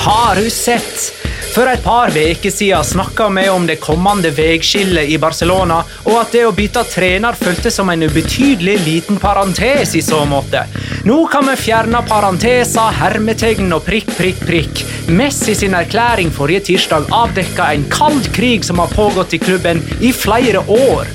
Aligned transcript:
Har 0.00 0.36
du 0.36 0.50
sett? 0.50 1.12
For 1.54 1.68
et 1.68 1.82
par 1.84 2.08
uker 2.08 2.50
siden 2.50 2.84
snakka 2.84 3.26
vi 3.28 3.42
om 3.50 3.66
det 3.68 3.76
kommende 3.82 4.30
veiskillet 4.32 5.10
i 5.12 5.18
Barcelona, 5.20 5.82
og 6.06 6.14
at 6.16 6.32
det 6.32 6.46
å 6.48 6.54
bytte 6.56 6.86
trener 6.88 7.36
føltes 7.36 7.76
som 7.76 7.90
en 7.92 8.06
ubetydelig 8.08 8.78
liten 8.86 9.20
parentes 9.20 9.92
i 9.98 10.00
så 10.00 10.22
måte. 10.24 10.62
Nå 11.04 11.18
kan 11.28 11.44
vi 11.50 11.58
fjerne 11.60 12.00
parenteser, 12.08 12.96
hermetegn 13.02 13.76
og 13.76 13.84
prikk, 13.84 14.14
prikk, 14.16 14.40
prikk. 14.48 14.82
Messi 15.12 15.58
sin 15.58 15.76
erklæring 15.76 16.32
forrige 16.32 16.70
tirsdag 16.70 17.12
avdekka 17.12 17.68
en 17.74 17.84
kald 17.92 18.32
krig 18.32 18.64
som 18.64 18.80
har 18.80 18.96
pågått 18.96 19.36
i 19.36 19.42
klubben 19.44 19.84
i 20.00 20.14
flere 20.16 20.64
år. 20.64 21.12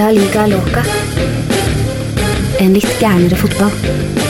La 0.00 0.08
liga 0.08 0.48
loca. 0.56 0.88
En 2.64 2.72
litt 2.72 2.96
gærnere 2.96 3.36
fotball. 3.36 4.23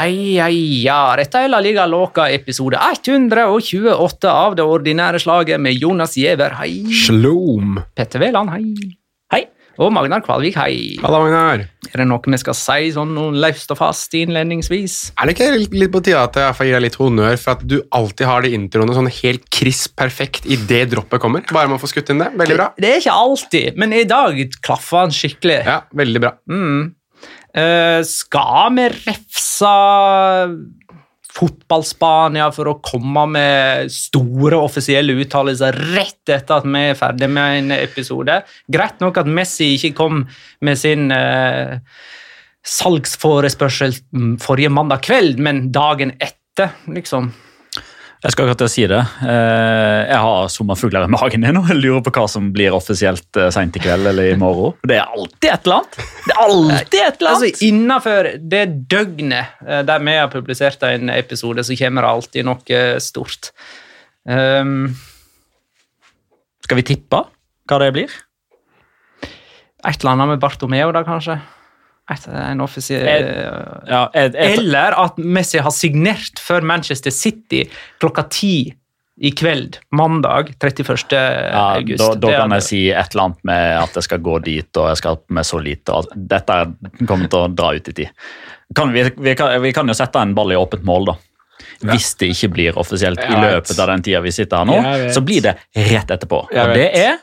Ja, 0.00 0.06
ja, 0.08 0.46
ja. 0.48 1.00
Dette 1.18 1.42
er 1.44 1.50
La 1.52 1.58
Liga 1.60 1.84
Låka 1.84 2.24
episode 2.32 2.78
128 2.80 4.30
av 4.32 4.54
det 4.56 4.64
ordinære 4.64 5.18
slaget 5.20 5.60
med 5.60 5.76
Jonas 5.76 6.14
Giæver, 6.16 6.54
hei. 6.56 6.86
Shalom. 7.02 7.76
Petter 7.98 8.22
Wæland, 8.22 8.48
hei. 8.54 8.94
Hei. 9.34 9.42
Og 9.80 9.92
Magnar 9.92 10.22
Kvalvik, 10.24 10.56
hei. 10.56 10.96
Halla, 11.02 11.20
Magnar. 11.20 11.66
Er 11.90 12.00
det 12.00 12.06
noe 12.08 12.32
vi 12.32 12.38
skal 12.40 12.56
si 12.56 12.88
sånn 12.94 13.12
noe 13.16 13.34
løst 13.44 13.72
og 13.74 13.78
fast 13.80 14.16
innledningsvis? 14.16 14.94
Er 15.20 15.28
det 15.28 15.34
ikke 15.36 15.50
litt- 15.68 15.92
på 15.92 16.00
tide 16.06 16.22
at 16.22 16.34
jeg 16.38 16.54
får 16.56 16.66
gi 16.68 16.72
deg 16.72 16.82
litt 16.86 16.96
honnør 17.00 17.36
for 17.42 17.50
at 17.58 17.66
du 17.66 17.76
alltid 17.92 18.26
har 18.26 18.40
de 18.42 18.54
introene 18.56 18.94
sånn 18.96 19.10
helt 19.20 19.50
krisp 19.50 19.96
perfekt 19.96 20.46
idet 20.46 20.90
droppet 20.94 21.20
kommer? 21.20 21.44
Bare 21.52 21.68
med 21.68 21.76
å 21.76 21.82
få 21.82 21.92
skutt 21.92 22.08
inn 22.08 22.18
det. 22.24 22.30
Veldig 22.40 22.56
bra. 22.56 22.70
Det 22.80 22.88
er 22.88 23.00
ikke 23.04 23.18
alltid, 23.20 23.76
men 23.76 23.92
i 23.92 24.04
dag 24.04 24.40
klaffa 24.64 25.04
han 25.04 25.10
skikkelig. 25.10 25.60
Ja, 25.66 25.82
veldig 25.92 26.20
bra. 26.24 26.32
Mm. 26.48 26.94
Eh, 27.50 28.00
skal 28.06 28.76
vi 28.76 28.86
refse 28.94 29.72
fotball-Spania 31.30 32.48
for 32.54 32.70
å 32.70 32.78
komme 32.82 33.24
med 33.34 33.90
store 33.94 34.58
offisielle 34.58 35.14
uttalelser 35.22 35.76
rett 35.94 36.32
etter 36.32 36.58
at 36.58 36.66
vi 36.66 36.82
er 36.90 36.98
ferdig 36.98 37.30
med 37.30 37.58
en 37.58 37.74
episode? 37.78 38.40
Greit 38.70 39.02
nok 39.02 39.20
at 39.22 39.30
Messi 39.30 39.72
ikke 39.76 39.92
kom 39.98 40.24
med 40.66 40.78
sin 40.78 41.10
uh, 41.14 41.78
salgsforespørsel 42.66 43.94
mm, 44.10 44.34
forrige 44.42 44.72
mandag 44.74 45.06
kveld, 45.06 45.38
men 45.42 45.68
dagen 45.74 46.16
etter, 46.18 46.74
liksom. 46.90 47.30
Jeg 48.20 48.34
skal 48.34 48.50
akkurat 48.50 48.68
si 48.68 48.82
det. 48.84 49.00
Eh, 49.24 50.00
Jeg 50.10 50.18
har 50.20 50.48
sommerfugler 50.52 51.06
i 51.06 51.12
magen 51.12 51.44
ennå. 51.48 51.62
Jeg 51.70 51.78
lurer 51.80 52.02
på 52.04 52.12
hva 52.18 52.26
som 52.28 52.50
blir 52.52 52.74
offisielt 52.76 53.38
eh, 53.40 53.48
seint 53.54 53.76
i 53.78 53.80
kveld 53.80 54.10
eller 54.10 54.34
i 54.34 54.38
morgen. 54.40 54.74
Det 54.84 54.98
er 54.98 55.08
alltid 55.08 55.46
et 55.48 55.64
eller 55.64 55.78
annet. 55.78 55.96
Det 56.26 56.34
er 56.34 56.42
alltid 56.44 56.98
et 57.00 57.22
eller 57.22 57.30
annet. 57.30 57.46
Altså, 57.46 57.66
Innenfor 57.70 58.28
det 58.52 58.62
døgnet 58.92 59.62
eh, 59.64 59.80
der 59.88 60.04
vi 60.04 60.16
har 60.18 60.28
publisert 60.34 60.84
en 60.90 61.08
episode, 61.14 61.64
så 61.64 61.78
kommer 61.80 62.04
det 62.04 62.10
alltid 62.10 62.48
noe 62.50 62.82
stort. 63.00 63.52
Um, 64.28 64.90
Skal 66.66 66.76
vi 66.82 66.84
tippe 66.92 67.22
hva 67.70 67.78
det 67.80 67.92
blir? 67.96 68.18
et 69.80 69.96
eller 70.02 70.12
annet 70.12 70.28
med 70.34 70.40
Bartomeo, 70.42 70.90
da, 70.92 71.00
kanskje? 71.08 71.38
Et, 72.10 72.26
en 72.34 72.60
offisiell 72.64 73.06
Ja, 73.86 74.08
jeg, 74.14 74.32
jeg, 74.34 74.58
Eller 74.58 74.96
at 74.98 75.18
Messi 75.18 75.60
har 75.62 75.74
signert 75.74 76.42
for 76.42 76.64
Manchester 76.66 77.14
City 77.14 77.64
klokka 78.02 78.26
ti 78.32 78.54
i 79.20 79.30
kveld, 79.36 79.76
mandag 79.92 80.54
31. 80.56 81.12
ja, 81.12 81.64
august. 81.76 82.00
da, 82.00 82.14
da 82.22 82.28
kan 82.40 82.54
jeg 82.56 82.64
si 82.64 82.78
et 82.88 83.12
eller 83.12 83.26
annet 83.26 83.42
med 83.50 83.64
at 83.82 83.98
jeg 83.98 84.06
skal 84.06 84.22
gå 84.24 84.38
dit, 84.46 84.70
og 84.80 84.86
jeg 84.88 85.00
skal 85.02 85.18
med 85.36 85.44
så 85.44 85.60
lite. 85.60 85.92
og 85.92 86.14
Dette 86.16 86.56
kommer 87.04 87.28
til 87.28 87.42
å 87.42 87.50
dra 87.52 87.74
ut 87.76 87.90
i 87.92 87.94
tid. 87.98 88.14
Kan, 88.76 88.94
vi, 88.96 89.04
vi, 89.20 89.34
kan, 89.36 89.52
vi 89.60 89.74
kan 89.76 89.92
jo 89.92 89.96
sette 89.98 90.22
en 90.24 90.32
ball 90.38 90.54
i 90.54 90.56
åpent 90.56 90.86
mål, 90.88 91.10
da. 91.10 91.16
Hvis 91.90 92.14
det 92.20 92.30
ikke 92.32 92.48
blir 92.54 92.78
offisielt 92.80 93.20
i 93.20 93.36
løpet 93.36 93.76
av 93.76 93.92
den 93.92 94.06
tida 94.08 94.22
vi 94.24 94.32
sitter 94.32 94.62
her 94.62 94.70
nå, 94.70 95.10
så 95.12 95.20
blir 95.24 95.44
det 95.44 95.54
rett 95.90 96.16
etterpå. 96.16 96.46
Og 96.48 96.72
det 96.76 96.88
er 96.88 97.20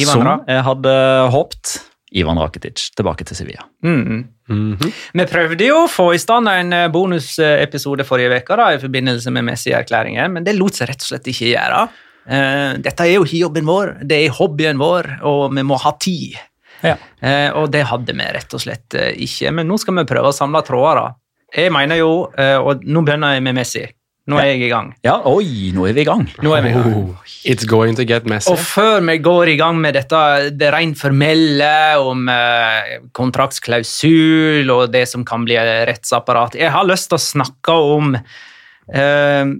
Ivan 0.00 0.12
som 0.12 0.24
Ra. 0.24 0.34
jeg 0.48 0.64
hadde 0.66 0.94
håpet, 1.32 1.76
Ivan 2.16 2.38
Rakitic 2.40 2.90
tilbake 2.96 3.26
til 3.28 3.38
Sevilla. 3.38 3.66
Mm. 3.84 4.24
Mhm. 4.48 4.92
Vi 5.18 5.26
prøvde 5.26 5.68
jo 5.68 5.82
å 5.84 5.90
få 5.90 6.12
i 6.14 6.20
stand 6.22 6.48
en 6.48 6.72
eh, 6.72 6.88
bonusepisode 6.92 8.06
forrige 8.06 8.40
uke 8.40 8.58
da, 8.58 8.70
i 8.74 8.82
forbindelse 8.82 9.32
med 9.34 9.46
Messi-erklæringen, 9.48 10.36
men 10.36 10.46
det 10.46 10.56
lot 10.56 10.78
seg 10.78 10.92
rett 10.92 11.02
og 11.02 11.10
slett 11.10 11.30
ikke 11.32 11.50
gjøre. 11.52 11.82
Eh, 12.26 12.70
dette 12.82 13.06
er 13.06 13.16
jo 13.16 13.26
ikke 13.26 13.42
jobben 13.42 13.68
vår, 13.68 13.94
det 14.06 14.22
er 14.22 14.36
hobbyen 14.38 14.80
vår, 14.80 15.10
og 15.26 15.50
vi 15.56 15.66
må 15.66 15.78
ha 15.82 15.92
tid. 16.00 16.38
Ja. 16.84 16.96
Eh, 17.20 17.50
og 17.56 17.70
det 17.74 17.86
hadde 17.90 18.14
vi 18.16 18.32
rett 18.36 18.56
og 18.56 18.62
slett 18.62 18.96
ikke, 18.96 19.52
men 19.56 19.68
nå 19.68 19.78
skal 19.82 19.98
vi 19.98 20.08
prøve 20.08 20.32
å 20.32 20.36
samle 20.36 20.62
tråder. 20.66 21.16
Jeg 21.56 21.70
mener 21.72 22.00
jo, 22.00 22.10
og 22.26 22.82
nå 22.84 23.00
begynner 23.06 23.36
jeg 23.36 23.44
med 23.46 23.54
Messi, 23.54 23.84
Nå 24.26 24.40
er 24.42 24.48
jeg 24.50 24.64
i 24.66 24.70
gang. 24.72 24.88
Ja, 25.06 25.20
oi, 25.30 25.70
nå 25.74 25.84
er 25.86 25.94
vi 25.94 26.02
i 26.02 26.06
gang. 26.08 26.24
Nå 26.42 26.50
er 26.56 26.64
vi 26.64 26.72
i 26.72 26.74
gang. 26.74 26.94
Oh, 26.98 27.28
it's 27.46 27.66
going 27.68 27.94
to 27.94 28.02
get 28.02 28.26
messy. 28.26 28.50
Og 28.50 28.58
før 28.58 28.98
vi 29.06 29.20
går 29.22 29.52
i 29.52 29.56
gang 29.60 29.78
med 29.78 29.94
dette 29.94 30.22
det 30.50 30.72
rent 30.74 30.98
formelle 30.98 31.70
om 32.02 32.26
eh, 32.32 32.96
kontraktsklausul 33.14 34.72
og 34.74 34.90
det 34.90 35.04
som 35.12 35.22
kan 35.26 35.46
bli 35.46 35.54
rettsapparat, 35.86 36.58
jeg 36.58 36.74
har 36.74 36.88
lyst 36.90 37.12
til 37.12 37.20
å 37.20 37.22
snakke 37.22 37.78
om 37.94 38.16
eh, 38.18 39.54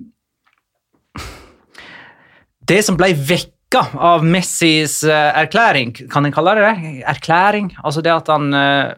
det 2.66 2.80
som 2.82 2.98
ble 2.98 3.12
vekka 3.14 3.84
av 4.02 4.26
Messis 4.26 4.98
eh, 5.06 5.30
erklæring. 5.44 5.94
Kan 6.10 6.26
en 6.26 6.34
kalle 6.34 6.56
det 6.58 6.66
det? 6.66 6.96
Erklæring? 7.14 7.70
Altså 7.86 8.02
det 8.02 8.14
at 8.16 8.34
han 8.34 8.50
eh, 8.50 8.92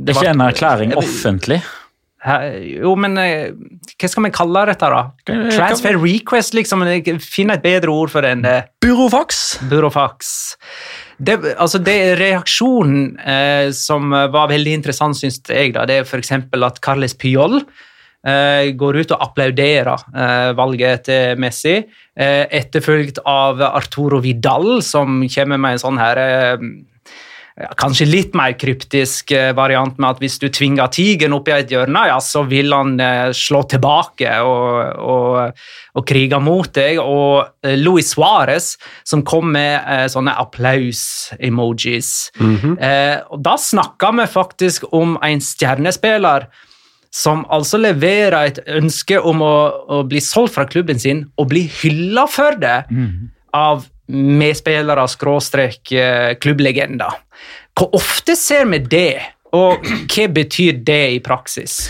Det 0.00 0.14
er 0.16 0.22
ikke 0.22 0.32
en 0.32 0.48
erklæring 0.48 0.96
offentlig. 0.96 1.60
Jo, 2.22 2.92
men 3.02 3.18
eh, 3.18 3.50
hva 3.98 4.08
skal 4.10 4.26
vi 4.28 4.32
kalle 4.34 4.64
dette, 4.68 4.90
da? 4.92 5.02
Transfer 5.26 5.96
request, 5.98 6.54
liksom. 6.54 6.84
Finn 7.22 7.50
et 7.50 7.64
bedre 7.64 7.90
ord 7.90 8.12
for 8.12 8.22
det 8.22 8.34
enn 8.36 8.44
det. 8.44 8.58
Burofax. 8.84 9.40
Burofax. 9.70 10.34
Det, 11.18 11.38
altså 11.56 11.80
det 11.82 11.96
reaksjonen 12.20 13.16
eh, 13.18 13.70
som 13.74 14.10
var 14.10 14.50
veldig 14.52 14.76
interessant, 14.78 15.18
syns 15.18 15.40
jeg, 15.48 15.74
da, 15.74 15.86
det 15.88 16.00
er 16.00 16.06
f.eks. 16.06 16.34
at 16.38 16.80
Carles 16.82 17.14
Pyol 17.18 17.60
eh, 17.60 18.70
går 18.78 19.00
ut 19.02 19.14
og 19.14 19.26
applauderer 19.26 20.06
eh, 20.14 20.52
valget 20.58 21.06
til 21.10 21.42
Messi, 21.42 21.76
eh, 21.82 22.44
etterfulgt 22.46 23.22
av 23.28 23.62
Arturo 23.72 24.22
Vidal, 24.22 24.80
som 24.86 25.22
kommer 25.26 25.62
med 25.62 25.76
en 25.78 25.84
sånn 25.84 26.00
her 26.02 26.22
eh, 26.22 26.66
Kanskje 27.76 28.06
litt 28.08 28.36
mer 28.38 28.54
kryptisk 28.56 29.34
eh, 29.36 29.50
variant 29.52 29.98
med 30.00 30.14
at 30.14 30.22
hvis 30.22 30.38
du 30.40 30.46
tvinger 30.48 30.88
tigeren 30.92 31.34
opp 31.36 31.50
i 31.50 31.54
et 31.58 31.72
hjørne, 31.74 32.06
ja, 32.08 32.16
så 32.24 32.46
vil 32.48 32.72
han 32.72 32.94
eh, 33.02 33.28
slå 33.36 33.60
tilbake 33.68 34.38
og, 34.40 34.96
og, 34.96 35.60
og 35.92 36.06
krige 36.08 36.40
mot 36.40 36.72
deg. 36.72 37.02
Og 37.02 37.66
eh, 37.66 37.76
Luis 37.76 38.14
Suárez, 38.14 38.72
som 39.04 39.24
kom 39.28 39.52
med 39.52 39.74
eh, 39.84 40.06
sånne 40.12 40.32
applaus-emojis. 40.40 42.12
eh, 42.80 43.20
og 43.28 43.44
da 43.44 43.58
snakka 43.60 44.14
vi 44.16 44.28
faktisk 44.32 44.88
om 44.96 45.18
en 45.20 45.44
stjernespiller 45.44 46.48
som 47.12 47.44
altså 47.52 47.76
leverer 47.76 48.48
et 48.48 48.62
ønske 48.72 49.20
om 49.20 49.44
å, 49.44 49.54
å 49.92 50.02
bli 50.08 50.24
solgt 50.24 50.56
fra 50.56 50.64
klubben 50.64 50.96
sin 50.96 51.26
og 51.36 51.50
bli 51.52 51.66
hylla 51.82 52.24
for 52.32 52.56
det 52.56 52.86
av 53.52 53.84
medspillere, 54.12 55.04
skråstrek, 55.08 55.92
eh, 55.92 56.34
klubblegender. 56.40 57.20
Hvor 57.78 57.94
ofte 57.96 58.36
ser 58.36 58.66
vi 58.72 58.82
det, 58.84 59.16
og 59.56 59.84
hva 59.84 60.28
betyr 60.32 60.82
det 60.84 61.02
i 61.16 61.22
praksis? 61.24 61.86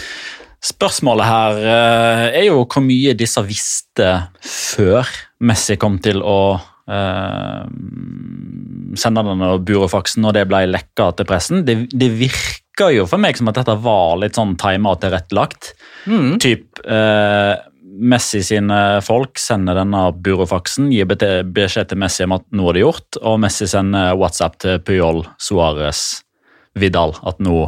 Spørsmålet 0.63 1.27
her 1.27 1.57
eh, 1.59 2.27
er 2.43 2.45
jo 2.47 2.63
hvor 2.63 2.85
mye 2.85 3.17
disse 3.19 3.43
visste 3.43 4.13
før 4.47 5.09
Messi 5.43 5.75
kom 5.81 5.97
til 6.03 6.23
å 6.23 6.55
eh, 6.87 7.65
sende 8.99 9.25
denne 9.27 9.57
burofaksen, 9.67 10.23
og 10.29 10.37
det 10.37 10.47
ble 10.51 10.65
lekka 10.71 11.11
til 11.19 11.27
pressen. 11.27 11.65
Det, 11.67 11.77
det 11.91 12.11
virker 12.15 12.93
jo 12.95 13.09
for 13.11 13.23
meg 13.23 13.39
som 13.39 13.51
at 13.51 13.59
dette 13.59 13.75
var 13.83 14.21
litt 14.23 14.39
sånn 14.39 14.55
tima 14.61 14.95
og 14.95 15.03
tilrettelagt. 15.03 15.73
Mm. 16.07 16.39
Typ 16.43 16.83
eh, 16.87 17.55
Messi 17.93 18.41
sine 18.45 18.77
folk 19.05 19.37
sender 19.41 19.77
denne 19.77 20.07
burofaksen, 20.25 20.89
gir 20.95 21.09
beskjed 21.09 21.91
til 21.91 22.01
Messi 22.01 22.25
om 22.25 22.37
at 22.39 22.45
nå 22.55 22.71
er 22.71 22.79
det 22.79 22.85
gjort, 22.85 23.19
og 23.21 23.41
Messi 23.43 23.69
sender 23.69 24.15
WhatsApp 24.17 24.57
til 24.63 24.79
Puyol, 24.87 25.25
Suárez, 25.43 26.23
Vidal 26.79 27.13
at 27.29 27.43
nå, 27.45 27.67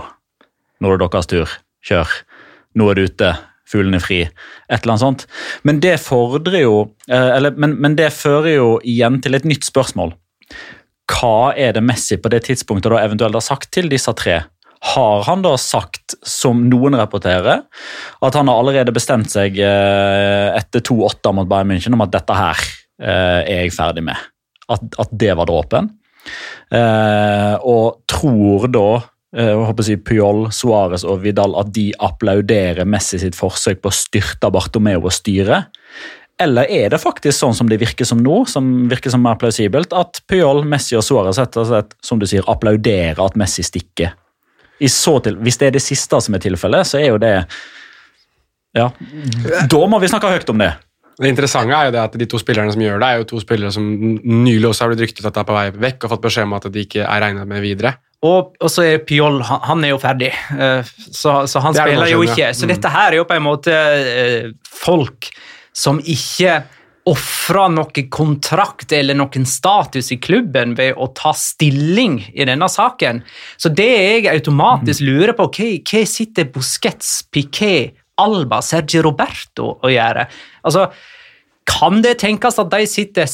nå 0.81 0.93
er 0.93 1.01
det 1.01 1.11
deres 1.13 1.29
tur. 1.29 1.59
Kjør. 1.85 2.15
Nå 2.79 2.89
er 2.89 2.97
det 2.97 3.11
ute. 3.11 3.35
Fuglene 3.69 4.01
fri. 4.01 4.23
Et 4.25 4.77
eller 4.77 4.95
annet 4.95 5.03
sånt. 5.03 5.27
Men 5.65 5.81
det 5.85 5.99
fordrer 6.01 6.63
jo 6.63 6.77
eh, 7.09 7.31
eller, 7.37 7.57
men, 7.61 7.77
men 7.81 7.97
det 7.99 8.13
fører 8.17 8.55
jo 8.55 8.69
igjen 8.85 9.21
til 9.25 9.37
et 9.37 9.47
nytt 9.49 9.67
spørsmål. 9.67 10.15
Hva 11.11 11.53
er 11.61 11.75
det 11.77 11.85
Messi 11.85 12.17
på 12.21 12.31
det 12.33 12.45
tidspunktet 12.47 12.93
da 12.93 13.03
eventuelt 13.05 13.37
har 13.37 13.45
sagt 13.45 13.73
til 13.77 13.91
disse 13.93 14.13
tre? 14.17 14.41
Har 14.85 15.25
han 15.25 15.43
da 15.45 15.55
sagt, 15.61 16.17
som 16.29 16.67
noen 16.69 16.97
rapporterer, 16.99 17.63
at 18.21 18.37
han 18.37 18.51
har 18.51 18.61
allerede 18.61 18.93
bestemt 18.93 19.33
seg 19.33 19.57
eh, 19.57 20.49
etter 20.59 20.85
2-8 20.85 21.33
mot 21.37 21.49
Bayern 21.49 21.73
München 21.73 21.97
om 21.97 22.05
at 22.05 22.13
dette 22.13 22.37
her 22.37 22.61
eh, 23.01 23.41
er 23.41 23.63
jeg 23.65 23.75
ferdig 23.77 24.05
med? 24.05 24.21
At, 24.69 24.85
at 25.01 25.13
det 25.13 25.33
var 25.39 25.49
dråpen? 25.49 25.89
Eh, 26.73 27.55
og 27.65 28.05
tror 28.11 28.69
da 28.73 28.89
jeg 29.35 29.55
håper 29.59 29.83
å 29.83 29.87
si 29.89 29.97
Puyol, 29.99 30.45
Suárez 30.55 31.03
og 31.03 31.25
Vidal 31.25 31.57
at 31.59 31.73
de 31.75 31.89
applauderer 32.07 32.87
Messi 32.87 33.19
sitt 33.19 33.35
forsøk 33.35 33.81
på 33.83 33.91
å 33.91 33.97
styrte 33.97 34.51
Bartomeu 34.55 35.01
og 35.01 35.11
styret? 35.17 35.73
Eller 36.39 36.71
er 36.71 36.93
det 36.93 37.01
faktisk 37.03 37.39
sånn 37.39 37.55
som 37.55 37.71
det 37.71 37.81
virker 37.83 38.07
som 38.07 38.21
nå, 38.23 38.43
som 38.51 38.85
virker 38.91 39.11
som 39.11 39.23
mer 39.23 39.39
plausibelt, 39.39 39.95
at 39.95 40.21
Puyol, 40.31 40.65
Messi 40.67 40.95
og 40.99 41.03
Suárez 41.07 41.39
som 41.39 42.21
du 42.21 42.27
sier, 42.31 42.47
applauderer 42.51 43.23
at 43.23 43.39
Messi 43.39 43.67
stikker? 43.67 44.15
I 44.81 44.89
så 44.91 45.19
til, 45.23 45.37
hvis 45.39 45.59
det 45.61 45.69
er 45.69 45.77
det 45.77 45.83
siste 45.85 46.19
som 46.21 46.35
er 46.35 46.43
tilfellet, 46.43 46.87
så 46.89 46.99
er 46.99 47.13
jo 47.13 47.19
det 47.23 47.35
Ja, 48.75 48.89
da 49.71 49.85
må 49.87 50.01
vi 50.03 50.09
snakke 50.11 50.33
høyt 50.35 50.49
om 50.51 50.59
det. 50.59 50.73
Det 51.15 51.31
interessante 51.31 51.71
er 51.79 51.87
jo 51.87 51.93
det 51.95 52.01
at 52.03 52.17
de 52.19 52.27
to 52.27 52.41
spillerne 52.43 52.73
som 52.75 52.83
gjør 52.83 52.99
det, 52.99 53.07
er 53.07 53.21
jo 53.21 53.27
to 53.31 53.39
spillere 53.39 53.71
som 53.71 53.85
nylig 53.87 54.67
også 54.67 54.83
har 54.83 54.91
blitt 54.91 55.05
ryktet 55.05 55.29
at 55.31 55.37
er 55.39 55.47
på 55.47 55.55
vei 55.55 55.69
vekk, 55.71 56.03
og 56.09 56.11
fått 56.17 56.25
beskjed 56.25 56.49
om 56.49 56.57
at 56.59 56.67
de 56.75 56.83
ikke 56.83 57.05
er 57.05 57.23
regnet 57.23 57.47
med 57.47 57.63
videre. 57.63 57.93
Og, 58.25 58.57
og 58.59 58.73
så 58.73 58.83
er 58.89 59.03
Pjoll 59.07 59.39
han, 59.47 59.61
han 59.69 59.85
er 59.87 59.93
jo 59.93 60.01
ferdig, 60.03 60.33
eh, 60.59 60.91
så, 61.07 61.45
så 61.47 61.63
han 61.63 61.77
er 61.77 61.87
spiller 61.87 62.11
jo 62.11 62.25
ikke. 62.27 62.51
Så 62.57 62.67
Mm. 62.67 62.73
dette 62.75 62.91
her 62.97 63.13
er 63.13 63.19
jo 63.21 63.29
på 63.31 63.37
en 63.37 63.47
måte 63.47 63.75
eh, 63.79 64.49
folk 64.67 65.29
som 65.77 66.01
ikke 66.03 66.65
ofrer 67.11 67.73
noe 67.75 68.05
kontrakt 68.13 68.93
eller 68.97 69.17
noen 69.19 69.45
status 69.49 70.09
i 70.15 70.19
klubben 70.23 70.73
ved 70.79 70.97
å 70.97 71.11
ta 71.17 71.35
stilling 71.37 72.21
i 72.33 72.47
denne 72.49 72.69
saken. 72.71 73.21
Så 73.61 73.69
det 73.69 73.91
jeg 73.91 74.31
automatisk 74.33 75.05
lurer 75.05 75.35
på, 75.37 75.51
hva, 75.53 75.69
hva 75.85 76.05
sitter 76.09 76.49
Busquets, 76.55 77.19
Piquet, 77.29 77.99
Alba, 78.21 78.63
Sergio 78.65 79.03
Roberto 79.05 79.75
å 79.85 79.91
gjøre? 79.93 80.25
Altså, 80.65 80.87
kan 81.69 82.01
det 82.05 82.19
tenkes 82.23 82.61
at 82.63 82.73
de 82.73 82.89
sitter 82.89 83.29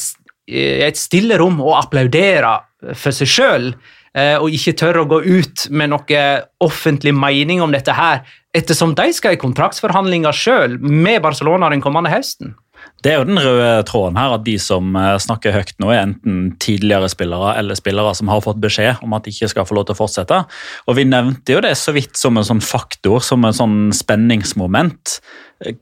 i 0.50 0.82
et 0.88 0.98
stille 0.98 1.38
rom 1.38 1.60
og 1.62 1.76
applauderer 1.78 2.66
for 2.98 3.14
seg 3.14 3.30
sjøl, 3.30 3.72
og 4.10 4.50
ikke 4.50 4.74
tør 4.74 5.02
å 5.04 5.06
gå 5.06 5.20
ut 5.22 5.68
med 5.70 5.92
noe 5.92 6.22
offentlig 6.64 7.12
mening 7.14 7.60
om 7.62 7.70
dette 7.70 7.94
her, 7.94 8.24
ettersom 8.56 8.96
de 8.98 9.12
skal 9.14 9.36
i 9.36 9.38
kontraktsforhandlinger 9.38 10.34
sjøl 10.34 10.74
med 10.82 11.20
Barcelona 11.22 11.70
den 11.70 11.84
kommende 11.84 12.10
høsten? 12.10 12.56
Det 13.00 13.12
er 13.12 13.20
jo 13.20 13.28
den 13.28 13.40
røde 13.40 13.84
tråden 13.88 14.18
her, 14.20 14.34
at 14.36 14.44
de 14.44 14.56
som 14.60 14.96
eh, 14.98 15.14
snakker 15.22 15.54
høyt 15.56 15.72
nå, 15.80 15.88
er 15.92 16.02
enten 16.04 16.40
tidligere 16.60 17.08
spillere 17.12 17.54
eller 17.60 17.78
spillere 17.78 18.12
som 18.16 18.28
har 18.32 18.42
fått 18.44 18.60
beskjed 18.60 19.00
om 19.04 19.16
at 19.16 19.24
de 19.24 19.32
ikke 19.32 19.50
skal 19.54 19.68
få 19.68 19.78
lov 19.78 19.88
til 19.88 19.96
å 19.96 20.00
fortsette. 20.02 20.42
Og 20.86 20.98
Vi 20.98 21.06
nevnte 21.08 21.56
jo 21.56 21.62
det 21.64 21.72
så 21.80 21.94
vidt 21.96 22.20
som 22.20 22.36
en 22.36 22.46
sånn 22.46 22.64
faktor, 22.64 23.22
som 23.24 23.44
en 23.46 23.56
sånn 23.56 23.78
spenningsmoment. 23.96 25.18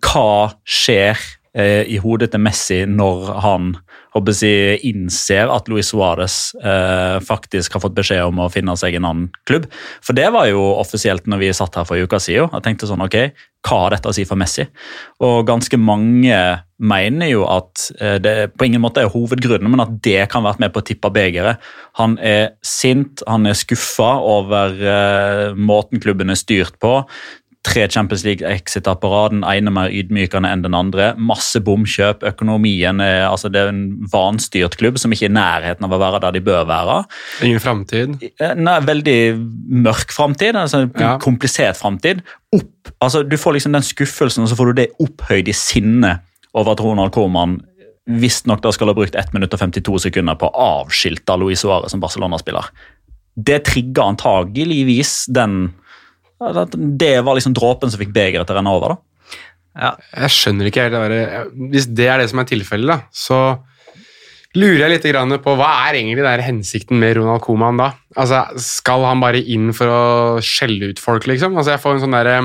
Hva 0.04 0.54
skjer 0.66 1.18
eh, 1.58 1.84
i 1.90 1.98
hodet 2.02 2.30
til 2.32 2.42
Messi 2.44 2.84
når 2.88 3.32
han 3.44 3.72
jeg, 4.18 4.78
innser 4.88 5.50
at 5.52 5.68
Luis 5.68 5.92
Suárez 5.92 6.54
eh, 6.58 7.18
faktisk 7.22 7.74
har 7.76 7.82
fått 7.84 7.96
beskjed 7.96 8.24
om 8.24 8.40
å 8.42 8.48
finne 8.50 8.74
seg 8.76 8.96
en 8.96 9.04
annen 9.04 9.28
klubb? 9.46 9.68
For 10.02 10.16
det 10.16 10.30
var 10.34 10.48
jo 10.50 10.62
offisielt 10.78 11.26
når 11.26 11.38
vi 11.38 11.52
satt 11.52 11.76
her 11.76 11.86
for 11.86 11.96
en 11.96 12.08
uke 12.08 12.18
siden. 12.18 12.50
Jeg 12.52 12.64
tenkte 12.64 12.88
sånn, 12.88 13.04
ok, 13.04 13.18
Hva 13.66 13.82
har 13.84 13.90
dette 13.96 14.08
å 14.08 14.14
si 14.14 14.24
for 14.24 14.38
Messi? 14.38 14.64
Og 15.20 15.46
ganske 15.46 15.76
mange 15.76 16.38
mener 16.78 17.26
jo 17.32 17.42
at 17.50 17.88
eh, 17.98 18.16
det 18.22 18.34
på 18.54 18.68
ingen 18.68 18.82
måte 18.82 19.02
er 19.02 19.10
hovedgrunnen, 19.10 19.70
men 19.70 19.82
at 19.82 19.96
det 20.04 20.28
kan 20.30 20.44
være 20.46 20.62
med 20.62 20.74
på 20.74 20.82
å 20.82 20.86
tippe 20.86 21.10
begeret. 21.14 21.58
Han 21.98 22.14
er 22.22 22.54
sint, 22.62 23.24
han 23.26 23.48
er 23.50 23.58
skuffa 23.58 24.12
over 24.22 24.78
eh, 24.78 25.58
måten 25.58 26.02
klubben 26.02 26.30
er 26.30 26.38
styrt 26.38 26.78
på. 26.82 27.00
Tre 27.66 27.88
Champions 27.90 28.22
League-exiter 28.24 28.94
på 29.02 29.08
rad, 29.10 29.32
den 29.34 29.42
ene 29.44 29.72
mer 29.74 29.90
ydmykende 29.90 30.48
enn 30.54 30.62
den 30.62 30.76
andre. 30.78 31.08
Masse 31.18 31.58
bomkjøp, 31.64 32.22
økonomien 32.30 33.00
er, 33.02 33.24
altså 33.26 33.50
det 33.50 33.60
er 33.60 33.72
en 33.72 33.80
vanstyrt 34.12 34.76
klubb 34.78 34.96
som 35.02 35.12
ikke 35.12 35.26
er 35.26 35.32
i 35.32 35.36
nærheten 35.36 35.84
av 35.84 35.92
å 35.96 35.98
være 36.00 36.20
der 36.22 36.36
de 36.38 36.42
bør 36.46 36.68
være. 36.70 36.98
Ingen 37.48 37.60
framtid. 37.60 38.14
Eh, 38.38 38.54
Nei, 38.54 38.78
veldig 38.86 39.18
mørk 39.84 40.14
framtid, 40.14 40.54
altså 40.56 40.84
en 40.86 40.92
Ja. 41.02 41.16
komplisert 41.18 41.76
framtid. 41.76 42.22
Opp, 42.54 42.92
altså 43.02 43.28
Du 43.28 43.36
får 43.36 43.54
liksom 43.58 43.72
den 43.72 43.82
skuffelsen, 43.82 44.44
og 44.44 44.48
så 44.48 44.56
får 44.56 44.66
du 44.66 44.72
det 44.82 44.90
opphøyd 45.00 45.48
i 45.48 45.52
sinne 45.52 46.20
over 46.54 46.72
at 46.72 46.80
Ronald 46.80 47.12
Coman 47.12 47.60
visstnok 48.08 48.64
skal 48.72 48.88
ha 48.88 48.94
brukt 48.94 49.14
1 49.18 49.34
minutt 49.34 49.52
og 49.52 49.60
52 49.60 49.98
sekunder 50.06 50.38
på 50.40 50.48
å 50.48 50.84
avskilte 50.84 51.36
Luis 51.38 51.60
Suárez 51.62 51.90
som 51.90 52.00
Barcelona-spiller. 52.00 52.70
Det 53.36 53.64
trigger 53.64 54.14
antageligvis 54.14 55.26
den 55.32 55.74
Det 56.38 57.14
var 57.26 57.38
liksom 57.38 57.54
dråpen 57.56 57.90
som 57.90 58.00
fikk 58.00 58.12
begeret 58.14 58.46
til 58.46 58.54
å 58.54 58.58
renne 58.60 58.74
over. 58.74 58.94
da. 58.94 59.08
Ja. 59.78 59.90
Jeg 60.24 60.34
skjønner 60.34 60.68
ikke 60.68 60.86
helt 60.86 60.96
det 60.96 61.02
der. 61.12 61.50
Hvis 61.72 61.88
det 61.90 62.06
er 62.10 62.22
det 62.22 62.30
som 62.32 62.42
er 62.42 62.48
tilfellet, 62.50 63.08
så 63.14 63.40
lurer 64.58 64.86
jeg 64.86 64.94
litt 64.96 65.42
på 65.44 65.54
hva 65.58 65.70
er 65.86 66.00
egentlig 66.00 66.24
der 66.24 66.42
hensikten 66.42 66.98
med 66.98 67.18
Ronald 67.18 67.42
Koeman 67.44 67.78
da? 67.78 67.92
Altså, 68.16 68.46
Skal 68.58 69.04
han 69.06 69.20
bare 69.22 69.42
inn 69.42 69.72
for 69.76 69.92
å 69.92 70.02
skjelle 70.42 70.90
ut 70.90 71.02
folk, 71.02 71.28
liksom? 71.30 71.56
Altså, 71.56 71.76
Jeg 71.76 71.84
får 71.84 71.94
en 71.94 72.06
sånn 72.06 72.18
derre 72.18 72.40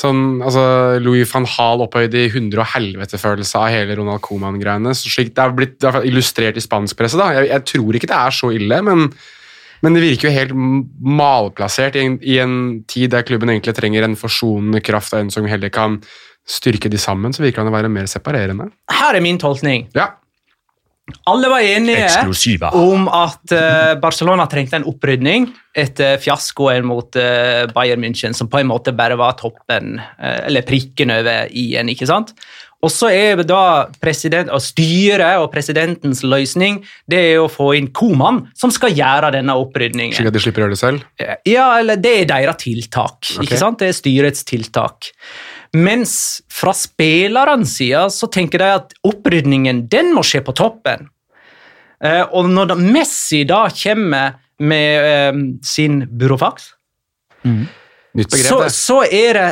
Sånn, 0.00 0.38
altså 0.40 0.62
Louis 1.02 1.28
van 1.28 1.44
Hall 1.50 1.82
opphøyd 1.84 2.14
i 2.16 2.28
hundre 2.32 2.62
og 2.62 2.70
helvete-følelse 2.72 3.58
av 3.58 3.72
hele 3.74 3.96
Ronald 3.98 4.22
Coman-greiene. 4.24 4.94
slik 4.96 5.34
Det 5.34 5.42
er 5.42 5.52
blitt 5.52 5.74
det 5.82 5.90
er 5.90 6.06
illustrert 6.08 6.56
i 6.56 6.62
spansk 6.62 6.96
presse. 6.96 7.18
da. 7.18 7.26
Jeg, 7.36 7.50
jeg 7.50 7.66
tror 7.72 7.98
ikke 7.98 8.08
det 8.08 8.16
er 8.16 8.36
så 8.36 8.52
ille, 8.54 8.78
men, 8.86 9.10
men 9.80 9.96
det 9.96 10.02
virker 10.04 10.28
jo 10.28 10.34
helt 10.34 10.54
malplassert 11.00 11.96
i 11.96 12.06
en, 12.06 12.18
i 12.22 12.38
en 12.42 12.56
tid 12.90 13.10
der 13.14 13.24
klubben 13.26 13.52
egentlig 13.52 13.76
trenger 13.78 14.06
en 14.06 14.18
forsonende 14.18 14.82
kraft 14.84 15.14
og 15.16 15.24
en 15.24 15.32
som 15.32 15.48
heller 15.48 15.72
kan 15.72 16.00
styrke 16.48 16.90
de 16.90 16.98
sammen, 16.98 17.32
så 17.32 17.44
virker 17.44 17.62
han 17.62 17.70
å 17.70 17.76
være 17.76 17.90
mer 17.92 18.08
separerende. 18.10 18.70
Her 18.90 19.16
er 19.16 19.24
min 19.24 19.38
tolkning. 19.40 19.86
Ja, 19.96 20.12
Alle 21.26 21.48
var 21.50 21.64
enige 21.66 22.04
Eksklusiva. 22.06 22.70
om 22.76 23.08
at 23.08 23.52
eh, 23.54 23.94
Barcelona 24.02 24.46
trengte 24.50 24.78
en 24.78 24.86
opprydning 24.86 25.48
etter 25.74 26.18
fiaskoen 26.22 26.86
mot 26.86 27.16
eh, 27.18 27.66
Bayern 27.74 28.02
München, 28.02 28.34
som 28.36 28.50
på 28.50 28.60
en 28.60 28.70
måte 28.70 28.94
bare 28.96 29.18
var 29.18 29.36
toppen, 29.38 29.98
eh, 29.98 30.46
eller 30.46 30.66
prikken 30.66 31.10
over 31.14 31.50
i-en. 31.50 31.90
ikke 31.90 32.08
sant? 32.10 32.34
Og 32.80 32.88
så 32.92 33.10
er 33.12 33.42
da 33.44 33.90
president, 34.00 34.48
og 34.54 34.62
styret 34.64 35.36
og 35.42 35.50
presidentens 35.52 36.22
løsning 36.24 36.80
det 37.10 37.20
er 37.34 37.42
å 37.42 37.50
få 37.52 37.74
inn 37.76 37.90
Koman, 37.92 38.46
som 38.56 38.72
skal 38.72 38.94
gjøre 38.96 39.34
denne 39.36 39.56
opprydningen. 39.60 40.16
Slik 40.16 40.30
at 40.30 40.38
de 40.38 40.42
slipper 40.42 40.64
å 40.64 40.66
gjøre 40.66 40.76
det 40.76 40.80
selv. 40.80 41.04
Ja, 41.48 41.66
eller 41.76 42.00
det 42.00 42.14
er 42.22 42.30
deres 42.32 42.62
tiltak. 42.62 43.18
Okay. 43.20 43.44
ikke 43.44 43.60
sant? 43.60 43.82
Det 43.82 43.90
er 43.90 43.98
styrets 44.00 44.46
tiltak. 44.48 45.10
Mens 45.76 46.14
fra 46.50 46.72
spillernes 46.74 47.76
side 47.76 48.06
så 48.16 48.30
tenker 48.32 48.64
de 48.64 48.72
at 48.80 48.96
opprydningen 49.06 49.84
den 49.92 50.14
må 50.16 50.24
skje 50.26 50.40
på 50.46 50.56
toppen. 50.56 51.10
Eh, 52.00 52.24
og 52.32 52.48
når 52.48 52.74
Messi 52.80 53.44
da 53.48 53.66
kommer 53.76 54.40
med 54.60 55.10
eh, 55.12 55.40
sin 55.62 56.00
burofax, 56.08 56.72
begrep, 57.44 58.40
så, 58.40 58.64
så 58.72 59.02
er 59.04 59.36
det 59.36 59.48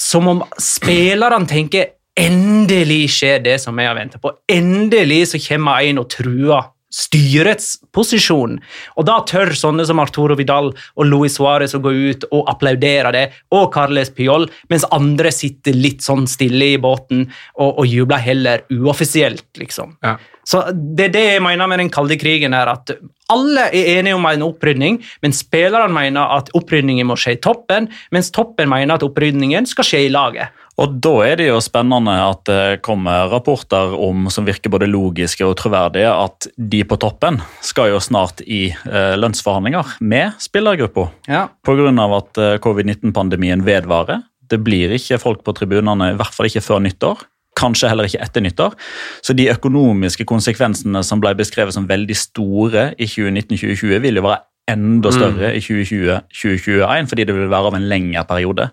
som 0.00 0.26
om 0.32 0.40
spillerne 0.56 1.44
tenker 1.48 1.99
endelig 2.20 3.06
skjer 3.16 3.40
det 3.44 3.56
som 3.62 3.78
jeg 3.80 3.90
har 3.90 3.98
ventet 3.98 4.22
på. 4.22 4.34
Endelig 4.50 5.22
så 5.32 5.40
kommer 5.48 5.86
en 5.86 6.02
og 6.02 6.10
truer 6.12 6.68
styrets 6.90 7.76
posisjon. 7.94 8.56
Og 8.98 9.06
da 9.06 9.20
tør 9.26 9.52
sånne 9.54 9.84
som 9.86 10.00
Arturo 10.02 10.34
Vidal 10.38 10.72
og 10.72 11.06
Luis 11.06 11.36
Suárez 11.38 11.76
å 11.76 11.82
gå 11.82 11.92
ut 11.94 12.26
og 12.32 12.50
applaudere 12.50 13.12
det, 13.14 13.24
og 13.54 13.70
Carles 13.74 14.10
Piol, 14.14 14.48
mens 14.72 14.86
andre 14.94 15.30
sitter 15.34 15.76
litt 15.76 16.02
sånn 16.02 16.26
stille 16.30 16.72
i 16.74 16.80
båten 16.82 17.28
og, 17.28 17.70
og 17.70 17.86
jubler 17.86 18.22
heller 18.24 18.66
uoffisielt, 18.74 19.46
liksom. 19.60 19.96
Ja. 20.02 20.18
Så 20.50 20.64
Det 20.72 21.04
er 21.04 21.12
det 21.14 21.24
jeg 21.26 21.42
mener 21.44 21.68
med 21.70 21.78
den 21.78 21.92
kalde 21.94 22.16
krigen. 22.18 22.54
er 22.54 22.66
at 22.66 22.90
Alle 23.30 23.68
er 23.70 23.98
enige 23.98 24.16
om 24.16 24.26
en 24.26 24.42
opprydning, 24.42 24.98
men 25.22 25.32
spillerne 25.32 25.94
mener 25.94 26.26
at 26.38 26.50
opprydningen 26.58 27.06
må 27.06 27.14
skje 27.14 27.36
i 27.36 27.40
toppen, 27.44 27.86
mens 28.10 28.32
toppen 28.34 28.68
mener 28.68 28.96
at 28.96 29.06
opprydningen 29.06 29.68
skal 29.70 29.86
skje 29.86 30.06
i 30.08 30.10
laget. 30.10 30.50
Og 30.80 30.96
Da 31.04 31.12
er 31.26 31.36
det 31.36 31.48
jo 31.50 31.58
spennende 31.60 32.14
at 32.24 32.46
det 32.48 32.80
kommer 32.84 33.28
rapporter 33.28 33.92
om 34.00 34.30
som 34.32 34.46
virker 34.48 34.72
både 34.72 34.88
logiske 34.88 35.44
og 35.44 35.58
troverdige, 35.60 36.08
at 36.08 36.48
de 36.56 36.80
på 36.88 36.96
toppen 37.00 37.40
skal 37.64 37.92
jo 37.92 38.00
snart 38.00 38.40
i 38.46 38.70
eh, 38.72 39.16
lønnsforhandlinger 39.20 39.98
med 40.00 40.40
spillergruppa. 40.40 41.10
Ja. 41.28 41.42
Pga. 41.66 41.90
at 42.16 42.40
eh, 42.40 42.56
covid-19-pandemien 42.64 43.64
vedvarer. 43.66 44.24
Det 44.50 44.58
blir 44.64 44.96
ikke 44.96 45.20
folk 45.20 45.44
på 45.44 45.54
tribunene, 45.54 46.14
i 46.14 46.18
hvert 46.18 46.34
fall 46.34 46.48
ikke 46.48 46.64
før 46.64 46.80
nyttår. 46.86 47.26
Kanskje 47.60 47.90
heller 47.90 48.08
ikke 48.08 48.22
etter 48.24 48.44
nyttår. 48.44 48.76
Så 49.20 49.36
de 49.36 49.50
økonomiske 49.52 50.24
konsekvensene 50.24 51.02
som 51.04 51.20
ble 51.20 51.34
beskrevet 51.36 51.76
som 51.76 51.88
veldig 51.90 52.16
store 52.16 52.92
i 52.96 53.08
2019-2020, 53.10 53.98
vil 54.00 54.20
jo 54.20 54.24
være 54.24 54.46
enda 54.72 55.12
større 55.14 55.52
i 55.56 55.62
2020-2021, 55.64 57.08
fordi 57.10 57.26
det 57.28 57.36
vil 57.36 57.50
være 57.52 57.72
av 57.72 57.78
en 57.78 57.88
lengre 57.90 58.24
periode. 58.28 58.68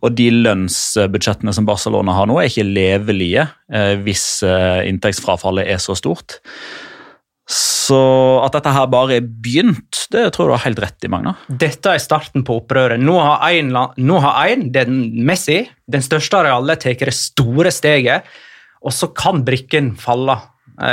Og 0.00 0.10
de 0.18 0.28
lønnsbudsjettene 0.34 1.54
som 1.56 1.68
Barcelona 1.68 2.16
har 2.16 2.28
nå, 2.30 2.38
er 2.40 2.50
ikke 2.50 2.66
levelige 2.68 3.48
eh, 3.72 3.94
hvis 4.04 4.26
eh, 4.46 4.84
inntektsfrafallet 4.90 5.70
er 5.72 5.82
så 5.82 5.96
stort. 5.98 6.38
Så 7.48 7.96
at 8.44 8.52
dette 8.52 8.72
her 8.74 8.90
bare 8.92 9.16
er 9.16 9.24
begynt, 9.24 10.02
det 10.12 10.26
tror 10.34 10.44
jeg 10.44 10.50
du 10.50 10.54
har 10.58 10.66
helt 10.66 10.82
rett 10.84 11.06
i, 11.06 11.08
Magna. 11.12 11.32
Dette 11.48 11.94
er 11.94 12.02
starten 12.02 12.44
på 12.44 12.58
opprøret. 12.60 13.00
Nå 13.00 13.14
har 13.16 13.46
én, 13.48 13.72
nå 13.72 14.18
har 14.20 14.52
en 14.52 14.66
den 14.74 15.00
Messi, 15.24 15.62
den 15.88 16.04
største 16.04 16.42
av 16.42 16.50
alle, 16.58 16.76
tatt 16.76 17.06
det 17.08 17.16
store 17.16 17.72
steget, 17.72 18.28
og 18.84 18.92
så 18.94 19.08
kan 19.16 19.40
brikken 19.46 19.94
falle 19.98 20.36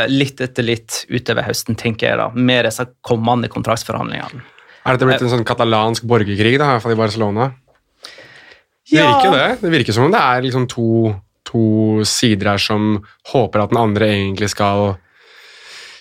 litt 0.09 0.41
etter 0.41 0.65
litt 0.65 1.03
utover 1.13 1.45
høsten, 1.45 1.75
tenker 1.77 2.09
jeg 2.09 2.17
da, 2.17 2.29
med 2.33 2.65
disse 2.65 2.87
kommende 3.05 3.49
kontraktsforhandlingene. 3.53 4.41
Er 4.85 4.97
dette 4.97 5.07
blitt 5.09 5.21
en 5.25 5.31
sånn 5.33 5.45
katalansk 5.47 6.03
borgerkrig, 6.09 6.57
da, 6.61 6.65
i 6.69 6.75
hvert 6.75 6.83
fall 6.85 6.93
i 6.95 6.99
Barcelona? 6.99 7.51
Det 8.85 8.99
Ja. 8.99 9.07
virker 9.09 9.25
jo 9.31 9.37
det. 9.37 9.61
Det 9.61 9.71
virker 9.71 9.93
som 9.93 10.05
om 10.05 10.11
det 10.13 10.21
er 10.21 10.41
liksom 10.45 10.67
to, 10.69 11.15
to 11.45 12.03
sider 12.05 12.51
her 12.51 12.57
som 12.61 13.03
håper 13.31 13.63
at 13.63 13.69
den 13.73 13.81
andre 13.81 14.05
egentlig 14.13 14.49
skal 14.53 14.97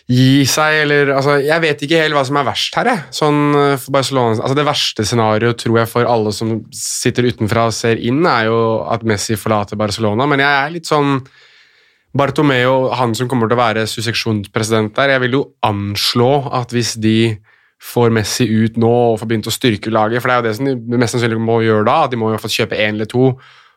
gi 0.07 0.45
seg, 0.45 0.83
eller 0.83 1.15
altså, 1.17 1.39
Jeg 1.41 1.61
vet 1.63 1.81
ikke 1.87 2.03
helt 2.03 2.13
hva 2.13 2.25
som 2.29 2.37
er 2.37 2.45
verst 2.45 2.75
her, 2.77 2.85
jeg. 2.85 3.05
Sånn, 3.11 3.55
eh, 3.57 3.79
altså 3.81 4.55
Det 4.55 4.67
verste 4.67 5.05
scenarioet 5.09 5.57
tror 5.63 5.79
jeg 5.81 5.89
for 5.89 6.05
alle 6.05 6.33
som 6.33 6.65
sitter 6.71 7.25
utenfra 7.25 7.67
og 7.71 7.73
ser 7.73 7.97
inn, 7.97 8.21
er 8.27 8.51
jo 8.51 8.85
at 8.85 9.03
Messi 9.03 9.35
forlater 9.37 9.77
Barcelona, 9.81 10.27
men 10.29 10.41
jeg 10.41 10.49
er 10.67 10.71
litt 10.77 10.85
sånn 10.87 11.27
Bartomeo, 12.15 12.93
han 12.95 13.15
som 13.19 13.29
kommer 13.31 13.51
til 13.51 13.57
å 13.57 13.63
være 13.63 13.89
susseksjonspresident 13.91 14.95
der, 14.95 15.17
jeg 15.17 15.25
vil 15.25 15.37
jo 15.41 15.43
anslå 15.67 16.31
at 16.55 16.71
hvis 16.75 16.95
de 17.03 17.35
får 17.85 18.13
Messi 18.15 18.47
ut 18.47 18.79
nå 18.81 18.93
og 19.11 19.19
får 19.21 19.31
begynt 19.31 19.51
å 19.51 19.55
styrke 19.55 19.93
laget, 19.93 20.23
for 20.23 20.31
det 20.31 20.37
er 20.37 20.41
jo 20.41 20.47
det 20.47 20.55
som 20.57 20.71
de 20.71 21.01
mest 21.01 21.17
sannsynlig 21.17 21.41
må 21.43 21.59
gjøre 21.65 21.89
da, 21.89 21.99
at 22.07 22.15
de 22.15 22.21
må 22.21 22.31
jo 22.33 22.41
få 22.41 22.53
kjøpe 22.55 22.79
én 22.79 22.95
eller 22.95 23.11
to, 23.11 23.33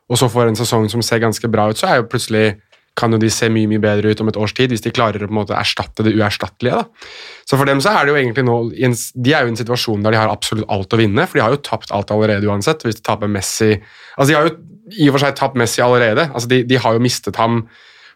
og 0.08 0.22
så 0.22 0.30
får 0.32 0.52
en 0.52 0.60
sesong 0.60 0.86
som 0.92 1.04
ser 1.04 1.24
ganske 1.24 1.50
bra 1.52 1.68
ut, 1.72 1.80
så 1.80 1.90
er 1.90 2.00
jo 2.00 2.10
plutselig 2.12 2.60
kan 2.98 3.14
jo 3.14 3.20
de 3.22 3.30
se 3.30 3.46
mye 3.54 3.70
mye 3.70 3.82
bedre 3.82 4.10
ut 4.10 4.22
om 4.24 4.30
et 4.32 4.38
års 4.42 4.56
tid, 4.58 4.72
hvis 4.74 4.82
de 4.82 4.94
klarer 4.94 5.22
å 5.22 5.28
på 5.30 5.34
en 5.34 5.38
måte 5.38 5.58
erstatte 5.58 6.06
det 6.06 6.16
uerstattelige. 6.18 6.80
da. 6.80 7.12
Så 7.46 7.60
for 7.60 7.70
dem 7.70 7.82
så 7.84 7.94
er 7.94 8.08
det 8.08 8.14
jo 8.14 8.22
egentlig 8.22 8.46
nå, 8.48 8.56
de 8.74 9.34
er 9.34 9.46
jo 9.46 9.52
i 9.52 9.54
en 9.54 9.60
situasjon 9.60 10.06
der 10.06 10.16
de 10.16 10.22
har 10.22 10.32
absolutt 10.34 10.66
alt 10.74 10.96
å 10.96 11.00
vinne, 11.02 11.28
for 11.28 11.38
de 11.38 11.44
har 11.46 11.54
jo 11.54 11.62
tapt 11.62 11.94
alt 11.94 12.14
allerede 12.14 12.50
uansett, 12.50 12.82
hvis 12.88 12.98
de 12.98 13.06
taper 13.06 13.30
Messi. 13.30 13.76
Altså 14.16 14.32
de 14.32 14.38
har 14.40 14.50
jo 14.50 14.56
i 14.98 15.10
og 15.12 15.18
for 15.18 15.26
seg 15.26 15.38
tapt 15.38 15.60
Messi 15.60 15.84
allerede, 15.84 16.30
altså 16.32 16.50
de, 16.50 16.64
de 16.66 16.82
har 16.82 16.98
jo 16.98 17.04
mistet 17.04 17.38
ham, 17.38 17.66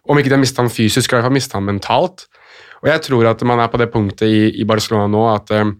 om 0.09 0.17
ikke 0.17 0.31
de 0.31 0.37
har 0.37 0.43
mistet 0.43 0.63
ham 0.63 0.71
fysisk, 0.73 1.09
så 1.09 1.15
har 1.15 1.19
de 1.19 1.21
i 1.21 1.21
hvert 1.21 1.29
fall 1.29 1.39
mistet 1.39 1.57
ham 1.57 1.67
mentalt. 1.69 2.27
Og 2.81 2.89
jeg 2.89 3.01
tror 3.05 3.29
at 3.29 3.41
man 3.45 3.59
er 3.61 3.69
på 3.71 3.79
det 3.81 3.91
punktet 3.93 4.29
i, 4.29 4.43
i 4.61 4.65
Barcelona 4.65 5.07
nå 5.11 5.25
at 5.35 5.51
um, 5.61 5.75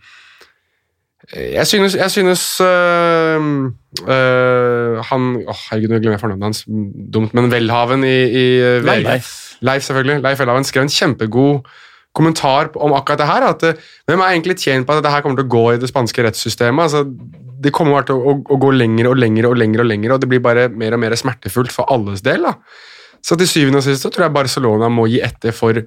jeg 1.31 1.67
synes, 1.67 1.95
jeg 1.95 2.11
synes 2.11 2.41
øh, 2.61 3.41
øh, 4.07 4.97
han 5.05 5.21
Åh, 5.47 5.61
herregud, 5.69 5.87
nå 5.87 5.99
glemmer 5.99 6.17
jeg 6.17 6.23
fornavnet 6.23 6.49
hans. 6.49 6.65
Dumt, 7.13 7.33
men 7.33 7.51
Welhaven 7.53 8.03
i, 8.03 8.17
i 8.25 8.45
VG. 8.81 9.03
Leif. 9.05 9.31
Leif, 9.61 9.83
selvfølgelig. 9.83 10.21
Leif 10.25 10.39
Welhaven 10.39 10.67
skrev 10.67 10.83
en 10.83 10.89
kjempegod 10.89 11.61
kommentar 12.15 12.73
om 12.75 12.93
akkurat 12.93 13.21
det 13.21 13.27
her. 13.29 13.47
At 13.47 13.63
hvem 14.09 14.19
er 14.19 14.33
egentlig 14.33 14.57
tjent 14.59 14.87
på 14.87 14.93
at 14.93 15.03
dette 15.03 15.13
her 15.13 15.23
kommer 15.23 15.39
til 15.39 15.47
å 15.47 15.53
gå 15.55 15.65
i 15.71 15.81
det 15.81 15.91
spanske 15.91 16.25
rettssystemet? 16.25 16.89
Altså, 16.89 17.05
det 17.63 17.73
kommer 17.75 18.03
til 18.07 18.17
å, 18.17 18.33
å, 18.33 18.37
å 18.41 18.59
gå 18.59 18.73
lenger 18.75 19.11
og 19.11 19.21
lenger 19.21 19.51
og 19.51 19.59
lenger, 19.61 19.85
og 19.85 19.91
lenger, 19.93 20.15
og 20.15 20.23
det 20.23 20.31
blir 20.31 20.43
bare 20.43 20.67
mer 20.73 20.97
og 20.97 21.03
mer 21.05 21.15
smertefullt 21.15 21.71
for 21.71 21.87
alles 21.93 22.25
del. 22.25 22.49
da. 22.49 22.57
Så 23.25 23.37
til 23.37 23.49
syvende 23.49 23.81
og 23.81 23.85
sist 23.85 24.05
så 24.05 24.11
tror 24.13 24.27
jeg 24.27 24.35
Barcelona 24.35 24.89
må 24.91 25.07
gi 25.11 25.21
etter 25.23 25.53
for, 25.55 25.77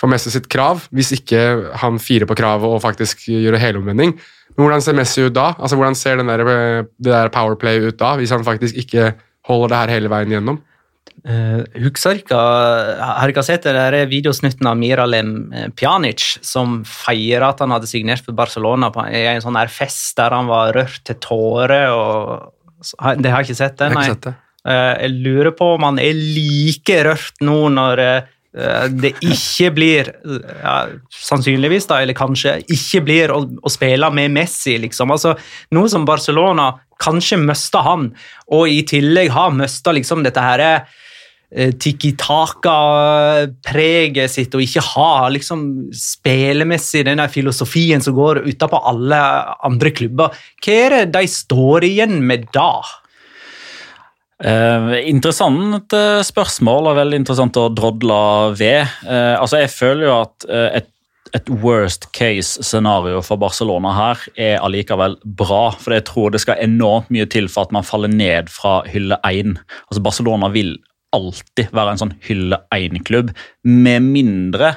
for 0.00 0.12
Messi 0.12 0.32
sitt 0.34 0.48
krav, 0.52 0.84
hvis 0.92 1.14
ikke 1.16 1.42
han 1.82 2.00
firer 2.02 2.28
på 2.28 2.36
kravet 2.38 2.68
og 2.68 2.82
faktisk 2.84 3.26
gjør 3.30 3.60
helomvending. 3.60 4.16
Men 4.52 4.66
hvordan 4.66 4.84
ser 4.84 4.96
Messi 4.98 5.24
ut 5.24 5.36
da? 5.36 5.52
Altså 5.56 5.78
Hvordan 5.80 5.96
ser 5.96 6.20
den 6.20 6.28
der, 6.28 6.44
det 6.84 7.12
der 7.12 7.32
powerplay 7.32 7.88
ut 7.88 7.96
da, 8.00 8.16
hvis 8.20 8.34
han 8.34 8.44
faktisk 8.44 8.76
ikke 8.84 9.14
holder 9.48 9.72
det 9.72 9.80
her 9.80 9.96
hele 9.96 10.12
veien 10.12 10.36
gjennom? 10.36 10.60
Uh, 11.22 11.62
husker 11.78 12.18
ikke, 12.18 12.34
har 12.34 13.30
dere 13.30 13.44
sett 13.46 13.66
det 13.68 13.74
der 13.76 14.08
videosnutten 14.10 14.66
av 14.66 14.78
Miralem 14.78 15.52
eh, 15.54 15.68
Pjanic 15.78 16.24
som 16.42 16.80
feirer 16.88 17.44
at 17.46 17.60
han 17.62 17.70
hadde 17.70 17.86
signert 17.86 18.24
for 18.26 18.34
Barcelona 18.34 18.88
på 18.90 19.04
i 19.06 19.20
en 19.30 19.42
sånn 19.44 19.58
her 19.58 19.70
fest 19.70 20.16
der 20.18 20.34
han 20.34 20.50
var 20.50 20.74
rørt 20.74 20.98
til 21.06 21.20
tårer? 21.22 21.92
og 21.94 23.20
Det 23.22 23.30
har 23.30 23.42
jeg 23.42 23.52
ikke 23.52 23.60
sett. 23.60 23.76
det, 23.78 23.92
Jeg 23.92 23.94
har 23.94 24.02
ikke 24.02 24.16
sett 24.16 24.26
det. 24.30 24.34
Eh, 24.68 24.94
Jeg 25.02 25.10
lurer 25.24 25.50
på 25.58 25.66
om 25.74 25.82
han 25.88 25.98
er 25.98 26.14
like 26.14 27.02
rørt 27.06 27.36
nå 27.42 27.68
når 27.74 27.98
eh, 28.04 28.22
det 28.92 29.14
ikke 29.24 29.70
blir 29.72 30.10
ja, 30.60 30.84
Sannsynligvis, 31.08 31.86
da, 31.88 32.02
eller 32.04 32.12
kanskje 32.14 32.58
ikke 32.70 33.00
blir 33.06 33.30
å, 33.32 33.40
å 33.48 33.68
spille 33.72 34.10
med 34.12 34.30
Messi, 34.34 34.76
liksom. 34.82 35.10
Altså, 35.14 35.32
Nå 35.72 35.86
som 35.88 36.04
Barcelona 36.06 36.68
kanskje 37.02 37.36
mista 37.40 37.80
han, 37.82 38.12
og 38.52 38.68
i 38.70 38.82
tillegg 38.86 39.30
har 39.34 39.50
mista 39.56 39.90
liksom 39.96 40.22
dette 40.22 40.40
her 40.44 40.60
eh, 40.68 41.72
tiki-taka-preget 41.82 44.30
sitt, 44.30 44.54
og 44.54 44.62
ikke 44.62 44.84
ha 44.92 45.28
liksom 45.32 45.90
spillemessig 45.96 47.02
der 47.08 47.24
filosofien 47.32 48.00
som 48.04 48.14
går 48.14 48.44
utapå 48.46 48.78
alle 48.92 49.18
andre 49.66 49.90
klubber, 49.96 50.28
hva 50.62 50.72
er 50.86 50.90
det 51.00 51.10
de 51.16 51.24
står 51.40 51.80
igjen 51.88 52.20
med 52.28 52.46
da? 52.54 52.76
Eh, 54.42 54.94
interessant 55.06 55.94
eh, 55.94 56.20
spørsmål 56.26 56.88
og 56.90 56.98
veldig 56.98 57.20
interessant 57.22 57.58
å 57.60 57.68
drodle 57.70 58.16
ved. 58.58 58.90
Eh, 59.06 59.36
altså 59.38 59.62
Jeg 59.62 59.70
føler 59.70 60.08
jo 60.08 60.16
at 60.16 60.46
eh, 60.50 60.80
et, 60.80 60.88
et 61.38 61.52
worst 61.62 62.08
case-scenario 62.16 63.22
for 63.22 63.38
Barcelona 63.38 63.94
her 63.94 64.24
er 64.34 64.56
allikevel 64.58 65.14
bra. 65.22 65.68
For 65.78 65.94
jeg 65.94 66.08
tror 66.10 66.34
det 66.34 66.42
skal 66.42 66.62
enormt 66.64 67.12
mye 67.14 67.28
til 67.30 67.46
for 67.52 67.68
at 67.68 67.76
man 67.76 67.86
faller 67.86 68.10
ned 68.10 68.50
fra 68.50 68.80
hylle 68.90 69.20
1. 69.28 69.54
Altså 69.86 70.02
Barcelona 70.02 70.50
vil 70.52 70.74
alltid 71.12 71.70
være 71.76 71.94
en 71.94 72.00
sånn 72.00 72.14
hylle 72.24 72.58
1-klubb, 72.74 73.34
med 73.68 74.06
mindre 74.06 74.74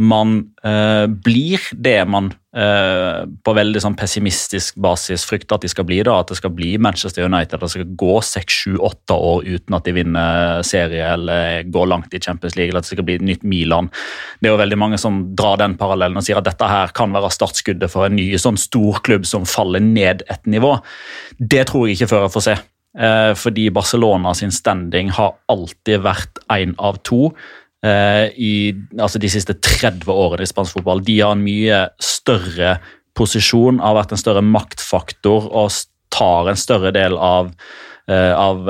man 0.00 0.38
eh, 0.64 1.06
blir 1.06 1.60
det 1.76 1.98
man 2.08 2.30
eh, 2.56 3.26
på 3.44 3.52
veldig 3.52 3.82
sånn 3.84 3.96
pessimistisk 4.00 4.78
basis 4.80 5.26
frykter 5.28 5.58
at 5.58 5.66
de 5.66 5.70
skal 5.70 5.84
bli. 5.88 5.98
da, 6.06 6.14
At 6.22 6.32
det 6.32 6.38
skal 6.38 6.54
bli 6.56 6.70
Manchester 6.80 7.26
United. 7.28 7.58
At 7.58 7.66
det 7.66 7.72
skal 7.74 7.92
gå 8.00 8.16
seks, 8.24 8.62
sju, 8.62 8.78
åtte 8.80 9.12
år 9.12 9.44
uten 9.44 9.76
at 9.76 9.84
de 9.84 9.94
vinner 9.98 10.64
serie 10.66 11.12
eller 11.12 11.68
går 11.68 11.92
langt 11.92 12.16
i 12.16 12.22
Champions 12.22 12.56
League. 12.56 12.72
eller 12.72 12.80
at 12.80 12.88
det 12.88 12.94
skal 12.96 13.08
bli 13.10 13.18
et 13.20 13.28
nytt 13.28 13.44
Milan. 13.44 13.92
Det 14.40 14.48
er 14.48 14.56
jo 14.56 14.62
veldig 14.62 14.80
mange 14.80 15.00
som 15.02 15.22
drar 15.36 15.60
den 15.60 15.76
parallellen 15.80 16.16
og 16.16 16.24
sier 16.24 16.40
at 16.40 16.48
dette 16.48 16.72
her 16.72 16.96
kan 16.96 17.12
være 17.12 17.32
startskuddet 17.36 17.92
for 17.92 18.08
en 18.08 18.16
ny 18.16 18.30
sånn 18.40 18.60
storklubb 18.60 19.28
som 19.28 19.44
faller 19.44 19.84
ned 19.84 20.24
et 20.32 20.48
nivå. 20.48 20.78
Det 21.36 21.66
tror 21.68 21.88
jeg 21.88 22.00
ikke 22.00 22.14
før 22.14 22.28
jeg 22.28 22.36
får 22.38 22.48
se. 22.48 22.60
Eh, 22.98 23.32
fordi 23.38 23.68
Barcelona 23.70 24.32
sin 24.34 24.50
standing 24.50 25.12
har 25.14 25.36
alltid 25.52 26.02
vært 26.02 26.40
én 26.50 26.72
av 26.78 27.04
to 27.06 27.28
i 27.80 28.54
altså 29.00 29.16
de 29.22 29.28
siste 29.32 29.54
30 29.56 30.10
årene 30.12 30.44
i 30.44 30.48
spansk 30.50 30.76
fotball. 30.76 31.00
De 31.00 31.14
har 31.22 31.32
en 31.32 31.40
mye 31.40 31.78
større 32.04 32.74
posisjon, 33.16 33.80
har 33.80 33.96
vært 33.96 34.12
en 34.12 34.20
større 34.20 34.42
maktfaktor 34.44 35.48
og 35.48 35.72
tar 36.12 36.50
en 36.50 36.60
større 36.60 36.92
del 36.92 37.16
av 37.16 37.48
eh, 38.10 38.34
av 38.36 38.68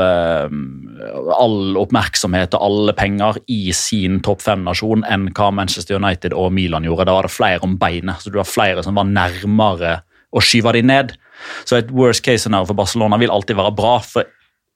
all 1.35 1.79
oppmerksomhet 1.81 2.55
og 2.55 2.67
alle 2.69 2.95
penger 2.95 3.40
i 3.50 3.73
sin 3.75 4.21
topp 4.23 4.45
fem-nasjon 4.45 5.02
enn 5.09 5.31
hva 5.35 5.50
Manchester 5.59 5.99
United 5.99 6.37
og 6.37 6.52
Milan 6.55 6.87
gjorde. 6.87 7.09
Da 7.09 7.17
var 7.19 7.26
det 7.26 7.35
flere 7.35 7.67
om 7.67 7.75
beinet, 7.81 8.23
så 8.23 8.31
du 8.31 8.38
har 8.38 8.49
flere 8.49 8.87
som 8.87 8.99
var 9.00 9.11
nærmere 9.11 9.99
å 10.31 10.43
skyve 10.45 10.75
dem 10.76 10.90
ned. 10.90 11.17
Så 11.64 11.79
et 11.79 11.90
worst 11.95 12.25
case 12.26 12.45
scenario 12.45 12.69
for 12.69 12.79
Barcelona 12.79 13.19
vil 13.21 13.33
alltid 13.33 13.59
være 13.59 13.75
bra. 13.76 13.99
for 14.05 14.29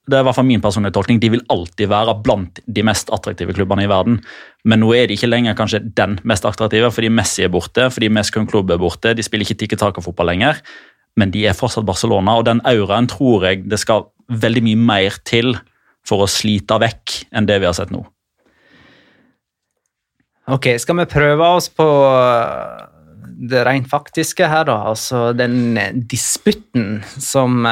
det 0.05 0.17
er 0.17 0.21
i 0.21 0.25
hvert 0.27 0.37
fall 0.37 0.45
min 0.45 0.61
personlige 0.61 0.93
tolkning. 0.93 1.19
De 1.21 1.31
vil 1.33 1.43
alltid 1.49 1.89
være 1.89 2.13
blant 2.25 2.59
de 2.65 2.83
mest 2.85 3.09
attraktive 3.13 3.55
klubbene 3.57 3.87
i 3.87 3.89
verden. 3.89 4.19
Men 4.63 4.83
nå 4.83 4.91
er 4.93 5.09
de 5.09 5.17
ikke 5.17 5.29
lenger 5.31 5.57
kanskje 5.57 5.81
den 5.97 6.19
mest 6.23 6.45
attraktive, 6.45 6.91
fordi 6.93 7.09
Messi 7.09 7.45
er 7.45 7.53
borte, 7.53 7.87
fordi 7.93 8.11
Mescon 8.13 8.45
Club 8.49 8.73
er 8.73 8.81
borte. 8.81 9.15
De 9.17 9.25
spiller 9.25 9.47
ikke 9.47 9.63
tikki 9.63 9.79
taka-fotball 9.81 10.29
lenger, 10.29 10.61
men 11.17 11.33
de 11.33 11.47
er 11.49 11.57
fortsatt 11.57 11.87
Barcelona. 11.87 12.37
Og 12.37 12.45
den 12.45 12.61
auraen 12.69 13.09
tror 13.09 13.47
jeg 13.49 13.65
det 13.69 13.81
skal 13.81 14.05
veldig 14.29 14.65
mye 14.69 14.83
mer 14.93 15.17
til 15.25 15.55
for 16.05 16.21
å 16.21 16.29
slite 16.29 16.77
vekk 16.81 17.23
enn 17.33 17.49
det 17.49 17.57
vi 17.61 17.69
har 17.69 17.77
sett 17.77 17.93
nå. 17.93 18.03
Ok, 20.53 20.75
skal 20.77 20.99
vi 21.01 21.07
prøve 21.09 21.47
oss 21.57 21.71
på 21.73 21.85
det 23.35 23.63
rent 23.67 23.89
faktiske 23.91 24.47
her, 24.49 24.65
da. 24.69 24.77
Altså 24.91 25.29
den 25.37 25.77
disputten 26.09 27.03
som, 27.17 27.67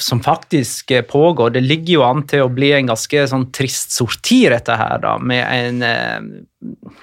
som, 0.00 0.22
faktisk 0.24 0.92
pågår. 1.10 1.54
Det 1.56 1.64
ligger 1.64 1.94
jo 1.98 2.04
an 2.06 2.24
til 2.28 2.46
å 2.46 2.52
bli 2.52 2.72
en 2.76 2.92
ganske 2.92 3.26
sånn 3.30 3.48
trist 3.54 3.94
sortir, 3.96 4.54
dette 4.54 4.76
her, 4.78 4.98
da, 5.04 5.16
med 5.20 5.44
en 5.46 7.00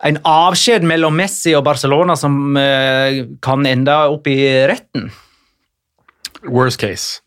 en 0.00 0.16
avskjed 0.24 0.84
mellom 0.88 1.12
Messi 1.12 1.52
og 1.52 1.66
Barcelona 1.66 2.14
som 2.16 2.56
kan 3.44 3.66
ende 3.68 3.96
opp 4.08 4.30
i 4.32 4.38
retten. 4.70 5.10
Worst 6.48 6.80
case. 6.80 7.20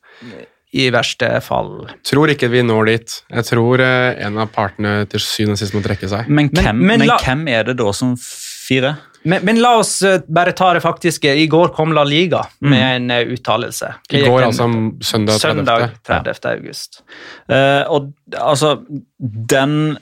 I 0.74 0.88
verste 0.90 1.28
fall. 1.46 1.84
Tror 2.02 2.32
ikke 2.34 2.50
vi 2.50 2.64
når 2.66 2.88
dit. 2.90 3.16
Jeg 3.30 3.46
tror 3.46 3.84
en 3.84 4.40
av 4.42 4.50
partene 4.56 5.04
til 5.12 5.22
syvende 5.22 5.54
og 5.54 5.62
sist 5.62 5.76
må 5.78 5.84
trekke 5.86 6.10
seg. 6.10 6.32
Men 6.34 6.50
hvem, 6.50 6.80
men, 6.80 6.88
men, 6.88 7.06
men 7.06 7.22
hvem 7.22 7.44
er 7.54 7.68
det 7.68 7.76
da 7.78 7.94
som 7.94 8.16
firer? 8.63 9.01
Men, 9.24 9.43
men, 9.48 9.60
la 9.63 9.77
oss 9.79 10.01
bare 10.27 10.51
ta 10.51 10.74
det 10.75 10.84
faktiske. 10.84 11.32
I 11.32 11.48
går 11.48 11.72
kom 11.75 11.93
La 11.96 12.03
Liga 12.03 12.43
med 12.60 12.79
mm. 12.79 12.88
en 12.96 13.12
uh, 13.12 13.34
uttalelse. 13.36 13.93
I 14.12 14.24
går, 14.25 14.50
altså 14.50 14.67
søndag 15.01 15.38
30. 15.39 15.39
Søndag 15.39 15.86
30. 16.08 16.34
Ja. 16.34 16.55
august. 16.55 17.03
Uh, 17.51 17.84
og 17.88 18.12
altså, 18.36 18.77
den 19.20 19.96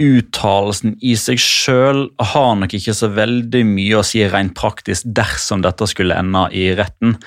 uttalelsen 0.00 0.94
i 1.04 1.12
seg 1.20 1.40
sjøl 1.40 2.06
har 2.32 2.54
nok 2.56 2.72
ikke 2.76 2.94
så 2.96 3.10
veldig 3.12 3.60
mye 3.68 3.98
å 3.98 4.04
si 4.06 4.22
rent 4.32 4.54
praktisk 4.56 5.08
dersom 5.16 5.60
dette 5.64 5.84
skulle 5.90 6.16
ende 6.16 6.46
i 6.56 6.70
retten, 6.76 7.18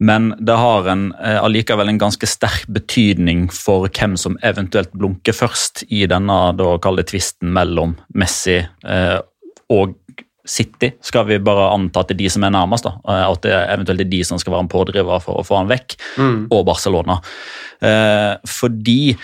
men 0.00 0.30
det 0.40 0.56
har 0.56 0.88
en, 0.88 1.04
allikevel 1.20 1.92
en 1.92 2.00
ganske 2.00 2.28
sterk 2.28 2.64
betydning 2.72 3.50
for 3.52 3.90
hvem 3.92 4.16
som 4.20 4.38
eventuelt 4.40 4.96
blunker 4.96 5.36
først 5.36 5.84
i 5.92 6.06
denne 6.08 6.38
da, 6.56 6.72
tvisten 6.80 7.52
mellom 7.52 7.92
Messi 8.16 8.62
og 9.72 9.96
City 10.44 10.90
skal 11.00 11.24
vi 11.28 11.40
bare 11.40 11.70
anta 11.72 12.02
at 12.02 12.10
det 12.10 12.18
er 12.18 12.24
de 12.26 12.30
som 12.34 12.44
er 12.44 12.52
nærmest. 12.52 12.84
da, 12.84 12.98
At 13.30 13.42
det 13.46 13.54
eventuelt 13.54 14.04
er 14.04 14.12
de 14.12 14.22
som 14.28 14.40
skal 14.40 14.52
være 14.52 14.66
en 14.66 14.72
pådriver 14.72 15.22
for 15.24 15.40
å 15.40 15.46
få 15.46 15.62
han 15.62 15.70
vekk. 15.72 15.96
Mm. 16.20 16.38
Og 16.52 16.66
Barcelona. 16.68 17.20
Eh, 17.80 18.34
fordi 18.44 19.14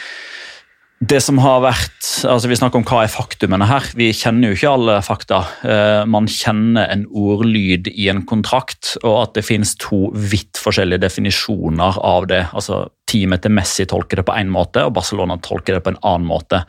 det 1.01 1.23
som 1.25 1.39
har 1.41 1.63
vært, 1.65 2.05
altså 2.29 2.49
Vi 2.49 2.57
snakker 2.59 2.77
om 2.77 2.85
hva 2.85 3.05
er 3.05 3.13
faktumene 3.13 3.65
her. 3.65 3.87
Vi 3.97 4.11
kjenner 4.13 4.51
jo 4.51 4.57
ikke 4.57 4.73
alle 4.73 4.97
fakta. 5.01 5.39
Eh, 5.65 6.05
man 6.05 6.29
kjenner 6.29 6.91
en 6.93 7.07
ordlyd 7.07 7.89
i 7.89 8.11
en 8.13 8.21
kontrakt, 8.29 8.99
og 9.01 9.23
at 9.23 9.35
det 9.39 9.47
finnes 9.47 9.73
to 9.81 10.11
vidt 10.13 10.61
forskjellige 10.61 11.01
definisjoner 11.01 12.01
av 12.05 12.29
det. 12.29 12.47
altså 12.53 12.91
Teamet 13.09 13.43
til 13.43 13.51
Messi 13.57 13.87
tolker 13.89 14.21
det 14.21 14.27
på 14.29 14.37
én 14.37 14.53
måte, 14.53 14.85
og 14.85 14.93
Barcelona 14.95 15.39
tolker 15.41 15.75
det 15.75 15.85
på 15.85 15.95
en 15.95 16.03
annen 16.05 16.29
måte. 16.29 16.65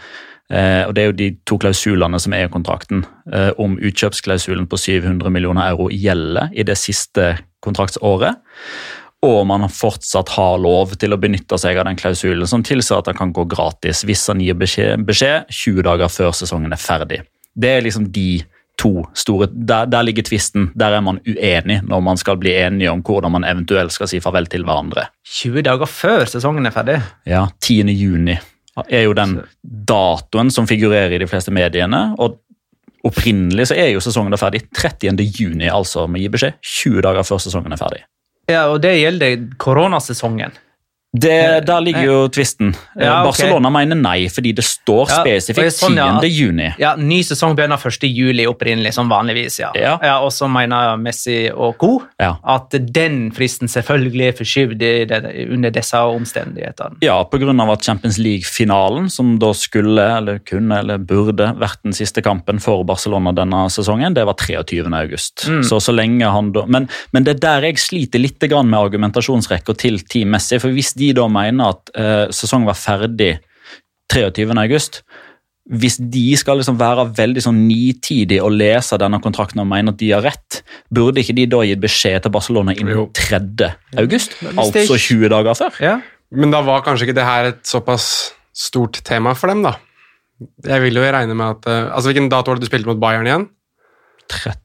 Eh, 0.51 0.83
og 0.87 0.95
Det 0.95 1.01
er 1.01 1.09
jo 1.09 1.17
de 1.17 1.29
to 1.47 1.57
klausulene 1.61 2.19
som 2.19 2.35
er 2.35 2.45
i 2.45 2.51
kontrakten. 2.51 3.05
Eh, 3.31 3.51
om 3.57 3.77
utkjøpsklausulen 3.79 4.67
på 4.67 4.77
700 4.77 5.31
millioner 5.31 5.69
euro 5.71 5.87
gjelder 5.89 6.51
i 6.51 6.65
det 6.67 6.77
siste 6.77 7.37
kontraktsåret. 7.63 8.41
Og 9.21 9.43
om 9.43 9.51
man 9.53 9.69
fortsatt 9.69 10.33
har 10.33 10.57
lov 10.57 10.95
til 10.99 11.13
å 11.13 11.19
benytte 11.21 11.57
seg 11.61 11.77
av 11.77 11.85
den 11.85 11.99
klausulen 11.99 12.49
som 12.49 12.63
tilsier 12.65 12.99
at 12.99 13.11
han 13.11 13.19
kan 13.19 13.33
gå 13.33 13.45
gratis 13.45 14.01
hvis 14.07 14.25
han 14.31 14.41
gir 14.41 14.57
beskjed, 14.57 15.05
beskjed 15.05 15.45
20 15.53 15.85
dager 15.85 16.09
før 16.09 16.33
sesongen 16.33 16.73
er 16.73 16.81
ferdig. 16.81 17.21
Det 17.53 17.69
er 17.69 17.85
liksom 17.85 18.09
de 18.11 18.41
to 18.81 19.03
store 19.13 19.45
Der, 19.51 19.85
der 19.85 20.01
ligger 20.01 20.23
tvisten. 20.25 20.71
Der 20.73 20.95
er 20.97 21.03
man 21.05 21.19
uenig 21.27 21.83
når 21.85 22.01
man 22.01 22.17
skal 22.17 22.39
bli 22.41 22.55
enige 22.57 22.89
om 22.89 23.03
hvordan 23.05 23.31
man 23.31 23.45
eventuelt 23.45 23.93
skal 23.93 24.09
si 24.09 24.19
farvel 24.19 24.49
til 24.49 24.65
hverandre. 24.65 25.05
20 25.27 25.67
dager 25.69 25.85
før 25.85 26.25
sesongen 26.25 26.65
er 26.65 26.73
ferdig? 26.73 26.97
Ja, 27.29 27.45
10. 27.61 27.93
juni 27.93 28.39
er 28.87 29.05
jo 29.05 29.15
den 29.17 29.39
datoen 29.61 30.51
som 30.53 30.67
figurerer 30.69 31.15
i 31.15 31.21
de 31.21 31.27
fleste 31.29 31.53
mediene. 31.53 32.11
og 32.19 32.39
Opprinnelig 33.01 33.71
så 33.71 33.75
er 33.81 33.95
jo 33.95 34.01
sesongen 34.03 34.37
ferdig 34.37 34.67
30. 34.77 35.17
juni, 35.25 35.65
altså 35.73 36.03
med 36.05 36.19
å 36.19 36.21
gi 36.21 36.33
beskjed 36.35 36.59
20 36.61 37.01
dager 37.07 37.25
før 37.25 37.39
sesongen 37.41 37.73
er 37.73 37.79
ferdig. 37.81 38.03
Ja, 38.51 38.67
og 38.69 38.83
det 38.83 38.91
gjelder 38.99 39.47
koronasesongen. 39.61 40.53
Det, 41.11 41.67
der 41.67 41.81
ligger 41.83 42.05
jo 42.05 42.19
tvisten. 42.31 42.69
Ja, 42.95 43.17
okay. 43.19 43.25
Barcelona 43.27 43.69
mener 43.73 43.97
nei, 43.99 44.29
fordi 44.31 44.53
det 44.55 44.63
står 44.63 45.09
spesifikt 45.11 45.75
sånn, 45.75 45.97
ja. 45.99 46.07
10. 46.23 46.29
juni. 46.31 46.69
Ja, 46.79 46.93
Ny 46.95 47.17
sesong 47.27 47.57
begynner 47.57 47.75
1. 47.75 48.05
juli 48.07 48.45
opprinnelig, 48.47 48.93
som 48.95 49.11
vanligvis. 49.11 49.59
ja. 49.59 49.73
ja. 49.75 50.13
og 50.23 50.31
så 50.31 50.47
mener 50.47 50.95
Messi 51.01 51.49
og 51.51 51.75
co. 51.81 51.89
at 52.15 52.77
den 52.95 53.25
fristen 53.35 53.67
selvfølgelig 53.71 54.29
er 54.29 54.37
forskyvd 54.37 54.85
under 55.51 55.73
disse 55.75 55.99
omstendighetene. 55.99 57.01
Ja, 57.03 57.17
pga. 57.27 57.51
at 57.73 57.83
Champions 57.83 58.17
League-finalen, 58.21 59.09
som 59.11 59.35
da 59.41 59.51
skulle, 59.57 60.07
eller 60.21 60.39
kunne, 60.47 60.79
eller 60.79 60.97
burde 60.97 61.51
vært 61.59 61.83
den 61.83 61.97
siste 61.97 62.23
kampen 62.23 62.63
for 62.63 62.85
Barcelona 62.87 63.35
denne 63.35 63.65
sesongen, 63.73 64.15
det 64.15 64.23
var 64.29 64.39
23. 64.39 64.87
august. 64.87 65.43
Mm. 65.49 65.59
Så 65.67 65.81
så 65.83 65.91
lenge 65.91 66.31
han 66.31 66.53
da... 66.55 66.63
Men, 66.71 66.87
men 67.11 67.27
det 67.27 67.35
er 67.35 67.43
der 67.43 67.69
jeg 67.71 67.83
sliter 67.83 68.23
litt 68.23 68.39
med 68.41 68.79
argumentasjonsrekka 68.79 69.75
til 69.75 69.99
Team 70.07 70.31
Messi. 70.31 70.57
for 70.61 70.71
hvis 70.71 70.93
de 71.00 71.00
da 71.17 71.25
mener 71.31 71.73
at 71.73 71.91
eh, 71.97 72.25
sesongen 72.35 72.69
var 72.69 72.79
ferdig 72.79 73.33
23.8 74.11 75.01
hvis 75.71 75.99
de 76.11 76.23
skal 76.39 76.57
liksom 76.59 76.75
være 76.79 77.05
veldig 77.15 77.43
sånn 77.45 77.59
nitidige 77.67 78.41
og 78.43 78.55
lese 78.57 78.97
denne 78.99 79.21
kontrakten 79.23 79.61
og 79.61 79.69
mene 79.69 79.93
at 79.93 79.99
de 80.01 80.09
har 80.11 80.23
rett, 80.25 80.57
burde 80.91 81.21
ikke 81.21 81.35
de 81.37 81.45
da 81.51 81.61
gitt 81.67 81.83
beskjed 81.83 82.25
til 82.25 82.33
Barcelona 82.33 82.73
innen 82.75 83.05
3. 83.15 83.69
august? 84.01 84.35
Altså 84.51 84.97
20 84.97 85.31
dager 85.31 85.59
før? 85.61 85.77
Ja. 85.83 85.93
Men 86.31 86.51
da 86.51 86.63
var 86.65 86.83
kanskje 86.83 87.07
ikke 87.07 87.19
det 87.19 87.27
her 87.27 87.51
et 87.53 87.61
såpass 87.67 88.09
stort 88.55 88.99
tema 89.07 89.35
for 89.37 89.51
dem, 89.51 89.63
da? 89.63 89.77
Jeg 90.65 90.83
vil 90.83 90.97
jo 90.97 91.05
regne 91.05 91.35
med 91.37 91.59
at 91.59 91.67
eh, 91.69 91.91
Altså, 91.93 92.09
Hvilken 92.09 92.31
dato 92.31 92.49
var 92.49 92.57
det 92.57 92.65
du 92.65 92.71
spilte 92.71 92.89
mot 92.89 92.99
Bayern 92.99 93.27
igjen? 93.29 93.43
13. 94.31 94.57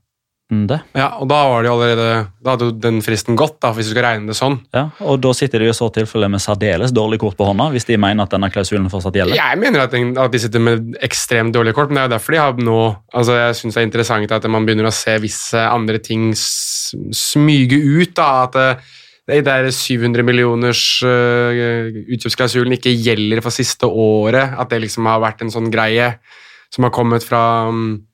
Ja, 0.94 1.08
og 1.18 1.26
da 1.26 1.40
var 1.50 1.64
det 1.64 1.66
jo 1.66 1.74
allerede 1.74 2.10
Da 2.38 2.52
hadde 2.52 2.68
jo 2.68 2.74
den 2.78 3.00
fristen 3.02 3.34
gått, 3.38 3.56
da, 3.64 3.72
hvis 3.74 3.88
du 3.88 3.96
skal 3.96 4.04
regne 4.06 4.30
det 4.30 4.36
sånn. 4.38 4.60
Ja, 4.76 4.84
Og 5.02 5.18
da 5.24 5.32
sitter 5.34 5.58
de 5.62 5.72
i 5.72 5.74
så 5.74 5.88
tilfelle 5.90 6.28
med 6.30 6.42
særdeles 6.42 6.94
dårlig 6.94 7.18
kort 7.22 7.34
på 7.38 7.48
hånda, 7.48 7.66
hvis 7.74 7.88
de 7.88 7.98
mener 7.98 8.22
at 8.22 8.34
denne 8.36 8.50
klausulen 8.54 8.86
fortsatt 8.92 9.18
gjelder? 9.18 9.34
Jeg 9.40 9.58
mener 9.58 9.82
at, 9.82 9.96
at 9.96 10.36
de 10.36 10.42
sitter 10.44 10.62
med 10.62 10.94
ekstremt 11.06 11.56
dårlige 11.56 11.74
kort, 11.74 11.90
men 11.90 11.98
det 11.98 12.04
er 12.04 12.10
jo 12.10 12.14
derfor 12.14 12.36
de 12.36 12.42
har 12.44 12.62
nå 12.62 12.78
altså 13.16 13.40
Jeg 13.40 13.58
syns 13.58 13.74
det 13.74 13.82
er 13.82 13.88
interessant 13.88 14.36
at 14.36 14.46
man 14.52 14.68
begynner 14.68 14.86
å 14.86 14.94
se 14.94 15.16
visse 15.22 15.66
andre 15.66 15.98
ting 15.98 16.30
smyge 16.36 17.82
ut. 17.82 18.14
da, 18.14 18.30
at 18.46 18.80
det 19.26 19.42
der 19.48 19.66
700 19.74 20.22
millioners 20.22 20.82
uh, 21.02 21.90
utkjøpsklausulen 22.14 22.76
ikke 22.76 22.94
gjelder 22.94 23.42
for 23.42 23.54
siste 23.54 23.88
året. 23.90 24.54
At 24.54 24.70
det 24.70 24.84
liksom 24.84 25.08
har 25.10 25.22
vært 25.24 25.42
en 25.42 25.50
sånn 25.50 25.72
greie 25.74 26.12
som 26.70 26.86
har 26.86 26.94
kommet 26.94 27.26
fra 27.26 27.66
um, 27.66 28.06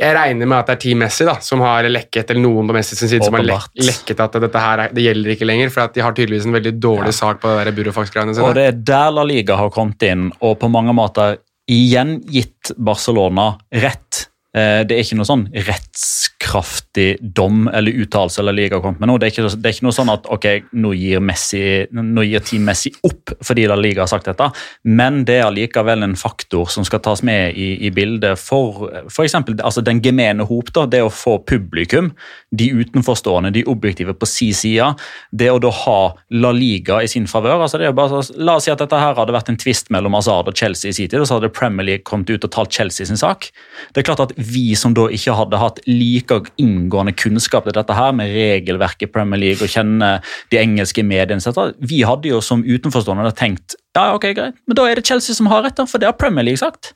Jeg 0.00 0.16
regner 0.16 0.48
med 0.48 0.58
at 0.58 0.70
det 0.70 0.76
er 0.76 0.82
Team 0.86 1.02
Messi 1.04 1.26
da, 1.28 1.36
som 1.44 1.62
har 1.64 1.86
lekket, 1.90 2.32
eller 2.32 2.44
noen 2.46 2.70
på 2.70 2.76
Messi 2.76 2.96
sin 2.98 3.10
side 3.10 3.26
som 3.26 3.36
har 3.36 3.46
lek, 3.46 3.70
lekket 3.76 4.22
at 4.24 4.40
dette 4.46 4.64
her 4.64 4.84
er, 4.86 4.96
det 4.96 5.04
gjelder 5.04 5.34
ikke 5.36 5.48
lenger, 5.48 5.72
for 5.74 5.84
at 5.84 5.96
de 5.96 6.04
har 6.04 6.16
tydeligvis 6.16 6.48
en 6.48 6.56
veldig 6.56 6.74
dårlig 6.80 7.14
sak 7.16 7.42
på 7.42 7.54
det 7.66 7.74
Burofax-greiene 7.76 8.36
sine. 8.36 8.48
Og 8.48 8.58
det 8.58 8.66
er 8.70 8.82
der 8.92 9.14
La 9.14 9.26
Liga 9.28 9.58
har 9.60 9.72
kommet 9.74 10.04
inn 10.08 10.30
og 10.40 10.58
på 10.62 10.70
mange 10.72 10.94
måter 10.96 11.38
igjen 11.70 12.18
gitt 12.30 12.72
Barcelona 12.76 13.52
rett. 13.82 14.26
Eh, 14.54 14.84
Det 14.84 14.96
er 14.96 15.00
ikke 15.00 15.16
noe 15.16 15.28
sånn 15.28 15.46
rettskraftig 15.48 17.06
dom 17.22 17.68
eller 17.72 18.02
uttalelse 18.04 18.42
eller 18.42 18.52
Liga 18.52 18.80
kommet 18.84 19.00
med 19.00 19.08
noe. 19.08 19.20
Det 19.20 19.30
er, 19.30 19.32
ikke, 19.32 19.56
det 19.56 19.68
er 19.70 19.76
ikke 19.76 19.86
noe 19.86 19.96
sånn 19.96 20.12
at 20.12 20.26
ok, 20.28 20.46
nå 20.76 20.90
gir, 20.98 21.22
Messi, 21.24 21.62
nå 21.92 22.24
gir 22.26 22.44
Team 22.44 22.66
Messi 22.68 22.92
opp 23.08 23.32
fordi 23.40 23.64
La 23.70 23.78
Liga 23.80 24.02
har 24.04 24.10
sagt 24.12 24.28
dette, 24.28 24.50
men 24.84 25.22
det 25.28 25.38
er 25.38 25.46
allikevel 25.46 26.04
en 26.04 26.16
faktor 26.20 26.68
som 26.72 26.84
skal 26.84 27.00
tas 27.04 27.22
med 27.24 27.56
i, 27.56 27.70
i 27.86 27.92
bildet 27.94 28.36
for 28.40 28.90
f.eks. 29.06 29.38
Altså 29.62 29.84
den 29.84 30.02
gemene 30.04 30.44
hop, 30.48 30.72
da, 30.76 30.84
det 30.90 31.00
å 31.06 31.08
få 31.12 31.38
publikum, 31.48 32.12
de 32.52 32.68
utenforstående, 32.76 33.54
de 33.56 33.64
objektive 33.72 34.12
på 34.12 34.28
si 34.28 34.50
side, 34.56 34.90
det 35.32 35.48
å 35.48 35.60
da 35.62 35.72
ha 35.82 35.98
La 36.36 36.52
Liga 36.52 37.00
i 37.00 37.08
sin 37.08 37.24
favør. 37.30 37.64
Altså 37.64 37.80
det 37.80 37.88
er 37.88 37.96
bare, 37.96 38.20
la 38.36 38.58
oss 38.60 38.68
si 38.68 38.74
at 38.74 38.82
dette 38.84 39.00
her 39.00 39.16
hadde 39.16 39.32
vært 39.32 39.48
en 39.48 39.60
tvist 39.60 39.88
mellom 39.94 40.18
Hazard 40.18 40.52
og 40.52 40.58
Chelsea 40.58 40.92
i 40.92 40.96
sin 40.96 41.08
tid, 41.08 41.22
og 41.22 41.30
så 41.30 41.38
hadde 41.40 41.52
Premier 41.56 41.88
League 41.88 42.04
kommet 42.08 42.28
ut 42.28 42.44
og 42.44 42.52
talt 42.52 42.74
Chelsea 42.76 43.08
sin 43.08 43.20
sak. 43.20 43.48
Det 43.94 44.02
er 44.02 44.10
klart 44.10 44.26
at 44.26 44.36
vi 44.46 44.72
som 44.78 44.94
da 44.96 45.08
ikke 45.12 45.34
hadde 45.36 45.60
hatt 45.60 45.80
like 45.88 46.38
inngående 46.60 47.14
kunnskap 47.18 47.68
til 47.68 47.76
dette 47.76 47.96
her, 47.96 48.14
med 48.16 48.32
regelverket 48.34 49.08
i 49.08 49.12
Premier 49.12 49.40
League 49.40 49.64
og 49.64 49.72
kjenne 49.72 50.14
de 50.52 50.60
engelske 50.60 51.04
mediene, 51.06 51.54
vi 51.80 52.02
hadde 52.06 52.30
jo 52.30 52.40
som 52.44 52.64
utenforstående 52.64 53.32
tenkt 53.38 53.76
ja, 53.92 54.14
ok, 54.16 54.30
greit, 54.36 54.56
men 54.66 54.76
da 54.78 54.86
er 54.88 54.98
det 54.98 55.06
Chelsea 55.08 55.36
som 55.36 55.50
har 55.52 55.66
rett, 55.66 55.76
da, 55.76 55.84
for 55.88 56.00
det 56.00 56.08
har 56.08 56.16
Premier 56.16 56.46
League 56.46 56.60
sagt. 56.60 56.94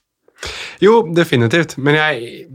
Jo, 0.80 1.02
definitivt, 1.16 1.76
men 1.76 1.96
jeg, 1.98 2.46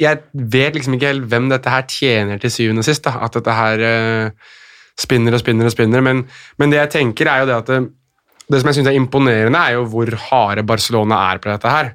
jeg 0.00 0.22
vet 0.32 0.76
liksom 0.76 0.96
ikke 0.96 1.10
helt 1.10 1.28
hvem 1.30 1.50
dette 1.52 1.72
her 1.72 1.84
tjener 1.90 2.40
til 2.40 2.52
syvende 2.52 2.84
og 2.84 2.88
sist. 2.88 3.04
Da. 3.06 3.16
At 3.24 3.36
dette 3.36 3.54
her 3.56 3.84
uh, 3.84 4.56
spinner 5.00 5.36
og 5.36 5.42
spinner 5.42 5.68
og 5.68 5.74
spinner. 5.74 6.04
Men, 6.04 6.24
men 6.60 6.72
det 6.72 6.82
jeg 6.82 6.92
tenker 6.98 7.30
er 7.32 7.42
jo 7.42 7.48
det 7.50 7.56
at 7.56 7.72
det, 7.72 7.80
det 8.46 8.60
som 8.60 8.70
jeg 8.70 8.78
synes 8.78 8.90
er 8.92 8.98
imponerende, 8.98 9.58
er 9.60 9.78
jo 9.78 9.86
hvor 9.92 10.12
harde 10.28 10.66
Barcelona 10.66 11.22
er 11.32 11.42
på 11.42 11.50
dette 11.52 11.72
her. 11.72 11.94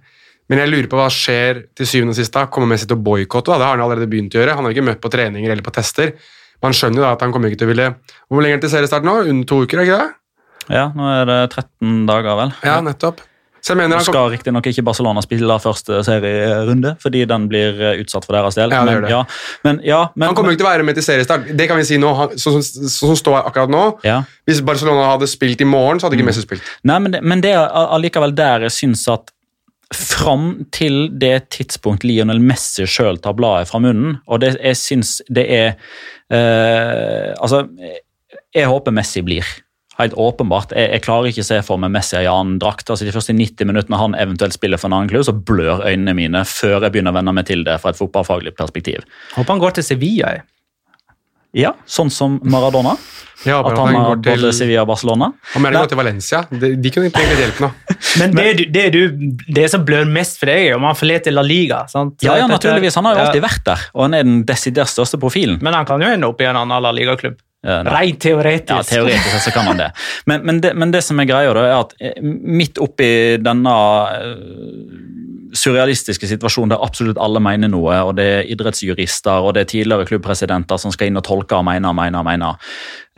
Men 0.52 0.60
jeg 0.66 0.72
lurer 0.74 0.92
på 0.92 1.00
hva 1.00 1.08
skjer 1.14 1.64
til 1.80 1.88
syvende 1.88 2.12
og 2.12 2.20
sist 2.20 2.36
da. 2.36 2.44
Kommer 2.52 2.74
Messi 2.74 2.90
til 2.90 2.98
å 3.00 3.04
boikotte? 3.04 3.56
Det 3.56 3.64
har 3.64 3.78
han 3.78 3.84
allerede 3.86 4.10
begynt 4.12 4.36
å 4.36 4.42
gjøre. 4.42 4.58
Han 4.58 4.68
har 4.68 4.76
ikke 4.76 4.88
møtt 4.90 5.00
på 5.04 5.12
treninger 5.14 5.54
eller 5.54 5.64
på 5.64 5.72
tester. 5.76 6.12
Man 6.62 6.76
skjønner 6.76 7.00
jo 7.02 7.08
da 7.08 7.16
at 7.16 7.24
han 7.24 7.32
kommer 7.34 7.50
ikke 7.50 7.64
til 7.64 7.70
å 7.70 7.72
ville 7.72 7.88
Hvor 8.30 8.44
lenge 8.44 8.60
er 8.60 8.62
det 8.62 8.68
til 8.68 8.76
seriestart 8.76 9.08
nå? 9.08 9.16
Under 9.32 9.48
to 9.50 9.64
uker, 9.64 9.82
er 9.82 9.88
ikke 9.88 10.00
det? 10.04 10.12
Ja, 10.76 10.86
nå 10.94 11.08
er 11.10 11.26
det 11.26 11.42
13 11.56 12.04
dager, 12.10 12.36
vel. 12.38 12.52
Ja, 12.68 12.78
nettopp. 12.86 13.24
Så 13.62 13.74
jeg 13.76 13.78
mener 13.78 14.00
han 14.00 14.06
kom, 14.06 14.16
skal 14.16 14.30
riktignok 14.34 14.68
ikke 14.72 14.84
Barcelona 14.86 15.22
spille 15.22 15.58
første 15.62 16.00
serierunde, 16.06 16.96
fordi 17.02 17.22
den 17.30 17.44
blir 17.50 17.78
eh, 17.78 18.00
utsatt 18.02 18.26
for 18.26 18.34
deres 18.34 18.58
del. 18.58 18.74
Ja, 18.74 18.82
det 18.88 18.96
gjør 18.96 19.06
det. 19.06 19.12
ja, 19.14 19.20
men, 19.68 19.82
ja, 19.86 20.00
men, 20.16 20.26
han 20.32 20.38
kommer 20.38 20.50
jo 20.50 20.58
ikke 20.58 20.64
til 20.64 20.70
å 20.70 20.72
være 20.72 20.86
med 20.88 20.98
til 20.98 21.06
seriestart. 21.06 21.52
Det 21.58 21.68
kan 21.70 21.78
vi 21.78 21.86
si 21.86 22.00
nå. 22.02 22.10
Sånn 22.42 22.66
som 22.66 23.14
står 23.20 23.44
akkurat 23.44 23.74
nå. 23.74 23.84
ja. 24.08 24.24
Hvis 24.50 24.64
Barcelona 24.66 25.12
hadde 25.12 25.30
spilt 25.30 25.62
i 25.62 25.68
morgen, 25.70 26.02
så 26.02 26.10
hadde 26.10 26.18
ikke 26.18 26.30
Messi 26.32 26.42
spilt. 26.44 26.66
Nei, 26.90 26.98
men 27.06 27.14
det, 27.14 27.22
men 27.22 27.46
det 27.46 27.54
er 27.54 27.70
allikevel 27.84 28.34
der 28.38 28.66
jeg 28.66 28.78
syns 28.80 29.06
at 29.14 29.30
fram 29.96 30.66
til 30.72 31.10
det 31.20 31.50
tidspunkt 31.56 32.06
Lionel 32.08 32.40
Messi 32.44 32.86
sjøl 32.88 33.20
tar 33.22 33.36
bladet 33.38 33.70
fra 33.72 33.82
munnen, 33.84 34.20
og 34.28 34.44
det, 34.44 34.56
jeg 34.62 34.80
syns 34.80 35.18
det 35.30 35.48
er 35.52 35.68
eh, 36.32 37.34
Altså, 37.42 37.66
jeg 38.56 38.70
håper 38.72 38.96
Messi 38.96 39.24
blir. 39.26 39.48
Helt 40.00 40.16
åpenbart. 40.18 40.72
Jeg, 40.76 40.90
jeg 40.96 41.04
klarer 41.06 41.30
ikke 41.30 41.44
å 41.44 41.50
se 41.50 41.60
for 41.66 41.82
meg 41.82 41.92
Messi 41.94 42.18
i 42.20 42.30
annen 42.30 42.58
drakt. 42.62 42.90
altså 42.90 43.06
De 43.06 43.14
første 43.14 43.36
90 43.36 43.68
minuttene 43.70 44.00
han 44.00 44.16
eventuelt 44.20 44.56
spiller 44.56 44.80
for 44.82 44.90
en 44.90 44.98
annen 44.98 45.12
klubb, 45.12 45.28
så 45.28 45.36
blør 45.36 45.84
øynene 45.86 46.16
mine 46.18 46.46
før 46.48 46.80
jeg 46.80 46.96
begynner 46.96 47.14
å 47.14 47.20
venne 47.20 47.36
meg 47.36 47.50
til 47.50 47.66
det 47.68 47.78
fra 47.84 47.94
et 47.94 48.00
fotballfaglig 48.00 48.56
perspektiv. 48.58 49.06
Håper 49.36 49.56
han 49.56 49.64
går 49.64 49.78
til 49.78 49.88
Sevilla. 49.92 50.38
jeg. 50.38 50.48
Ja, 51.58 51.74
Sånn 51.90 52.10
som 52.14 52.40
Maradona. 52.48 52.96
Ja, 53.44 53.58
At 53.66 53.74
han 53.74 53.96
har 53.96 54.12
gått 54.12 54.22
både 54.28 54.38
til 54.38 54.54
Sevilla 54.54 54.84
og 54.84 54.92
Barcelona. 54.92 55.32
Han 55.56 55.64
mener 55.66 55.88
til 55.90 55.98
Valencia. 55.98 56.44
De, 56.52 56.76
de 56.78 56.92
kunne 56.94 57.10
ikke 57.10 57.24
litt 57.26 57.40
hjelp 57.42 57.62
nå. 57.64 57.70
Men 58.22 58.36
det, 58.38 58.46
du, 58.60 58.64
det, 58.76 58.84
du, 58.94 59.00
det 59.58 59.66
som 59.74 59.84
blør 59.88 60.06
mest 60.06 60.38
for 60.40 60.52
deg, 60.52 60.68
er 60.70 60.78
om 60.78 60.86
han 60.86 60.98
forlater 61.00 61.34
La 61.34 61.42
Liga. 61.42 61.82
sant? 61.92 62.20
Ja, 62.22 62.38
ja, 62.38 62.46
naturligvis. 62.48 62.96
Han 63.00 63.10
har 63.10 63.18
jo 63.18 63.24
alltid 63.26 63.44
vært 63.48 63.64
der, 63.66 63.88
og 63.96 64.06
han 64.06 64.18
er 64.20 64.28
den 64.28 64.44
desidert 64.46 64.94
største 64.94 65.18
profilen. 65.22 65.58
Men 65.66 65.74
han 65.74 65.90
kan 65.90 66.04
jo 66.06 66.12
ende 66.14 66.30
opp 66.30 66.44
i 66.44 66.48
en 66.52 66.60
annen 66.62 66.86
La 66.86 66.94
Liga-klubb. 66.94 67.40
Nei. 67.62 67.82
Rent 67.86 68.22
teoretisk. 68.24 68.74
Ja, 68.74 68.82
teoretisk 68.90 69.44
så 69.46 69.54
kan 69.54 69.68
man 69.70 69.78
det. 69.78 69.92
Men, 70.26 70.46
men 70.48 70.62
det. 70.64 70.74
men 70.74 70.94
det 70.94 71.04
som 71.06 71.20
er 71.22 71.28
greia, 71.30 71.54
da, 71.54 71.66
er 71.68 71.76
at 71.78 71.92
eh, 72.02 72.18
midt 72.22 72.82
oppi 72.82 73.12
denne 73.38 73.76
eh, 74.18 75.12
surrealistiske 75.54 76.30
situasjonen 76.32 76.74
der 76.74 76.82
absolutt 76.82 77.20
alle 77.22 77.42
mener 77.44 77.70
noe, 77.72 78.00
og 78.08 78.16
det 78.18 78.26
er 78.38 78.50
idrettsjurister 78.56 79.46
og 79.46 79.54
det 79.56 79.66
er 79.66 79.70
tidligere 79.76 80.08
klubbpresidenter 80.10 80.80
som 80.82 80.94
skal 80.96 81.12
inn 81.12 81.20
og 81.20 81.28
tolke 81.28 81.60
og 81.60 81.68
mene 81.68 81.92
og 81.92 81.98
mene 81.98 82.22
og 82.22 82.28
mene 82.28 82.52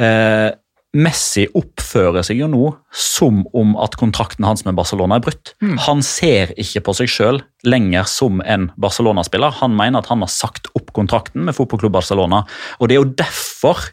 uh, 0.02 0.50
Messi 0.94 1.48
oppfører 1.58 2.22
seg 2.26 2.38
jo 2.44 2.48
nå 2.52 2.68
som 2.94 3.40
om 3.58 3.72
at 3.82 3.96
kontrakten 3.98 4.46
hans 4.46 4.62
med 4.68 4.76
Barcelona 4.78 5.18
er 5.18 5.24
brutt. 5.26 5.56
Han 5.88 6.04
ser 6.06 6.52
ikke 6.62 6.84
på 6.86 6.94
seg 7.00 7.10
sjøl 7.10 7.40
lenger 7.66 8.06
som 8.06 8.44
en 8.46 8.68
Barcelona-spiller. 8.78 9.56
Han 9.64 9.74
mener 9.74 10.04
at 10.04 10.12
han 10.12 10.22
har 10.22 10.30
sagt 10.30 10.70
opp 10.78 10.94
kontrakten 10.94 11.48
med 11.48 11.58
fotballklubb 11.58 11.96
Barcelona, 11.98 12.44
og 12.78 12.90
det 12.90 12.94
er 12.94 13.02
jo 13.02 13.16
derfor 13.24 13.88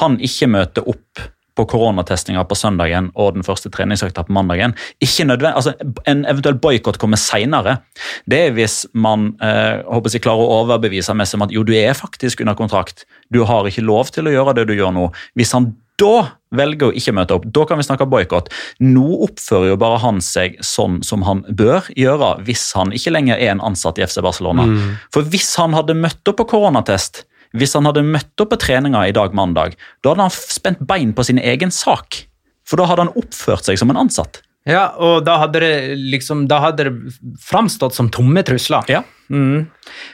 han 0.00 0.18
ikke 0.22 0.50
møter 0.52 0.88
opp 0.88 1.24
på 1.52 1.66
koronatestinga 1.68 2.44
på 2.48 2.56
søndagen 2.56 3.10
og 3.12 3.34
den 3.36 3.44
første 3.44 3.68
treningsøkta 3.72 4.24
på 4.24 4.32
mandagen. 4.32 4.72
Ikke 5.04 5.26
nødvendig, 5.28 5.56
altså 5.56 5.74
En 6.08 6.24
eventuell 6.24 6.56
boikott 6.56 6.98
kommer 6.98 7.20
seinere. 7.20 7.78
Det 8.24 8.38
er 8.46 8.56
hvis 8.56 8.86
man 8.94 9.34
eh, 9.42 9.84
håper 9.84 10.14
jeg 10.14 10.24
klarer 10.24 10.46
å 10.46 10.62
overbevise 10.62 11.14
Messi 11.16 11.36
om 11.36 11.44
at 11.44 11.52
jo, 11.52 11.64
du 11.64 11.74
er 11.76 11.92
faktisk 11.98 12.40
under 12.40 12.56
kontrakt. 12.56 13.04
Du 13.28 13.42
har 13.44 13.68
ikke 13.68 13.84
lov 13.84 14.12
til 14.14 14.28
å 14.28 14.32
gjøre 14.32 14.56
det 14.56 14.68
du 14.70 14.76
gjør 14.78 14.94
nå. 14.96 15.10
Hvis 15.36 15.52
han 15.56 15.74
da 16.00 16.32
velger 16.56 16.88
å 16.88 16.96
ikke 16.96 17.14
møte 17.14 17.36
opp, 17.36 17.44
da 17.54 17.64
kan 17.68 17.78
vi 17.78 17.84
snakke 17.86 18.08
boikott. 18.10 18.48
Nå 18.82 19.04
oppfører 19.26 19.72
jo 19.72 19.80
bare 19.80 20.00
han 20.02 20.22
seg 20.24 20.56
sånn 20.64 21.00
som 21.06 21.24
han 21.28 21.44
bør 21.48 21.86
gjøre 21.98 22.34
hvis 22.46 22.70
han 22.78 22.94
ikke 22.96 23.12
lenger 23.12 23.36
er 23.36 23.52
en 23.52 23.62
ansatt 23.64 24.00
i 24.00 24.06
FC 24.06 24.22
Barcelona. 24.24 24.66
For 25.14 25.28
hvis 25.28 25.52
han 25.60 25.76
hadde 25.76 25.98
møtt 26.00 26.32
opp 26.32 26.40
på 26.40 26.48
koronatest, 26.54 27.24
hvis 27.56 27.76
han 27.78 27.88
hadde 27.88 28.04
møtt 28.06 28.44
opp 28.44 28.52
på 28.54 28.60
treninga 28.64 29.06
i 29.08 29.16
dag 29.16 29.34
mandag, 29.36 29.76
da 30.02 30.12
hadde 30.12 30.28
han 30.28 30.36
spent 30.36 30.84
bein 30.88 31.12
på 31.16 31.26
sin 31.28 31.40
egen 31.42 31.74
sak. 31.74 32.24
For 32.68 32.78
da 32.80 32.86
hadde 32.88 33.08
han 33.08 33.16
oppført 33.18 33.68
seg 33.68 33.80
som 33.80 33.92
en 33.92 34.04
ansatt. 34.04 34.42
Ja, 34.68 34.92
og 35.02 35.24
da 35.26 35.40
hadde 35.40 35.58
det 35.58 35.72
liksom, 35.98 36.44
da 36.46 36.60
hadde 36.62 36.86
det 36.86 37.14
framstått 37.42 37.96
som 37.96 38.10
tomme 38.14 38.44
trusler. 38.46 38.86
Ja. 38.90 39.00
Mm. 39.32 39.64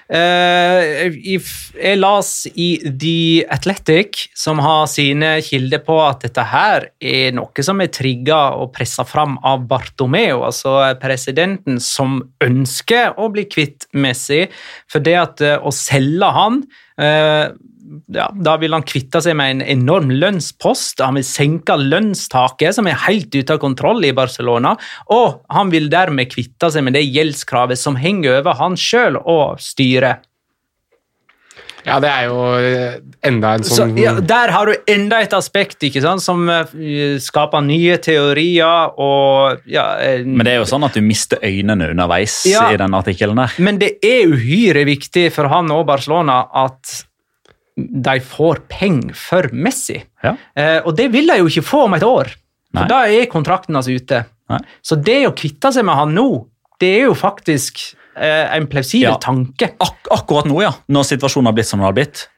Uh, 0.08 1.10
i 1.10 1.34
jeg 1.36 1.98
las 1.98 2.30
i 2.54 2.68
The 2.86 3.44
Athletic, 3.52 4.22
som 4.38 4.62
har 4.64 4.86
sine 4.88 5.34
kilder 5.44 5.82
på 5.84 5.98
at 6.00 6.24
dette 6.24 6.46
her 6.48 6.88
er 6.96 7.36
noe 7.36 7.66
som 7.66 7.82
er 7.84 7.92
trigga 7.92 8.40
og 8.56 8.72
pressa 8.76 9.04
fram 9.08 9.36
av 9.44 9.66
Bartomeo, 9.68 10.40
altså 10.48 10.78
presidenten 11.02 11.76
som 11.82 12.22
ønsker 12.44 13.20
å 13.20 13.28
bli 13.34 13.44
kvitt 13.52 13.90
Messi, 13.92 14.46
for 14.88 15.04
det 15.04 15.18
at 15.18 15.44
eh, 15.44 15.58
å 15.60 15.74
selge 15.74 16.32
han 16.38 16.62
ja, 16.98 18.28
Da 18.34 18.56
vil 18.60 18.74
han 18.76 18.86
kvitte 18.86 19.20
seg 19.24 19.36
med 19.38 19.56
en 19.56 19.64
enorm 19.78 20.10
lønnspost. 20.12 21.00
Han 21.04 21.18
vil 21.18 21.26
senke 21.26 21.76
lønnstaket, 21.80 22.76
som 22.76 22.88
er 22.90 23.00
helt 23.06 23.32
ute 23.34 23.54
av 23.54 23.62
kontroll 23.62 24.04
i 24.04 24.14
Barcelona. 24.16 24.74
Og 25.14 25.40
han 25.54 25.72
vil 25.74 25.90
dermed 25.92 26.32
kvitte 26.32 26.70
seg 26.74 26.84
med 26.86 26.98
det 26.98 27.06
gjeldskravet 27.06 27.80
som 27.80 27.98
henger 27.98 28.40
over 28.40 28.58
han 28.60 28.78
sjøl 28.78 29.20
og 29.24 29.62
styret. 29.62 30.27
Ja, 31.86 31.98
det 32.02 32.08
er 32.10 32.24
jo 32.26 32.38
eh, 32.58 32.96
enda 33.28 33.52
en 33.56 33.62
Så, 33.64 33.76
sånn 33.78 33.92
ja, 34.00 34.12
der 34.20 34.50
har 34.52 34.66
du 34.66 34.74
enda 34.90 35.20
et 35.22 35.32
aspekt 35.36 35.84
ikke 35.86 36.02
sant, 36.02 36.22
som 36.24 36.42
eh, 36.50 37.18
skaper 37.22 37.62
nye 37.64 37.98
teorier 38.02 38.94
og 38.98 39.62
ja, 39.70 39.84
Men 40.26 40.42
det 40.44 40.56
er 40.56 40.58
jo 40.62 40.68
sånn 40.68 40.84
at 40.88 40.96
du 40.98 41.02
mister 41.06 41.38
øynene 41.46 41.90
underveis 41.94 42.40
Ja. 42.50 42.66
i 42.74 42.80
den 42.80 42.96
artikkelen 42.98 43.38
der. 43.38 43.54
Men 43.62 43.78
det 43.78 43.94
er 44.04 44.26
uhyre 44.32 44.82
viktig 44.88 45.28
for 45.32 45.48
han 45.52 45.70
og 45.74 45.86
Barcelona 45.88 46.42
at 46.66 47.04
de 47.78 48.16
får 48.26 48.64
penger 48.72 49.14
for 49.14 49.46
Messi. 49.54 50.00
Ja. 50.24 50.34
Eh, 50.58 50.80
og 50.82 50.96
det 50.98 51.12
vil 51.14 51.30
de 51.30 51.38
jo 51.38 51.46
ikke 51.46 51.62
få 51.62 51.84
om 51.86 51.94
et 51.94 52.02
år, 52.02 52.32
for 52.74 52.80
Nei. 52.82 52.88
da 52.90 53.04
er 53.06 53.28
kontrakten 53.30 53.78
hans 53.78 53.86
ute. 53.86 54.24
Nei. 54.50 54.58
Så 54.82 54.96
det 54.98 55.20
å 55.28 55.34
kvitte 55.36 55.70
seg 55.72 55.86
med 55.86 55.94
han 55.94 56.14
nå, 56.16 56.26
det 56.82 56.90
er 56.96 57.06
jo 57.06 57.14
faktisk 57.18 57.78
en 58.56 58.66
plausibel 58.66 59.10
Ja. 59.12 59.18
tanke. 59.22 59.72
Ak 59.80 60.08
akkurat 60.10 60.46
nå, 60.46 60.60
ja. 60.62 60.72
Når 60.88 61.02
situasjonen 61.04 61.46
har 61.46 61.52
blitt 61.54 61.66
som 61.66 61.78
den 61.80 61.86
har 61.86 61.92
blitt. 61.96 62.28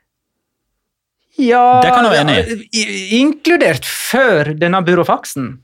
Ja, 1.38 1.80
Det 1.82 1.90
kan 1.94 2.04
du 2.04 2.10
være 2.10 2.24
enig 2.26 2.68
i- 2.74 3.20
Inkludert 3.20 3.84
før 3.84 4.52
denne 4.58 4.82
byråfaksen. 4.84 5.58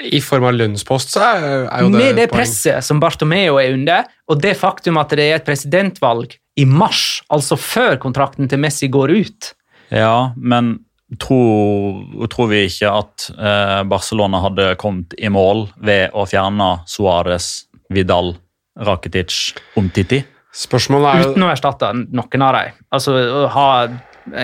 I 0.00 0.20
form 0.22 0.44
av 0.46 0.54
lønnspost, 0.54 1.10
så 1.10 1.22
er, 1.24 1.46
er 1.74 1.80
jo 1.82 1.88
det 1.90 1.98
Med 1.98 2.16
det 2.20 2.26
poeng. 2.30 2.38
presset 2.38 2.84
som 2.86 3.00
Bartomeo 3.02 3.56
er 3.58 3.72
under, 3.74 4.04
og 4.30 4.40
det 4.44 4.54
faktum 4.60 4.98
at 5.00 5.10
det 5.10 5.24
er 5.26 5.36
et 5.40 5.46
presidentvalg 5.48 6.36
i 6.58 6.64
mars, 6.64 7.22
altså 7.34 7.58
før 7.58 7.96
kontrakten 7.98 8.48
til 8.50 8.58
Messi 8.62 8.88
går 8.90 9.10
ut 9.16 9.54
Ja, 9.90 10.30
men 10.36 10.84
tror, 11.18 12.04
tror 12.30 12.48
vi 12.50 12.66
ikke 12.68 12.92
at 12.92 13.26
eh, 13.38 13.82
Barcelona 13.90 14.42
hadde 14.44 14.76
kommet 14.78 15.14
i 15.18 15.30
mål 15.32 15.64
ved 15.80 16.12
å 16.14 16.26
fjerne 16.28 16.82
Suárez, 16.86 17.64
Vidal 17.94 18.34
Rakitic, 18.78 19.54
Omtiti. 19.78 20.20
Spørsmålet 20.54 21.08
er 21.10 21.22
jo 21.22 21.30
Uten 21.32 21.46
å 21.46 21.52
erstatte 21.52 21.92
noen 21.94 22.44
av 22.44 22.56
dem. 22.56 22.76
Altså 22.94 23.14
å 23.14 23.46
ha 23.52 23.68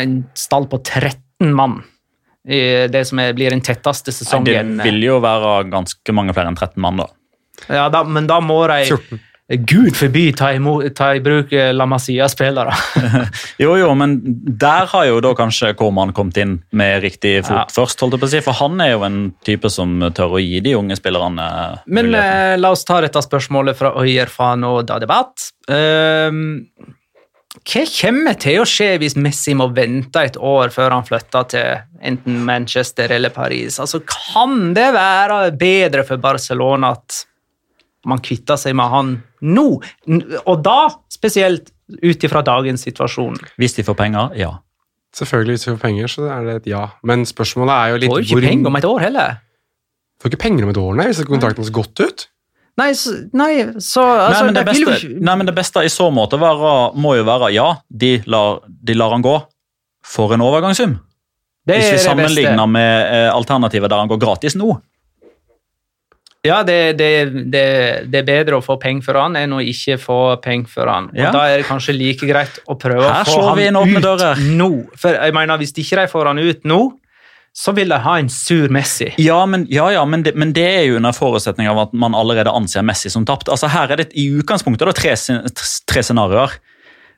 en 0.01 0.17
stall 0.39 0.69
på 0.71 0.81
13 0.83 1.53
mann 1.55 1.81
i 2.45 2.61
det 2.93 3.05
som 3.09 3.21
er, 3.23 3.33
blir 3.37 3.55
den 3.55 3.63
tetteste 3.65 4.13
sesongen. 4.13 4.77
Det 4.77 4.89
vil 4.91 5.07
jo 5.07 5.21
være 5.25 5.63
ganske 5.73 6.17
mange 6.17 6.35
flere 6.37 6.53
enn 6.53 6.59
13 6.59 6.77
mann, 6.85 7.01
da. 7.01 7.09
Ja, 7.71 7.87
da, 7.93 8.03
men 8.05 8.29
da 8.29 8.41
må 8.45 8.59
de 8.69 8.83
14. 8.91 9.23
Gud 9.49 9.93
forby 9.93 10.31
ta, 10.33 10.55
imot, 10.57 10.87
ta 10.97 11.11
i 11.15 11.21
bruk 11.21 11.51
eh, 11.53 11.69
La 11.77 11.85
Masia-spillere. 11.87 12.73
Jo, 13.61 13.75
jo, 13.77 13.91
men 13.95 14.15
der 14.59 14.87
har 14.89 15.05
jo 15.05 15.19
da 15.21 15.35
kanskje 15.37 15.75
Korman 15.77 16.15
kommet 16.17 16.39
inn 16.41 16.55
med 16.73 17.03
riktig 17.05 17.35
fot 17.45 17.53
Ja. 17.59 17.65
først, 17.71 18.01
holdt 18.01 18.17
jeg 18.17 18.23
på 18.23 18.29
å 18.31 18.33
si, 18.33 18.41
for 18.47 18.57
han 18.63 18.81
er 18.81 18.95
jo 18.95 19.05
en 19.05 19.19
type 19.45 19.69
som 19.71 19.93
tør 20.17 20.39
å 20.39 20.41
gi 20.41 20.63
de 20.65 20.73
unge 20.79 20.97
spillerne 20.97 21.45
Men 21.87 22.09
eh, 22.17 22.55
la 22.57 22.71
oss 22.73 22.87
ta 22.89 23.03
dette 23.05 23.21
spørsmålet 23.25 23.77
fra 23.77 23.93
Øyerfan 24.01 24.65
og 24.65 24.87
Da 24.89 24.97
Debatt. 25.03 25.51
Um, 25.69 26.65
hva 27.65 27.85
kommer 28.01 28.35
til 28.41 28.63
å 28.63 28.67
skje 28.69 28.95
hvis 29.01 29.15
Messi 29.21 29.53
må 29.57 29.69
vente 29.77 30.25
et 30.25 30.41
år 30.41 30.73
før 30.75 30.97
han 30.97 31.05
flytter 31.07 31.47
til 31.53 31.85
enten 32.03 32.41
Manchester 32.49 33.13
eller 33.15 33.31
Paris? 33.33 33.77
Altså, 33.81 34.01
Kan 34.09 34.73
det 34.75 34.89
være 34.97 35.53
bedre 35.61 36.03
for 36.09 36.17
Barcelona 36.21 36.95
at 36.97 37.23
man 38.05 38.21
kvitter 38.21 38.59
seg 38.61 38.75
med 38.77 38.91
han 38.93 39.15
nå? 39.45 39.65
Og 40.47 40.63
da 40.65 40.77
spesielt 41.13 41.71
ut 42.03 42.25
ifra 42.27 42.43
dagens 42.47 42.85
situasjon. 42.89 43.37
Hvis 43.61 43.77
de 43.77 43.85
får 43.87 43.97
penger, 43.99 44.35
ja. 44.41 44.53
Selvfølgelig 45.15 45.55
hvis 45.59 45.65
de 45.67 45.73
får 45.77 45.83
penger, 45.85 46.11
så 46.11 46.29
er 46.33 46.47
det 46.49 46.55
et 46.63 46.71
ja. 46.73 46.85
Men 47.07 47.23
spørsmålet 47.29 47.75
er 47.77 47.91
jo 47.93 47.99
litt 48.03 48.11
Får 48.11 48.23
jo 48.23 48.39
ikke 48.41 48.49
penger 48.49 48.71
om 48.73 48.79
et 48.81 48.87
år 48.89 49.03
heller. 49.05 49.37
Får 50.23 50.33
ikke 50.33 50.43
penger 50.47 50.65
om 50.67 50.71
et 50.73 50.81
år, 50.81 50.95
nei, 50.99 51.07
hvis 51.11 51.21
kontrakten 51.29 51.67
har 51.67 51.75
gått 51.77 52.01
ut. 52.03 52.25
Nei, 52.81 52.89
så, 52.99 53.13
nei, 53.39 53.53
så 53.79 54.03
altså, 54.03 54.41
nei, 54.41 54.47
men 54.49 54.57
det 54.57 54.65
de 54.67 54.73
vil 54.73 54.81
jo 54.83 54.89
beste, 54.91 55.07
ikke- 55.07 55.25
nei, 55.29 55.35
men 55.39 55.47
det 55.47 55.55
beste 55.55 55.85
i 55.87 55.91
så 55.93 56.09
måte 56.11 56.41
være, 56.43 56.71
må 56.99 57.13
jo 57.15 57.27
være 57.29 57.53
ja, 57.55 57.69
de 57.91 58.17
lar, 58.27 58.65
de 58.67 58.95
lar 58.99 59.13
han 59.15 59.23
gå 59.23 59.35
for 60.05 60.35
en 60.35 60.43
overgangssum. 60.43 60.97
Det 61.65 61.77
Hvis 61.79 61.85
vi 61.85 61.87
er 61.87 61.93
det 61.93 61.95
beste. 61.95 62.09
sammenligner 62.11 62.67
med 62.69 63.13
eh, 63.15 63.31
alternativet 63.33 63.89
der 63.89 64.03
han 64.03 64.09
går 64.11 64.19
gratis 64.21 64.57
nå. 64.59 64.81
Ja, 66.45 66.59
det, 66.67 66.99
det, 66.99 67.11
det, 67.53 67.63
det 68.13 68.19
er 68.21 68.27
bedre 68.29 68.59
å 68.59 68.65
få 68.65 68.77
penger 68.81 69.07
for 69.07 69.17
han 69.17 69.37
enn 69.41 69.55
å 69.57 69.63
ikke 69.65 69.97
få 70.03 70.19
penger 70.45 70.69
for 70.75 70.91
han. 70.93 71.07
Ja. 71.17 71.31
Og 71.31 71.39
Da 71.39 71.45
er 71.49 71.63
det 71.63 71.69
kanskje 71.71 71.95
like 71.97 72.29
greit 72.29 72.59
å 72.69 72.77
prøve 72.77 73.07
Her 73.09 73.25
å 73.25 73.39
få 73.39 73.55
han 73.55 73.79
ut 73.81 74.03
dører. 74.05 74.43
nå. 74.59 74.69
For 75.01 75.17
jeg 75.17 75.35
mener, 75.37 75.57
Hvis 75.63 75.73
ikke 75.73 76.03
de 76.03 76.11
får 76.13 76.31
han 76.33 76.43
ut 76.43 76.69
nå, 76.69 76.81
så 77.55 77.73
vil 77.73 77.89
de 77.89 77.97
ha 78.03 78.17
en 78.19 78.29
sur 78.29 78.69
Messi. 78.75 79.13
Ja, 79.23 79.39
men, 79.47 79.65
ja, 79.71 79.87
ja, 79.95 80.03
men, 80.05 80.25
det, 80.27 80.35
men 80.35 80.53
det 80.53 80.67
er 80.67 80.85
jo 80.89 80.97
under 80.99 81.15
forutsetning 81.15 81.69
av 81.71 81.79
at 81.85 81.93
man 81.95 82.17
allerede 82.19 82.51
anser 82.51 82.83
Messi 82.83 83.13
som 83.15 83.25
tapt. 83.25 83.49
Altså 83.49 83.71
Her 83.71 83.95
er 83.95 84.03
det 84.03 84.09
i 84.19 84.27
utgangspunktet 84.35 84.91
da, 84.91 84.93
tre, 84.93 85.15
tre 85.89 86.03
scenarioer. 86.03 86.59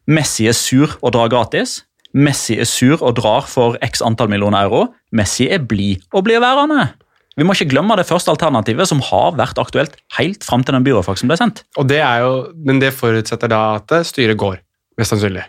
Messi 0.07 0.47
er 0.47 0.55
sur 0.55 0.93
og 1.01 1.15
drar 1.17 1.33
gratis. 1.33 1.81
Messi 2.15 2.61
er 2.61 2.69
sur 2.69 3.01
og 3.01 3.17
drar 3.19 3.49
for 3.49 3.81
x 3.83 4.05
antall 4.05 4.31
millioner 4.31 4.69
euro. 4.69 4.85
Messi 5.11 5.49
er 5.51 5.65
blid 5.65 6.05
og 6.13 6.29
blir 6.29 6.39
værende. 6.45 6.93
Vi 7.37 7.45
må 7.45 7.53
ikke 7.53 7.69
glemme 7.75 7.97
det 7.99 8.07
første 8.09 8.33
alternativet, 8.33 8.89
som 8.89 9.03
har 9.05 9.35
vært 9.37 9.59
aktuelt 9.61 9.99
helt 10.17 10.47
fram 10.47 10.65
til 10.65 10.77
den 10.77 10.87
byråfaksen 10.87 11.29
ble 11.29 11.37
sendt. 11.37 11.67
Og 11.77 11.89
det 11.91 12.01
er 12.01 12.25
jo, 12.25 12.33
men 12.65 12.81
det 12.81 12.95
forutsetter 12.97 13.53
da 13.53 13.61
at 13.77 13.93
styret 14.09 14.41
går, 14.41 14.63
mest 14.97 15.13
sannsynlig. 15.13 15.45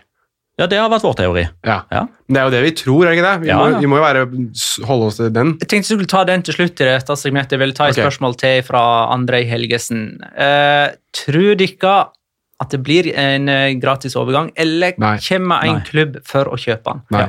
Ja, 0.58 0.66
Det 0.66 0.78
har 0.80 0.88
vært 0.90 1.04
vår 1.06 1.14
teori. 1.20 1.44
Ja. 1.62 1.84
Ja. 1.94 2.00
Men 2.26 2.34
Det 2.34 2.40
er 2.40 2.46
jo 2.48 2.50
det 2.50 2.62
vi 2.64 2.72
tror, 2.80 3.06
er 3.06 3.12
det 3.12 3.18
ikke 3.18 3.28
det? 3.28 3.40
Vi, 3.44 3.48
Ja, 3.48 3.58
må, 3.58 3.68
ja. 3.70 3.78
vi 3.78 3.86
må 3.86 3.96
jo 4.00 4.02
være, 4.02 4.24
holde 4.88 5.06
oss 5.06 5.16
til 5.20 5.30
den. 5.30 5.52
Jeg 5.62 5.68
tenkte 5.70 5.86
jeg 5.86 5.98
skulle 5.98 6.10
ta 6.10 6.24
den 6.26 6.42
til 6.42 6.56
slutt 6.56 6.82
i 6.82 6.88
dette 6.88 7.16
segmentet. 7.16 7.54
Jeg 7.54 7.62
vil 7.62 7.74
ta 7.78 7.86
et 7.86 7.94
okay. 7.94 8.02
spørsmål 8.02 8.34
til 8.42 8.62
fra 8.66 8.82
Andrej 9.14 9.46
Helgesen. 9.46 10.18
Eh, 10.34 10.88
tror 11.14 11.54
dere 11.62 11.94
at 12.58 12.74
det 12.74 12.82
blir 12.82 13.12
en 13.14 13.48
eh, 13.48 13.78
gratis 13.78 14.18
overgang, 14.18 14.50
eller 14.58 14.98
Nei. 14.98 15.14
kommer 15.22 15.62
en 15.62 15.78
Nei. 15.78 15.86
klubb 15.86 16.18
for 16.26 16.50
å 16.50 16.58
kjøpe 16.58 16.90
den? 16.90 17.06
Nei. 17.14 17.28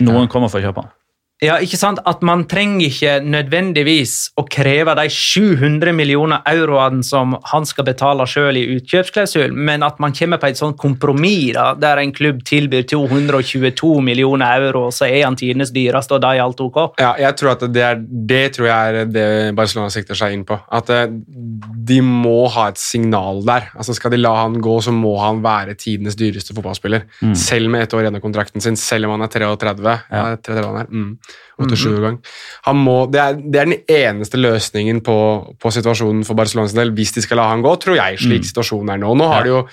Noen 0.00 0.32
kommer 0.32 0.48
for 0.48 0.62
å 0.62 0.64
kjøpe 0.64 0.86
den. 0.86 0.94
Ja, 1.42 1.56
ikke 1.58 1.78
sant? 1.78 1.98
At 2.06 2.20
man 2.22 2.44
trenger 2.46 2.86
ikke 2.86 3.16
nødvendigvis 3.26 4.30
å 4.38 4.44
kreve 4.46 4.94
de 4.94 5.08
700 5.10 5.90
millioner 5.96 6.44
euroene 6.46 7.02
som 7.06 7.34
han 7.50 7.66
skal 7.66 7.88
betale 7.88 8.26
selv 8.30 8.60
i 8.60 8.76
utkjøpsklausul, 8.76 9.50
men 9.50 9.82
at 9.82 9.98
man 10.02 10.14
kommer 10.14 10.38
på 10.38 10.52
et 10.52 10.60
sånt 10.60 10.78
kompromiss 10.78 11.56
der 11.82 11.98
en 11.98 12.12
klubb 12.14 12.44
tilbyr 12.46 12.84
222 12.86 13.90
millioner 14.04 14.62
euro, 14.62 14.86
og 14.88 14.94
så 14.94 15.08
er 15.08 15.24
han 15.26 15.36
tidenes 15.38 15.72
dyreste, 15.74 16.14
og 16.14 16.22
da 16.22 16.32
er 16.36 16.44
alt 16.44 16.62
ok. 16.62 16.78
Ja, 17.02 17.12
jeg 17.18 17.38
tror 17.40 17.54
at 17.56 17.66
det, 17.74 17.82
er, 17.88 17.98
det 18.30 18.42
tror 18.56 18.68
jeg 18.68 19.02
er 19.02 19.10
det 19.10 19.26
Barcelona 19.58 19.90
sikter 19.92 20.18
seg 20.18 20.36
inn 20.36 20.46
på. 20.46 20.60
At 20.72 20.90
eh, 20.94 21.10
de 21.10 21.98
må 22.06 22.46
ha 22.54 22.68
et 22.70 22.80
signal 22.80 23.42
der. 23.46 23.70
Altså 23.74 23.96
Skal 23.98 24.14
de 24.14 24.22
la 24.22 24.34
han 24.44 24.60
gå, 24.62 24.78
så 24.84 24.94
må 24.94 25.16
han 25.20 25.42
være 25.44 25.74
tidenes 25.80 26.18
dyreste 26.18 26.54
fotballspiller. 26.54 27.08
Selv 27.38 27.72
med 27.72 27.86
ett 27.86 27.94
år 27.96 28.06
igjen 28.06 28.18
av 28.20 28.24
kontrakten 28.24 28.62
sin, 28.62 28.78
selv 28.78 29.08
om 29.08 29.16
han 29.16 29.26
er 29.26 29.34
33. 29.34 29.98
Ja. 30.12 30.24
33 30.38 30.68
han 30.70 30.82
er. 30.84 30.92
Mm. 30.92 31.12
87 31.60 31.88
år 31.92 32.04
gang. 32.06 32.20
Han 32.66 32.78
må, 32.80 32.96
det, 33.12 33.22
er, 33.22 33.40
det 33.40 33.60
er 33.60 33.68
den 33.70 33.80
eneste 33.96 34.40
løsningen 34.40 35.02
på, 35.04 35.16
på 35.60 35.74
situasjonen 35.74 36.24
for 36.26 36.38
Barcelonas 36.38 36.74
del, 36.76 36.94
hvis 36.96 37.14
de 37.16 37.24
skal 37.24 37.40
la 37.42 37.50
han 37.52 37.64
gå, 37.64 37.74
tror 37.82 37.98
jeg, 37.98 38.20
slik 38.22 38.48
situasjonen 38.48 38.94
er 38.94 39.02
nå. 39.02 39.12
Nå 39.18 39.28
har 39.30 39.46
de 39.46 39.52
jo 39.54 39.66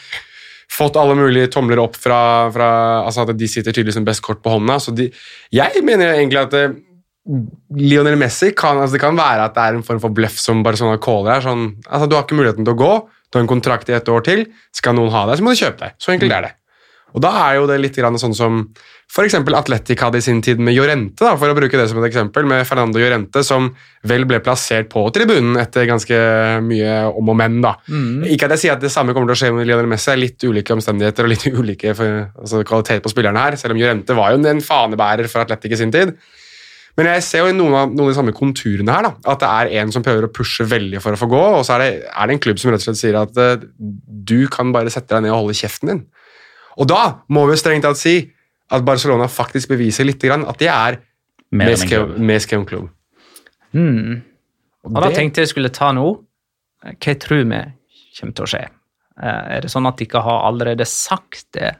fått 0.69 0.99
alle 1.01 1.15
mulige 1.17 1.49
tomler 1.53 1.81
opp 1.81 1.97
fra, 1.97 2.19
fra 2.53 2.69
altså 3.01 3.25
at 3.25 3.33
de 3.37 3.49
sitter 3.49 3.73
tydeligvis 3.73 3.97
som 3.97 4.05
best 4.07 4.23
kort 4.25 4.43
på 4.43 4.53
hånda. 4.53 4.77
Så 4.83 4.93
de, 4.95 5.09
jeg 5.55 5.83
mener 5.85 6.13
egentlig 6.13 6.43
at 6.43 6.53
det, 6.53 6.67
Lionel 7.77 8.17
Messi 8.17 8.51
kan, 8.57 8.79
altså 8.79 8.97
det 8.97 9.03
kan 9.03 9.17
være 9.17 9.49
at 9.49 9.57
det 9.57 9.65
er 9.65 9.77
en 9.77 9.85
form 9.85 9.99
for 10.01 10.13
bløff 10.15 10.37
som 10.41 10.63
Barcelona 10.65 11.01
caller 11.01 11.35
her. 11.35 11.45
Sånn, 11.45 11.65
altså 11.87 12.09
du 12.09 12.15
har 12.17 12.25
ikke 12.25 12.37
muligheten 12.39 12.67
til 12.67 12.77
å 12.77 12.79
gå, 12.79 12.93
du 13.29 13.37
har 13.37 13.45
en 13.45 13.51
kontrakt 13.51 13.89
i 13.91 13.97
et 13.97 14.09
år 14.09 14.25
til. 14.25 14.47
Skal 14.75 14.97
noen 14.97 15.13
ha 15.13 15.25
deg, 15.29 15.39
så 15.39 15.45
må 15.45 15.53
du 15.53 15.61
kjøpe 15.61 15.83
deg. 15.83 15.97
Så 16.01 16.15
enkelt 16.15 16.37
er 16.37 16.47
det. 16.47 16.55
Og 17.15 17.23
da 17.23 17.31
er 17.47 17.59
jo 17.59 17.67
det 17.69 17.79
litt 17.81 17.97
grann 17.97 18.19
sånn 18.21 18.35
som 18.37 18.63
f.eks. 19.09 19.39
Atletic 19.57 20.01
hadde 20.03 20.19
i 20.21 20.23
sin 20.23 20.41
tid 20.45 20.59
med 20.61 20.75
Llorente, 20.77 21.23
da, 21.23 21.33
for 21.39 21.49
å 21.49 21.55
bruke 21.57 21.77
det 21.79 21.87
som 21.89 21.97
et 22.01 22.09
eksempel, 22.11 22.45
med 22.49 22.61
Fernando 22.69 23.01
Llorente, 23.01 23.41
som 23.45 23.71
vel 24.09 24.27
ble 24.29 24.37
plassert 24.45 24.91
på 24.91 25.01
tribunen 25.15 25.57
etter 25.61 25.87
ganske 25.89 26.19
mye 26.65 26.99
om 27.09 27.31
og 27.33 27.39
men. 27.39 27.57
da. 27.65 27.73
Ikke 28.29 28.45
at 28.45 28.53
jeg 28.57 28.65
sier 28.65 28.75
at 28.77 28.83
det 28.83 28.93
samme 28.93 29.15
kommer 29.17 29.31
til 29.31 29.37
å 29.37 29.41
skje 29.41 29.55
med 29.55 29.69
Lionel 29.69 29.89
Messi, 29.89 30.13
litt 30.19 30.45
ulike 30.45 30.77
omstendigheter 30.77 31.25
og 31.25 31.33
litt 31.33 31.47
ulike 31.61 31.95
altså, 31.95 32.61
kvalitet 32.61 33.01
på 33.05 33.13
spillerne 33.15 33.47
her, 33.47 33.57
selv 33.57 33.73
om 33.73 33.81
Llorente 33.81 34.17
var 34.17 34.35
jo 34.35 34.43
en 34.45 34.61
fanebærer 34.61 35.31
for 35.31 35.47
Atletic 35.47 35.73
i 35.73 35.81
sin 35.81 35.95
tid. 35.95 36.13
Men 36.99 37.07
jeg 37.13 37.23
ser 37.23 37.45
jo 37.45 37.51
i 37.53 37.55
noen 37.55 37.75
av, 37.79 37.91
noen 37.93 38.09
av 38.09 38.11
de 38.11 38.17
samme 38.17 38.35
konturene 38.35 38.91
her, 38.91 39.05
da, 39.07 39.11
at 39.31 39.41
det 39.41 39.49
er 39.49 39.81
en 39.81 39.93
som 39.95 40.03
prøver 40.03 40.27
å 40.27 40.31
pushe 40.35 40.65
veldig 40.67 40.99
for 41.01 41.15
å 41.15 41.19
få 41.21 41.29
gå, 41.31 41.43
og 41.55 41.61
så 41.65 41.77
er 41.77 41.83
det, 41.85 41.91
er 42.11 42.27
det 42.27 42.35
en 42.35 42.41
klubb 42.43 42.59
som 42.59 42.73
rett 42.73 42.83
og 42.83 42.89
slett 42.89 42.99
sier 42.99 43.17
at 43.17 43.39
eh, 43.39 43.67
du 43.79 44.41
kan 44.51 44.73
bare 44.75 44.91
sette 44.91 45.13
deg 45.15 45.23
ned 45.23 45.33
og 45.33 45.45
holde 45.45 45.57
kjeften 45.61 45.93
din. 45.93 46.01
Og 46.79 46.87
da 46.87 47.01
må 47.29 47.45
vi 47.49 47.57
strengt 47.59 47.83
tatt 47.83 47.99
si 47.99 48.15
at 48.71 48.85
Barcelona 48.85 49.27
faktisk 49.31 49.71
beviser 49.73 50.07
litt 50.07 50.21
grann 50.23 50.45
at 50.47 50.59
de 50.61 50.69
er 50.71 50.99
enn 51.51 51.63
en 51.65 52.65
klubb. 52.69 52.89
Hmm. 53.73 54.21
Og 54.85 54.93
da 54.95 55.09
det- 55.09 55.17
tenkte 55.17 55.41
jeg 55.43 55.49
skulle 55.49 55.69
ta 55.73 55.91
nå. 55.91 56.23
Hva 56.83 57.15
tror 57.19 57.43
vi 57.43 57.59
kommer 58.19 58.35
til 58.35 58.45
å 58.45 58.47
skje? 58.47 58.63
Eh, 59.21 59.57
Er 59.57 59.61
det 59.61 59.69
sånn 59.71 59.87
at 59.87 59.97
dere 59.97 60.21
har 60.21 60.45
allerede 60.47 60.85
sagt 60.87 61.51
det? 61.51 61.75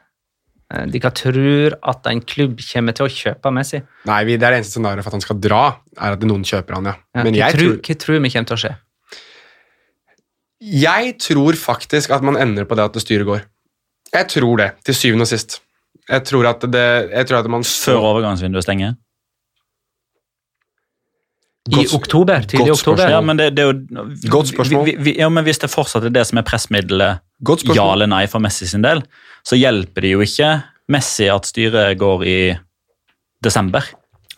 Eh, 0.72 0.86
Dere 0.86 1.10
tror 1.12 1.74
at 1.82 2.06
en 2.08 2.22
klubb 2.22 2.60
kommer 2.60 2.94
til 2.94 3.06
å 3.06 3.10
kjøpe 3.10 3.52
Messi? 3.54 3.82
Nei, 4.06 4.24
det 4.26 4.44
er 4.44 4.52
det 4.52 4.60
eneste 4.60 4.78
scenarioet 4.78 5.04
for 5.04 5.10
at 5.10 5.14
han 5.14 5.22
skal 5.22 5.40
dra, 5.40 5.78
er 5.98 6.12
at 6.12 6.20
noen 6.20 6.44
kjøper 6.44 6.76
han, 6.76 6.86
ja. 6.86 6.96
Ja, 7.16 7.24
Men 7.24 7.34
hva, 7.34 7.38
jeg 7.40 7.54
tror, 7.54 7.60
tror, 7.60 7.82
hva 7.82 7.96
tror 7.98 8.22
vi 8.22 8.30
kommer 8.30 8.46
til 8.52 8.58
å 8.58 8.64
skje? 8.66 8.76
jeg 10.62 11.18
tror 11.20 11.56
faktisk 11.56 12.12
at 12.12 12.22
man 12.22 12.36
ender 12.36 12.66
på 12.66 12.76
det 12.76 12.84
at 12.84 12.94
det 12.94 13.02
styret 13.02 13.26
går. 13.26 13.46
Jeg 14.14 14.28
tror 14.34 14.58
det, 14.58 14.72
til 14.86 14.96
syvende 14.96 15.28
og 15.28 15.32
sist. 15.32 15.60
Jeg 16.10 16.26
tror 16.26 16.48
at, 16.50 16.66
det, 16.74 16.88
jeg 17.12 17.28
tror 17.30 17.44
at 17.44 17.50
man 17.52 17.64
Før 17.64 18.02
overgangsvinduet 18.14 18.66
stenger. 18.66 18.98
I 21.70 21.86
oktober? 21.94 22.46
Tidlig 22.50 22.72
oktober? 22.74 23.10
Ja, 23.12 23.20
men 23.22 23.38
det, 23.38 23.52
det 23.58 23.64
er 23.64 23.68
jo 23.70 24.06
Godt 24.32 24.48
spørsmål. 24.54 24.86
Vi, 24.88 24.96
vi, 25.06 25.16
ja, 25.20 25.30
men 25.30 25.46
Hvis 25.46 25.62
det 25.62 25.70
fortsatt 25.70 26.08
er 26.08 26.14
det 26.14 26.26
som 26.26 26.40
er 26.42 26.48
pressmiddelet, 26.48 27.22
ja 27.76 27.86
eller 27.94 28.10
nei 28.10 28.26
for 28.28 28.42
Messi 28.44 28.68
sin 28.68 28.84
del, 28.84 29.04
så 29.46 29.60
hjelper 29.60 30.06
det 30.06 30.16
jo 30.16 30.24
ikke 30.26 30.50
Messi 30.90 31.30
at 31.30 31.46
styret 31.46 32.00
går 32.00 32.26
i 32.26 32.40
desember. 33.44 33.86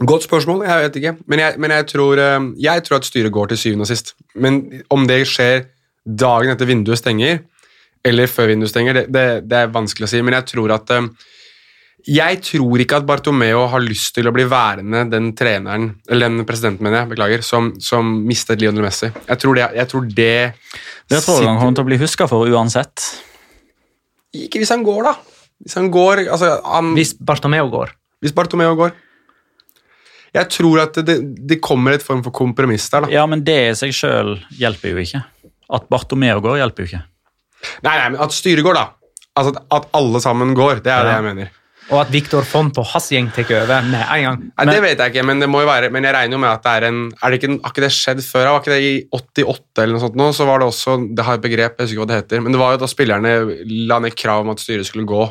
Godt 0.02 0.26
spørsmål, 0.26 0.66
jeg 0.66 0.84
vet 0.84 0.98
ikke. 1.00 1.14
Men 1.30 1.40
jeg, 1.40 1.60
men 1.62 1.72
jeg, 1.72 1.88
tror, 1.94 2.20
eh, 2.20 2.40
jeg 2.60 2.84
tror 2.84 2.98
at 2.98 3.08
styret 3.08 3.32
går 3.32 3.52
til 3.52 3.62
syvende 3.64 3.86
og 3.86 3.92
sist. 3.92 4.16
Men 4.36 4.62
om 4.90 5.06
det 5.08 5.22
skjer 5.30 5.66
dagen 6.06 6.52
etter 6.52 6.70
vinduet 6.70 7.00
stenger, 7.00 7.44
eller 8.06 8.30
før 8.32 8.50
vinduet 8.52 8.72
stenger, 8.72 8.98
det, 8.98 9.06
det, 9.14 9.26
det 9.50 9.60
er 9.60 9.74
vanskelig 9.74 10.08
å 10.08 10.12
si. 10.12 10.22
Men 10.26 10.38
jeg 10.40 10.48
tror 10.54 10.74
at 10.78 10.94
eh, 10.96 11.10
Jeg 12.08 12.40
tror 12.42 12.82
ikke 12.82 12.98
at 12.98 13.06
Bartomeo 13.06 13.68
har 13.70 13.84
lyst 13.86 14.16
til 14.16 14.26
å 14.26 14.34
bli 14.34 14.48
værende 14.50 15.04
den 15.12 15.32
treneren, 15.38 15.92
eller 16.10 16.32
den 16.32 16.48
presidenten, 16.50 16.82
mener 16.88 17.04
jeg, 17.04 17.12
beklager, 17.12 17.44
som, 17.46 17.74
som 17.78 18.10
mistet 18.26 18.62
Lionel 18.62 18.88
Messi. 18.88 19.12
Jeg 19.28 19.38
tror 19.44 19.60
det, 19.60 19.68
jeg 19.78 19.92
tror 19.92 20.08
det 20.08 20.32
Det 21.12 21.22
tror 21.22 21.44
jeg 21.44 21.50
han 21.52 21.60
kommer 21.62 21.78
til 21.78 21.86
å 21.86 21.90
bli 21.92 22.00
huska 22.02 22.28
for 22.32 22.50
uansett. 22.50 23.06
Ikke 24.34 24.62
hvis 24.64 24.72
han 24.74 24.82
går, 24.88 25.04
da. 25.12 25.16
Hvis 25.62 25.78
han 25.78 25.92
går 25.94 26.24
altså, 26.32 26.56
han, 26.66 26.94
Hvis 26.98 27.14
Bartomeo 27.22 27.70
går? 27.70 27.98
hvis 28.22 28.34
Bartomeo 28.38 28.76
går. 28.78 28.92
Jeg 30.32 30.48
tror 30.54 30.80
at 30.84 30.98
det, 31.06 31.16
det 31.50 31.58
kommer 31.64 31.96
et 31.96 32.04
form 32.06 32.22
for 32.24 32.32
kompromiss 32.32 32.86
der. 32.94 33.08
da. 33.08 33.10
Ja, 33.12 33.24
men 33.28 33.42
det 33.44 33.56
i 33.72 33.72
seg 33.80 33.96
sjøl 33.98 34.36
hjelper 34.60 34.94
jo 34.94 35.02
ikke. 35.02 35.24
At 35.74 35.88
Bartomeo 35.92 36.38
går, 36.44 36.60
hjelper 36.62 36.86
jo 36.86 36.90
ikke. 36.92 37.02
Nei, 37.86 37.96
nei, 37.96 38.12
men 38.14 38.22
at 38.24 38.36
styret 38.36 38.66
går, 38.66 38.78
da. 38.78 38.88
Altså 39.38 39.56
at, 39.56 39.66
at 39.80 39.90
alle 39.98 40.22
sammen 40.24 40.56
går. 40.58 40.84
Det 40.84 40.92
er 40.94 41.08
det 41.08 41.18
jeg 41.18 41.28
mener. 41.30 41.58
Og 41.92 41.98
at 42.00 42.12
Viktor 42.14 42.46
Font 42.48 42.78
og 42.80 42.88
hans 42.94 43.10
gjeng 43.12 43.28
tar 43.36 43.50
over 43.58 43.84
med 43.84 44.00
en 44.00 44.24
gang. 44.24 44.44
Nei, 44.54 44.66
det 44.70 44.84
vet 44.84 45.02
jeg 45.02 45.12
ikke, 45.12 45.26
men 45.28 45.42
det 45.44 45.50
må 45.52 45.64
jo 45.64 45.68
være 45.68 45.90
Men 45.92 46.06
jeg 46.08 46.16
regner 46.16 46.38
jo 46.38 46.42
med 46.44 46.52
at 46.52 46.64
det 46.64 46.76
er 46.78 46.86
en 46.88 47.02
er 47.12 47.34
det 47.34 47.40
ikke, 47.42 47.58
Har 47.66 47.74
ikke 47.74 47.84
det 47.84 47.92
skjedd 47.96 48.22
før? 48.24 48.48
Var 48.48 48.62
ikke 48.62 48.72
det 48.76 48.86
i 48.86 48.94
88 49.18 49.84
eller 49.84 49.98
noe 49.98 50.04
sånt 50.06 50.20
nå? 50.22 50.30
Så 50.38 50.48
var 50.48 50.62
det 50.62 50.70
også 50.72 50.96
Det 51.18 51.26
har 51.28 51.40
et 51.40 51.44
begrep, 51.44 51.76
jeg 51.76 51.90
husker 51.90 51.98
ikke 51.98 52.06
hva 52.06 52.12
det 52.14 52.20
heter, 52.22 52.44
men 52.46 52.56
det 52.56 52.62
var 52.62 52.76
jo 52.76 52.82
da 52.84 52.92
spillerne 52.92 53.36
la 53.90 54.00
ned 54.06 54.16
krav 54.16 54.46
om 54.46 54.54
at 54.54 54.64
styret 54.64 54.88
skulle 54.88 55.10
gå. 55.10 55.28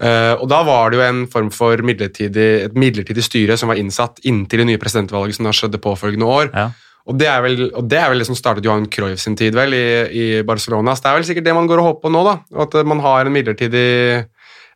Uh, 0.00 0.34
og 0.40 0.46
da 0.48 0.62
var 0.64 0.90
det 0.90 0.96
jo 0.96 1.04
en 1.04 1.24
form 1.28 1.50
for 1.52 1.82
midlertidig, 1.84 2.48
et 2.64 2.76
midlertidig 2.78 3.22
styre 3.26 3.58
som 3.60 3.68
var 3.68 3.78
innsatt 3.78 4.22
inntil 4.24 4.62
det 4.62 4.70
nye 4.70 4.80
presidentvalget 4.80 5.36
som 5.36 5.46
da 5.46 5.52
skjedde 5.54 5.82
påfølgende 5.84 6.30
år. 6.40 6.48
Ja. 6.56 6.70
Og 7.10 7.16
det 7.18 7.26
er 7.26 7.40
vel, 7.42 7.62
og 7.74 7.86
det 7.90 7.98
er 7.98 8.10
vel 8.12 8.20
liksom 8.22 8.36
som 8.36 8.44
startet 8.44 8.66
Johan 8.68 8.86
Cruyff 8.86 9.22
sin 9.24 9.34
tid 9.38 9.56
vel, 9.58 9.74
i, 9.74 9.86
i 10.14 10.26
Barcelona. 10.46 10.94
Så 10.94 11.04
det 11.04 11.10
er 11.10 11.16
vel 11.18 11.26
sikkert 11.26 11.48
det 11.48 11.56
man 11.56 11.70
går 11.70 11.82
og 11.82 11.88
håper 11.88 12.04
på 12.06 12.12
nå, 12.14 12.22
da. 12.28 12.36
At 12.62 12.76
man 12.86 13.02
har 13.02 13.26
en 13.26 13.34
midlertidig 13.34 13.88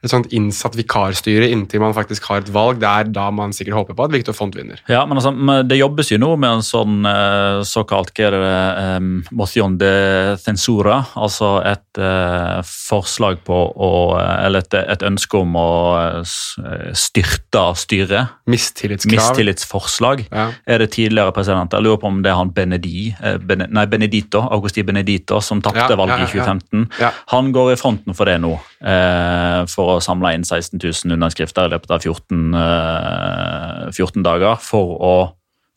et 0.04 0.12
sånt 0.12 0.30
innsatt 0.36 0.76
vikarstyre 0.76 1.48
inntil 1.52 1.82
man 1.82 1.94
faktisk 1.96 2.26
har 2.28 2.42
et 2.42 2.50
valg. 2.52 2.80
Det 2.82 2.88
er 2.88 3.10
da 3.14 3.28
man 3.34 3.54
sikkert 3.56 3.78
håper 3.78 3.96
på 3.98 4.06
at 4.06 4.14
Victor 4.14 4.36
Font 4.36 4.56
vinner. 4.56 4.80
Ja, 4.90 5.04
men 5.08 5.18
altså, 5.18 5.32
Det 5.64 5.78
jobbes 5.78 6.12
jo 6.12 6.18
nå 6.20 6.34
med 6.40 6.58
en 6.58 6.64
sånn 6.66 7.04
eh, 7.08 7.62
såkalt 7.68 8.12
hva 8.14 8.28
er 8.28 8.36
det, 8.36 8.52
um, 9.00 9.10
motion 9.34 9.78
de 9.80 9.92
censura, 10.42 11.00
altså 11.16 11.56
et 11.66 12.00
eh, 12.00 12.60
forslag 12.64 13.40
på 13.46 13.60
å 13.74 13.92
Eller 14.14 14.64
et, 14.64 14.74
et 14.74 15.02
ønske 15.06 15.38
om 15.40 15.56
å 15.58 15.70
eh, 15.98 16.20
eh, 16.20 16.90
styrte 16.98 17.64
styret. 17.78 18.34
Mistillitskrav. 18.50 19.14
Mistillitsforslag. 19.14 20.24
Ja. 20.30 20.48
Er 20.66 20.82
det 20.82 20.90
tidligere 20.96 21.34
president? 21.34 21.72
Jeg 21.72 21.86
lurer 21.86 22.00
på 22.02 22.10
om 22.10 22.20
det 22.24 22.32
er 22.32 22.38
han 22.38 22.52
Benedi, 22.54 23.08
eh, 23.20 23.38
Bene, 23.38 23.68
nei, 23.72 23.86
Benedito, 23.90 24.42
Augusti 24.54 24.84
Benedito 24.86 25.40
som 25.44 25.62
tapte 25.64 25.86
Ja, 25.86 25.98
valget 25.98 26.18
ja, 26.18 26.28
i 26.28 26.38
ja, 26.38 26.44
ja. 26.44 26.58
2015. 26.60 26.86
Ja. 27.00 27.12
Han 27.32 27.52
går 27.54 27.72
i 27.74 27.80
fronten 27.80 28.16
for 28.16 28.30
det 28.30 28.38
nå, 28.42 28.52
eh, 28.84 29.64
for 29.72 29.93
å 29.93 29.93
samle 30.02 30.34
inn 30.34 30.44
16 30.44 30.80
000 30.82 31.14
underskrifter 31.16 31.68
i 31.68 31.74
løpet 31.74 31.94
av 31.94 32.02
14, 32.02 32.54
eh, 32.58 33.88
14 33.92 34.22
dager 34.26 34.60
for 34.62 34.94
å 34.98 35.14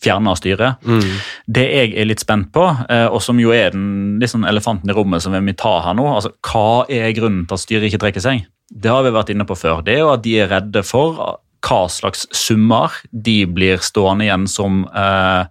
fjerne 0.04 0.36
styret. 0.38 0.84
Mm. 0.86 1.16
Det 1.58 1.66
jeg 1.66 1.96
er 1.98 2.10
litt 2.10 2.22
spent 2.22 2.52
på, 2.54 2.66
eh, 2.90 3.08
og 3.08 3.22
som 3.26 3.40
jo 3.42 3.54
er 3.56 3.74
den 3.74 4.20
liksom 4.22 4.46
elefanten 4.46 4.90
i 4.90 4.96
rommet 4.98 5.24
som 5.24 5.34
vi 5.34 5.42
vil 5.50 5.58
ta 5.58 5.80
her 5.86 5.98
nå, 5.98 6.06
altså 6.14 6.34
hva 6.46 6.86
er 6.90 7.16
grunnen 7.18 7.48
til 7.48 7.58
at 7.58 7.64
styret 7.64 7.90
ikke 7.90 8.04
trekker 8.06 8.24
seg? 8.24 8.46
Det 8.70 8.92
har 8.92 9.06
vi 9.06 9.16
vært 9.16 9.32
inne 9.34 9.48
på 9.48 9.58
før. 9.58 9.82
Det 9.86 9.96
er 9.96 10.04
jo 10.04 10.14
at 10.14 10.24
de 10.26 10.38
er 10.44 10.52
redde 10.52 10.84
for 10.86 11.18
hva 11.66 11.82
slags 11.90 12.28
summer 12.36 12.94
de 13.12 13.42
blir 13.50 13.82
stående 13.84 14.28
igjen 14.28 14.46
som, 14.52 14.86
eh, 14.94 15.46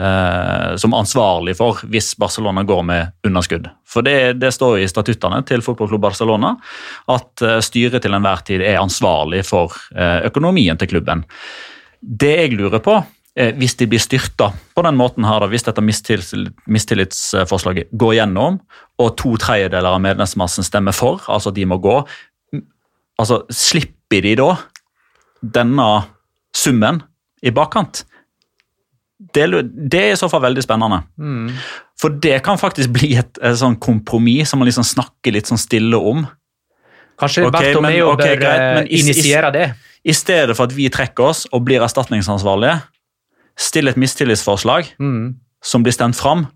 eh, 0.00 0.76
som 0.76 0.94
ansvarlig 0.94 1.56
for 1.58 1.80
hvis 1.90 2.12
Barcelona 2.20 2.62
går 2.66 2.82
med 2.88 3.26
underskudd. 3.26 3.68
For 3.88 4.00
det, 4.06 4.34
det 4.40 4.52
står 4.54 4.78
i 4.80 4.90
statuttene 4.90 5.42
til 5.48 5.64
fotballklubb 5.64 6.02
Barcelona 6.06 6.50
at 7.12 7.42
eh, 7.44 7.60
styret 7.64 8.02
til 8.04 8.14
enhver 8.16 8.40
tid 8.46 8.60
er 8.64 8.82
ansvarlig 8.82 9.42
for 9.48 9.68
eh, 9.94 10.20
økonomien 10.28 10.76
til 10.80 10.88
klubben. 10.94 11.20
Det 12.00 12.34
jeg 12.34 12.56
lurer 12.58 12.80
på, 12.82 12.94
hvis 13.32 13.78
de 13.80 13.86
blir 13.88 14.00
styrta 14.02 14.50
på 14.76 14.82
den 14.84 14.96
måten 14.98 15.24
her, 15.24 15.40
da, 15.40 15.46
hvis 15.48 15.64
dette 15.64 15.80
mistillitsforslaget 15.80 17.88
går 17.96 18.12
gjennom, 18.18 18.58
og 19.00 19.14
to 19.16 19.30
tredjedeler 19.40 19.94
av 19.94 20.02
medlemsmassen 20.04 20.66
stemmer 20.66 20.92
for, 20.92 21.22
altså 21.32 21.48
de 21.54 21.64
må 21.64 21.78
gå, 21.80 21.94
altså 23.22 23.38
slipper 23.48 24.20
de 24.26 24.34
da 24.42 24.50
denne 25.40 25.88
summen 26.52 27.00
i 27.40 27.54
bakkant? 27.54 28.04
Det, 29.34 29.44
det 29.92 30.00
er 30.00 30.12
i 30.12 30.18
så 30.18 30.28
fall 30.28 30.42
veldig 30.44 30.62
spennende. 30.64 31.02
For 32.00 32.12
det 32.22 32.40
kan 32.44 32.58
faktisk 32.60 32.90
bli 32.96 33.12
et, 33.20 33.38
et 33.38 33.58
sånn 33.60 33.76
kompromiss 33.80 34.50
som 34.50 34.58
man 34.60 34.68
liksom 34.68 34.84
snakker 34.84 35.36
litt 35.36 35.50
sånn 35.50 35.60
stille 35.60 35.96
om. 35.96 36.24
Kanskje 37.20 37.44
okay, 37.46 37.54
Bartomeo 37.54 38.10
okay, 38.12 38.34
ok, 38.34 38.40
bør 38.40 38.40
greit, 38.42 38.90
initiere 38.98 39.52
det. 39.54 39.66
I 40.02 40.14
stedet 40.16 40.56
for 40.58 40.66
at 40.66 40.74
vi 40.74 40.88
trekker 40.90 41.28
oss 41.30 41.44
og 41.54 41.62
blir 41.68 41.84
erstatningsansvarlige, 41.84 42.80
still 43.54 43.92
et 43.92 44.00
mistillitsforslag 44.00 44.94
Mm. 44.98 45.36
som 45.62 45.84
blir 45.84 45.94
stemt 45.94 46.18
fram, 46.18 46.46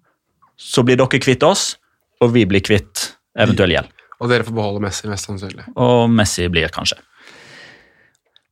så 0.59 0.83
blir 0.83 0.97
dere 0.99 1.21
kvitt 1.23 1.45
oss, 1.47 1.77
og 2.21 2.33
vi 2.35 2.47
blir 2.49 2.65
kvitt 2.65 3.13
eventuell 3.39 3.77
gjeld. 3.77 3.93
Og 4.19 4.31
dere 4.33 4.47
får 4.47 4.57
beholde 4.57 4.81
Messi, 4.81 5.07
mest 5.13 5.29
sannsynlig. 5.29 5.67
Og 5.77 6.09
Messi 6.11 6.49
blir 6.49 6.73
kanskje. 6.73 6.97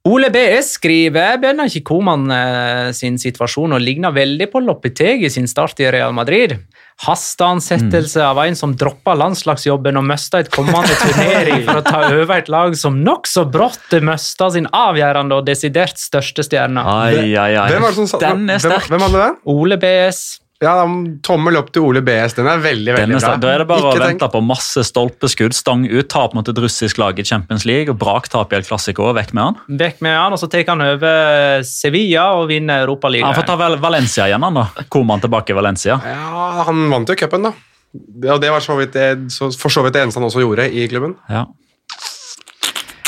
Ole 0.04 0.28
BS 0.28 0.74
skriver 0.76 1.38
bønner 1.40 1.70
ikke 1.70 1.80
Koman 1.88 2.26
eh, 2.28 2.90
sin 2.92 3.14
situasjon 3.16 3.72
og 3.72 3.80
ligner 3.80 4.12
veldig 4.12 4.50
på 4.52 4.60
Lopetegi 4.60 5.30
sin 5.32 5.48
start 5.48 5.80
i 5.80 5.86
Real 5.94 6.12
Madrid. 6.12 6.58
Hasteansettelse 7.06 8.20
av 8.22 8.38
en 8.44 8.54
som 8.58 8.74
droppa 8.78 9.14
landslagsjobben 9.16 9.96
og 9.96 10.04
mista 10.06 10.42
et 10.44 10.50
kommende 10.52 10.92
turnering 11.00 11.64
for 11.64 11.80
å 11.80 11.86
ta 11.88 12.02
over 12.12 12.36
et 12.36 12.52
lag 12.52 12.76
som 12.78 13.00
nokså 13.00 13.46
brått 13.50 13.96
mista 14.04 14.50
sin 14.52 14.68
avgjørende 14.76 15.40
og 15.40 15.48
desidert 15.48 15.96
største 15.98 16.44
stjerne. 16.46 16.84
Ai, 16.84 17.32
ai, 17.32 17.54
ai. 17.56 17.66
Hvem, 17.72 17.82
var 17.88 17.96
det 17.96 18.02
som, 18.02 18.12
sa- 18.12 18.20
hvem, 18.20 18.44
sterk. 18.60 18.92
hvem 18.92 19.08
hadde 19.08 19.24
den? 19.24 19.40
Ole 19.56 19.80
BS. 19.80 20.20
Ja, 20.64 20.72
da, 20.80 20.84
Tommel 21.26 21.58
opp 21.60 21.68
til 21.74 21.84
Ole 21.84 22.00
BS. 22.04 22.36
Den 22.38 22.48
er 22.48 22.62
veldig 22.62 22.94
veldig 22.96 23.16
er 23.18 23.20
bra. 23.20 23.32
Da 23.40 23.50
er 23.52 23.62
det 23.62 23.66
bare 23.68 23.90
å 23.90 23.92
vente 23.92 24.06
vente 24.14 24.28
på 24.32 24.40
masse 24.44 24.84
stolpeskudd, 24.88 25.56
stang 25.56 25.84
ut, 25.90 26.08
tap 26.10 26.34
mot 26.36 26.48
et 26.48 26.60
russisk 26.64 27.00
lag 27.02 27.18
i 27.20 27.26
Champions 27.26 27.66
League 27.68 27.92
og 27.92 27.98
braktap 28.00 28.54
i 28.54 28.58
El 28.58 28.64
Clásico. 28.66 29.10
Vekk 29.16 29.34
med 29.36 29.44
han. 29.44 29.58
Vekk 29.84 30.00
med 30.06 30.16
han, 30.16 30.36
og 30.36 30.40
så 30.40 30.48
tar 30.50 30.64
han 30.70 30.84
over 30.86 31.64
Sevilla 31.68 32.30
og 32.38 32.48
vinner 32.52 32.88
Han 32.88 33.36
får 33.36 33.48
ta 33.48 33.58
vel 33.60 33.78
Valencia 33.82 34.28
igjen, 34.30 34.46
han 34.46 34.62
da. 34.62 34.66
Koman 34.88 35.22
tilbake 35.24 35.52
i 35.52 35.58
Valencia. 35.58 36.00
Ja, 36.00 36.64
Han 36.64 36.88
vant 36.92 37.12
jo 37.12 37.18
cupen, 37.18 37.50
da. 37.50 37.54
Og 37.94 38.40
det 38.42 38.50
var 38.50 38.64
så 38.64 38.74
vidt 38.78 38.96
det, 38.96 39.08
så, 39.30 39.50
for 39.58 39.70
så 39.70 39.84
vidt 39.84 39.94
det 39.94 40.02
eneste 40.02 40.18
han 40.18 40.26
også 40.26 40.42
gjorde 40.42 40.66
i 40.72 40.88
klubben. 40.90 41.14
Ja. 41.30 41.44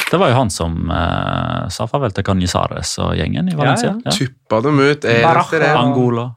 Det 0.07 0.19
var 0.23 0.31
jo 0.31 0.37
han 0.39 0.53
som 0.55 0.91
eh, 0.95 1.67
sa 1.75 1.89
farvel 1.91 2.13
til 2.15 2.23
Canizares 2.27 2.93
og 3.03 3.17
gjengen 3.19 3.51
i 3.51 3.57
Valencia. 3.59 3.97
Ja, 3.97 4.13
Ja, 4.13 4.15
Tuppa 4.15 4.61
dem 4.63 4.79
ut. 4.79 5.03
Baraja. 5.03 5.73
Angola. 5.81 6.29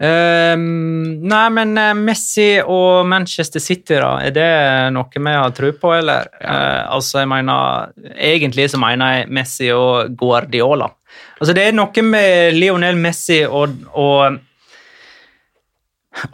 Ehm, 0.00 1.20
nei, 1.28 1.46
men 1.52 1.76
eh, 1.76 1.92
Messi 1.98 2.48
og 2.62 3.04
Manchester 3.08 3.60
City, 3.60 3.98
da, 4.00 4.14
er 4.24 4.32
det 4.32 4.50
noe 4.96 5.10
vi 5.12 5.34
har 5.36 5.52
tro 5.56 5.72
på, 5.76 5.92
eller? 5.98 6.30
Eh, 6.40 6.82
altså, 6.88 7.20
jeg 7.20 7.28
mener 7.28 7.92
Egentlig 8.16 8.70
så 8.72 8.80
mener 8.80 9.18
jeg 9.18 9.32
Messi 9.36 9.68
og 9.74 10.14
Guardiola. 10.16 10.88
Altså, 11.36 11.52
det 11.56 11.66
er 11.66 11.76
noe 11.76 12.06
med 12.06 12.56
Lionel 12.56 12.96
Messi 13.00 13.42
og, 13.44 13.76
og 13.92 14.40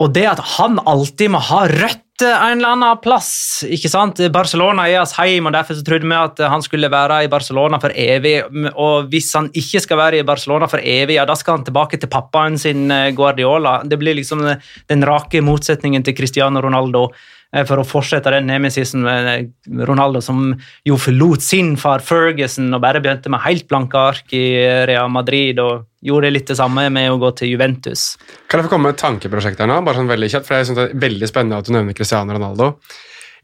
og 0.01 0.09
det 0.11 0.23
at 0.25 0.39
han 0.57 0.79
alltid 0.89 1.29
må 1.31 1.39
ha 1.47 1.59
rødt 1.69 2.01
en 2.25 2.57
eller 2.57 2.73
annen 2.73 2.99
plass. 3.03 3.63
ikke 3.67 3.89
sant? 3.91 4.19
Barcelona 4.33 4.87
er 4.89 5.01
hans 5.01 5.13
heim, 5.19 5.45
og 5.45 5.53
derfor 5.53 5.77
så 5.77 5.83
trodde 5.85 6.07
vi 6.09 6.17
at 6.17 6.41
han 6.49 6.63
skulle 6.65 6.89
være 6.89 7.23
i 7.25 7.29
Barcelona 7.31 7.79
for 7.83 7.93
evig. 7.93 8.39
Og 8.73 9.09
hvis 9.11 9.29
han 9.37 9.51
ikke 9.53 9.81
skal 9.83 10.01
være 10.01 10.21
i 10.21 10.27
Barcelona 10.27 10.69
for 10.71 10.81
evig, 10.81 11.19
ja, 11.19 11.25
da 11.29 11.35
skal 11.37 11.59
han 11.59 11.65
tilbake 11.67 11.99
til 12.01 12.09
pappaen 12.09 12.57
sin 12.57 12.91
eh, 12.91 13.11
Guardiola. 13.17 13.81
Det 13.85 13.99
blir 14.01 14.17
liksom 14.17 14.45
den 14.89 15.05
rake 15.05 15.43
motsetningen 15.45 16.05
til 16.05 16.17
Cristiano 16.17 16.63
Ronaldo. 16.63 17.07
Eh, 17.53 17.63
For 17.67 17.81
å 17.81 17.85
fortsette 17.87 18.33
den 18.33 18.49
nemesisen 18.49 19.05
med 19.05 19.85
Ronaldo, 19.87 20.21
som 20.23 20.51
jo 20.87 20.97
forlot 21.01 21.45
sin 21.45 21.75
far 21.79 22.03
Ferguson 22.05 22.69
og 22.73 22.83
bare 22.83 23.01
begynte 23.03 23.31
med 23.33 23.43
helt 23.45 23.67
blanke 23.69 23.99
ark 23.99 24.33
i 24.35 24.45
Real 24.89 25.11
Madrid, 25.13 25.61
og 25.63 25.87
gjorde 26.07 26.33
litt 26.33 26.51
det 26.51 26.59
samme 26.59 26.87
med 26.93 27.11
å 27.11 27.19
gå 27.21 27.31
til 27.39 27.55
Juventus. 27.55 28.09
Kan 28.47 28.61
jeg 28.61 28.69
få 28.69 28.75
komme 28.75 28.89
med 28.89 28.97
et 28.97 29.03
tankeprosjekt 29.03 29.63
her 29.63 29.69
nå? 29.69 29.79
bare 29.85 30.01
sånn 30.01 30.11
veldig 30.11 30.31
kjapt, 30.33 30.49
for 30.49 30.59
jeg 30.59 30.69
synes 30.69 30.79
det 30.79 30.89
er 30.89 31.01
veldig 31.07 31.31
spennende 31.31 31.61
at 31.61 31.69
du 31.69 31.73
nevner 31.75 31.97
Cristiano 31.97 32.35
Ronaldo. 32.37 32.73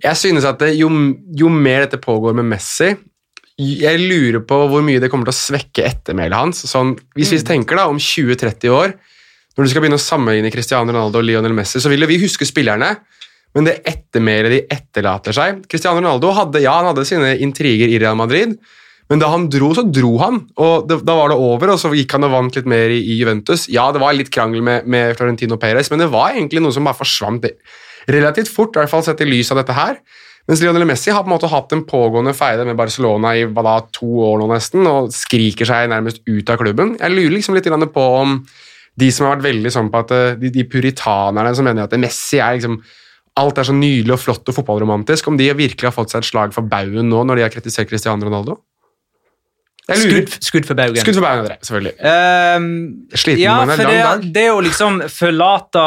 Jeg 0.04 0.20
synes 0.20 0.46
at 0.48 0.60
det, 0.60 0.74
jo, 0.76 0.90
jo 1.38 1.50
mer 1.54 1.86
dette 1.86 2.02
pågår 2.02 2.36
med 2.36 2.50
Messi, 2.52 2.94
jeg 3.62 4.00
lurer 4.02 4.42
på 4.50 4.58
hvor 4.70 4.82
mye 4.86 5.02
det 5.02 5.12
kommer 5.14 5.30
til 5.30 5.36
å 5.36 5.38
svekke 5.38 5.84
ettermælet 5.86 6.38
hans. 6.38 6.64
Sånn, 6.70 6.96
hvis 7.14 7.36
vi 7.36 7.42
tenker 7.46 7.78
da 7.78 7.86
om 7.92 8.00
20-30 8.02 8.74
år, 8.74 8.96
når 9.54 9.66
du 9.66 9.70
skal 9.70 9.84
begynne 9.84 10.00
å 10.00 10.02
sammenligne 10.02 10.50
Cristiano 10.54 10.90
Ronaldo 10.90 11.22
og 11.22 11.28
Lionel 11.28 11.54
Messi, 11.54 11.82
så 11.82 11.92
vil 11.92 12.08
vi 12.10 12.18
huske 12.24 12.48
spillerne, 12.50 12.96
men 13.54 13.68
det 13.68 13.80
ettermælet 13.90 14.54
de 14.54 14.62
etterlater 14.74 15.36
seg 15.36 15.60
Cristiano 15.70 16.00
Ronaldo 16.00 16.32
hadde, 16.34 16.64
ja, 16.64 16.80
han 16.80 16.90
hadde 16.92 17.06
sine 17.06 17.36
intriger 17.44 17.92
i 17.92 18.00
Real 18.02 18.18
Madrid, 18.20 18.56
men 19.12 19.22
da 19.22 19.30
han 19.34 19.46
dro, 19.52 19.74
så 19.76 19.84
dro 19.86 20.16
han, 20.22 20.40
og 20.64 20.88
det, 20.90 21.02
da 21.06 21.16
var 21.20 21.34
det 21.34 21.38
over, 21.38 21.74
og 21.74 21.80
så 21.82 21.92
gikk 21.94 22.16
han 22.16 22.26
og 22.26 22.34
vant 22.34 22.58
litt 22.58 22.70
mer 22.70 22.94
i, 22.94 23.02
i 23.14 23.18
Juventus. 23.20 23.68
Ja, 23.70 23.90
det 23.94 24.02
var 24.02 24.16
litt 24.16 24.32
krangel 24.34 24.64
med, 24.66 24.88
med 24.90 25.18
Florentino 25.20 25.60
Perez, 25.62 25.92
men 25.94 26.02
det 26.02 26.10
var 26.14 26.34
egentlig 26.34 26.64
noe 26.64 26.74
som 26.74 26.88
bare 26.88 26.98
forsvant 26.98 27.46
relativt 28.10 28.52
fort, 28.52 28.74
i 28.76 28.82
hvert 28.82 28.92
fall 28.92 29.04
sett 29.06 29.22
i 29.24 29.28
lys 29.28 29.52
av 29.54 29.62
dette 29.62 29.76
her. 29.78 30.00
Mens 30.50 30.60
Lionel 30.60 30.84
Messi 30.88 31.12
har 31.14 31.24
på 31.24 31.30
en 31.30 31.36
måte 31.38 31.52
hatt 31.52 31.72
en 31.72 31.86
pågående 31.88 32.34
feide 32.36 32.66
med 32.68 32.76
Barcelona 32.76 33.32
i 33.40 33.46
da, 33.48 33.78
to 33.96 34.10
år 34.26 34.42
nå 34.42 34.50
nesten, 34.52 34.88
og 34.90 35.14
skriker 35.16 35.68
seg 35.68 35.88
nærmest 35.92 36.20
ut 36.28 36.52
av 36.52 36.60
klubben. 36.60 36.98
Jeg 37.00 37.16
lurer 37.16 37.38
liksom 37.38 37.56
litt 37.56 37.70
på 37.94 38.08
om 38.18 38.42
de 39.00 39.10
som 39.10 39.26
har 39.26 39.38
vært 39.38 39.48
veldig 39.48 39.72
sånn 39.74 39.90
på 39.94 40.02
at 40.04 40.12
eh, 40.14 40.36
de, 40.42 40.52
de 40.54 40.66
puritanerne 40.70 41.54
som 41.56 41.66
mener 41.66 41.88
at 41.88 41.96
Messi 41.98 42.42
er 42.44 42.60
liksom 42.60 42.76
Alt 43.40 43.58
er 43.58 43.66
så 43.66 43.74
nydelig 43.74 44.14
og 44.14 44.22
flott 44.22 44.50
og 44.50 44.56
fotballromantisk. 44.60 45.32
Om 45.32 45.40
de 45.40 45.50
virkelig 45.58 45.90
har 45.90 45.96
fått 45.96 46.14
seg 46.14 46.22
et 46.22 46.30
slag 46.30 46.54
for 46.54 46.66
baugen 46.70 47.10
nå 47.10 47.24
når 47.26 47.40
de 47.40 47.46
har 47.48 47.54
kritisert 47.54 47.90
Cristiano 47.90 48.28
Ronaldo? 48.28 48.60
Skudd, 49.84 50.36
skudd 50.40 50.68
for 50.68 50.80
baugen. 50.80 51.02
Skudd 51.02 51.18
for 51.18 51.26
baugen, 51.26 51.44
André, 51.44 51.58
selvfølgelig. 51.66 51.96
Um, 52.00 52.68
Sliten 53.20 53.42
ja, 53.42 53.56
for 53.68 53.82
lang 53.84 53.90
det, 53.90 54.04
dag. 54.06 54.28
det 54.38 54.46
å 54.54 54.62
liksom 54.64 55.02
forlate 55.12 55.82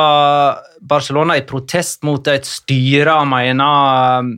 Barcelona 0.84 1.38
i 1.40 1.44
protest 1.48 2.04
mot 2.04 2.28
et 2.28 2.44
styre 2.44 3.14
han 3.22 3.30
mener 3.30 4.20
um, 4.20 4.34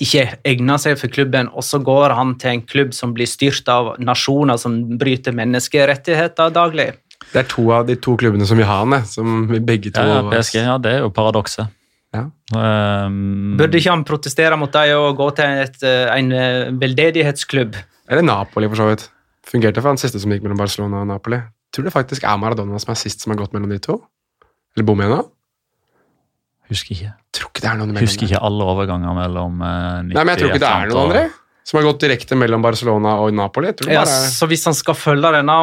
ikke 0.00 0.24
egner 0.46 0.80
seg 0.80 0.96
for 1.00 1.12
klubben, 1.12 1.50
og 1.52 1.66
så 1.66 1.82
går 1.84 2.16
han 2.16 2.34
til 2.40 2.54
en 2.54 2.64
klubb 2.64 2.96
som 2.96 3.12
blir 3.16 3.28
styrt 3.28 3.68
av 3.72 3.94
nasjoner 4.00 4.56
som 4.60 4.80
bryter 5.00 5.36
menneskerettigheter 5.36 6.54
daglig. 6.54 6.94
Det 7.28 7.42
er 7.42 7.48
to 7.50 7.66
av 7.74 7.88
de 7.88 7.96
to 8.00 8.14
klubbene 8.16 8.46
som 8.48 8.56
vil 8.56 8.68
ha 8.68 8.78
han, 8.86 9.02
som 9.04 9.42
vi 9.50 9.60
begge 9.60 9.92
to 9.92 10.00
Ja, 10.00 10.22
ja, 10.22 10.28
PSG, 10.32 10.62
ja, 10.62 10.78
det 10.80 10.96
er 10.96 11.04
jo 11.04 11.12
paradokset. 11.12 11.74
Ja. 12.16 12.24
Um, 12.56 13.56
Burde 13.58 13.76
ikke 13.76 13.92
han 13.92 14.04
protestere 14.08 14.56
mot 14.60 14.72
dem 14.72 14.94
og 14.96 15.18
gå 15.18 15.26
til 15.36 15.44
et, 15.66 15.76
eh, 15.84 16.08
en 16.14 16.32
eh, 16.32 16.70
veldedighetsklubb? 16.80 17.76
Eller 18.08 18.24
Napoli, 18.24 18.68
for 18.72 18.80
så 18.80 18.86
vidt. 18.88 19.04
Fungerte 19.48 19.80
for 19.82 19.90
han 19.92 20.00
siste 20.00 20.20
som 20.22 20.32
gikk 20.32 20.42
mellom 20.46 20.60
Barcelona 20.60 20.96
og 21.04 21.10
Napoli. 21.10 21.38
Tror 21.74 21.84
det 21.84 21.92
faktisk 21.92 22.22
er 22.24 22.40
Maradona 22.40 22.78
som 22.80 22.90
er 22.94 23.00
sist 23.00 23.18
som 23.24 23.30
har 23.34 23.40
gått 23.42 23.52
mellom 23.56 23.70
de 23.72 23.80
to. 23.84 23.94
Eller 24.76 24.86
bom 24.88 25.00
jeg 25.04 25.10
da. 25.12 25.20
Husker 26.72 26.90
ikke. 26.96 27.10
Tror 27.36 27.48
ikke 27.52 27.62
det 27.64 27.70
er 27.70 27.76
noen 27.80 27.90
mellom 27.92 28.08
Husker 28.08 28.24
ikke 28.28 28.44
alle 28.48 28.62
overganger 28.72 29.12
mellom 29.16 29.54
uh, 29.60 29.68
90 30.04 30.14
Nei, 30.14 30.22
men 30.22 30.32
jeg 30.32 30.38
tror 30.40 30.50
ikke 30.52 30.64
det 30.64 30.72
er 30.72 30.76
noen 30.92 31.04
andre 31.08 31.24
som 31.68 31.76
har 31.76 31.84
gått 31.90 32.04
direkte 32.06 32.34
mellom 32.40 32.60
Barcelona 32.64 33.10
og 33.20 33.28
Napoli. 33.36 33.68
Ja, 33.92 34.00
bare 34.00 34.32
så 34.32 34.44
hvis 34.48 34.64
han 34.64 34.72
skal 34.72 34.96
følge 34.96 35.28
denne 35.34 35.56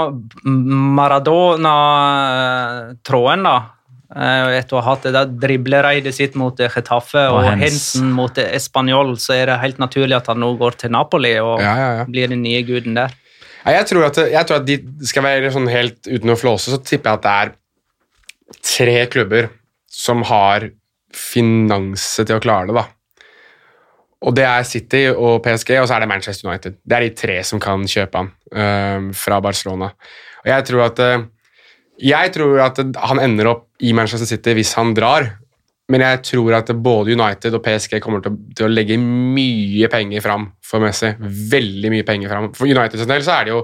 Maradona-tråden, 0.99 3.41
da 3.47 3.55
Etter 4.05 4.77
å 4.77 4.81
ha 4.83 4.93
hatt 4.93 5.07
det 5.07 5.15
der 5.15 5.31
driblereidet 5.41 6.13
sitt 6.13 6.35
mot 6.37 6.53
Chetaffe 6.53 6.75
Getafe 6.77 7.23
Og 7.33 7.39
og, 7.39 7.47
Hensen 7.63 8.11
mot 8.13 8.37
eh, 8.37 8.51
Español, 8.53 9.15
så 9.17 9.33
er 9.33 9.49
det 9.49 9.59
helt 9.63 9.81
naturlig 9.81 10.19
at 10.19 10.29
han 10.29 10.41
nå 10.43 10.51
går 10.59 10.77
til 10.83 10.93
Napoli 10.93 11.33
og 11.41 11.63
ja, 11.63 11.73
ja, 11.79 11.91
ja. 11.99 12.07
blir 12.09 12.29
den 12.29 12.43
nye 12.45 12.61
guden 12.67 12.97
der. 12.99 13.15
Jeg, 13.65 13.87
tror 13.89 14.05
at, 14.11 14.19
jeg 14.29 14.45
tror 14.45 14.61
at 14.61 14.67
de 14.67 14.77
skal 15.09 15.25
være 15.25 15.49
sånn 15.53 15.69
helt 15.71 16.05
uten 16.05 16.29
å 16.29 16.37
flåse, 16.37 16.69
så 16.69 16.77
tipper 16.77 17.09
jeg 17.09 17.17
at 17.17 17.25
det 17.25 17.35
er 17.41 17.55
tre 18.61 18.97
klubber 19.09 19.49
som 19.89 20.21
har 20.29 20.69
finanse 21.15 22.25
til 22.27 22.37
å 22.37 22.43
klare 22.43 22.69
det, 22.69 22.75
da. 22.77 22.85
Og 24.25 24.33
det 24.37 24.45
er 24.47 24.65
City 24.67 25.03
og 25.11 25.41
PSG, 25.45 25.75
og 25.79 25.87
så 25.89 25.97
er 25.97 26.03
det 26.03 26.09
Manchester 26.09 26.49
United. 26.49 26.77
Det 26.81 26.97
er 26.97 27.05
de 27.05 27.15
tre 27.17 27.39
som 27.45 27.61
kan 27.61 27.83
kjøpe 27.89 28.21
han 28.21 28.31
eh, 28.53 29.09
fra 29.17 29.41
Barcelona. 29.43 29.91
Og 30.43 30.49
jeg 30.49 30.65
tror 30.69 30.85
at 30.87 31.01
eh, 31.03 31.25
Jeg 32.01 32.33
tror 32.35 32.59
at 32.65 32.81
han 32.81 33.19
ender 33.23 33.45
opp 33.53 33.65
i 33.83 33.93
Manchester 33.95 34.27
City 34.27 34.51
hvis 34.57 34.73
han 34.75 34.93
drar, 34.97 35.23
men 35.91 35.99
jeg 36.01 36.21
tror 36.25 36.55
at 36.57 36.71
både 36.81 37.13
United 37.13 37.53
og 37.53 37.61
PSG 37.65 37.99
kommer 38.01 38.21
til 38.23 38.31
å, 38.33 38.37
til 38.57 38.65
å 38.65 38.73
legge 38.73 38.97
mye 38.99 39.87
penger 39.91 40.21
fram 40.25 40.43
for 40.65 40.79
Messi. 40.81 41.11
Veldig 41.51 41.89
mye 41.93 42.03
penger 42.07 42.29
fram. 42.33 42.45
For 42.57 42.65
United 42.65 43.05
del 43.05 43.23
så 43.25 43.31
er 43.35 43.43
det 43.45 43.51
jo 43.53 43.61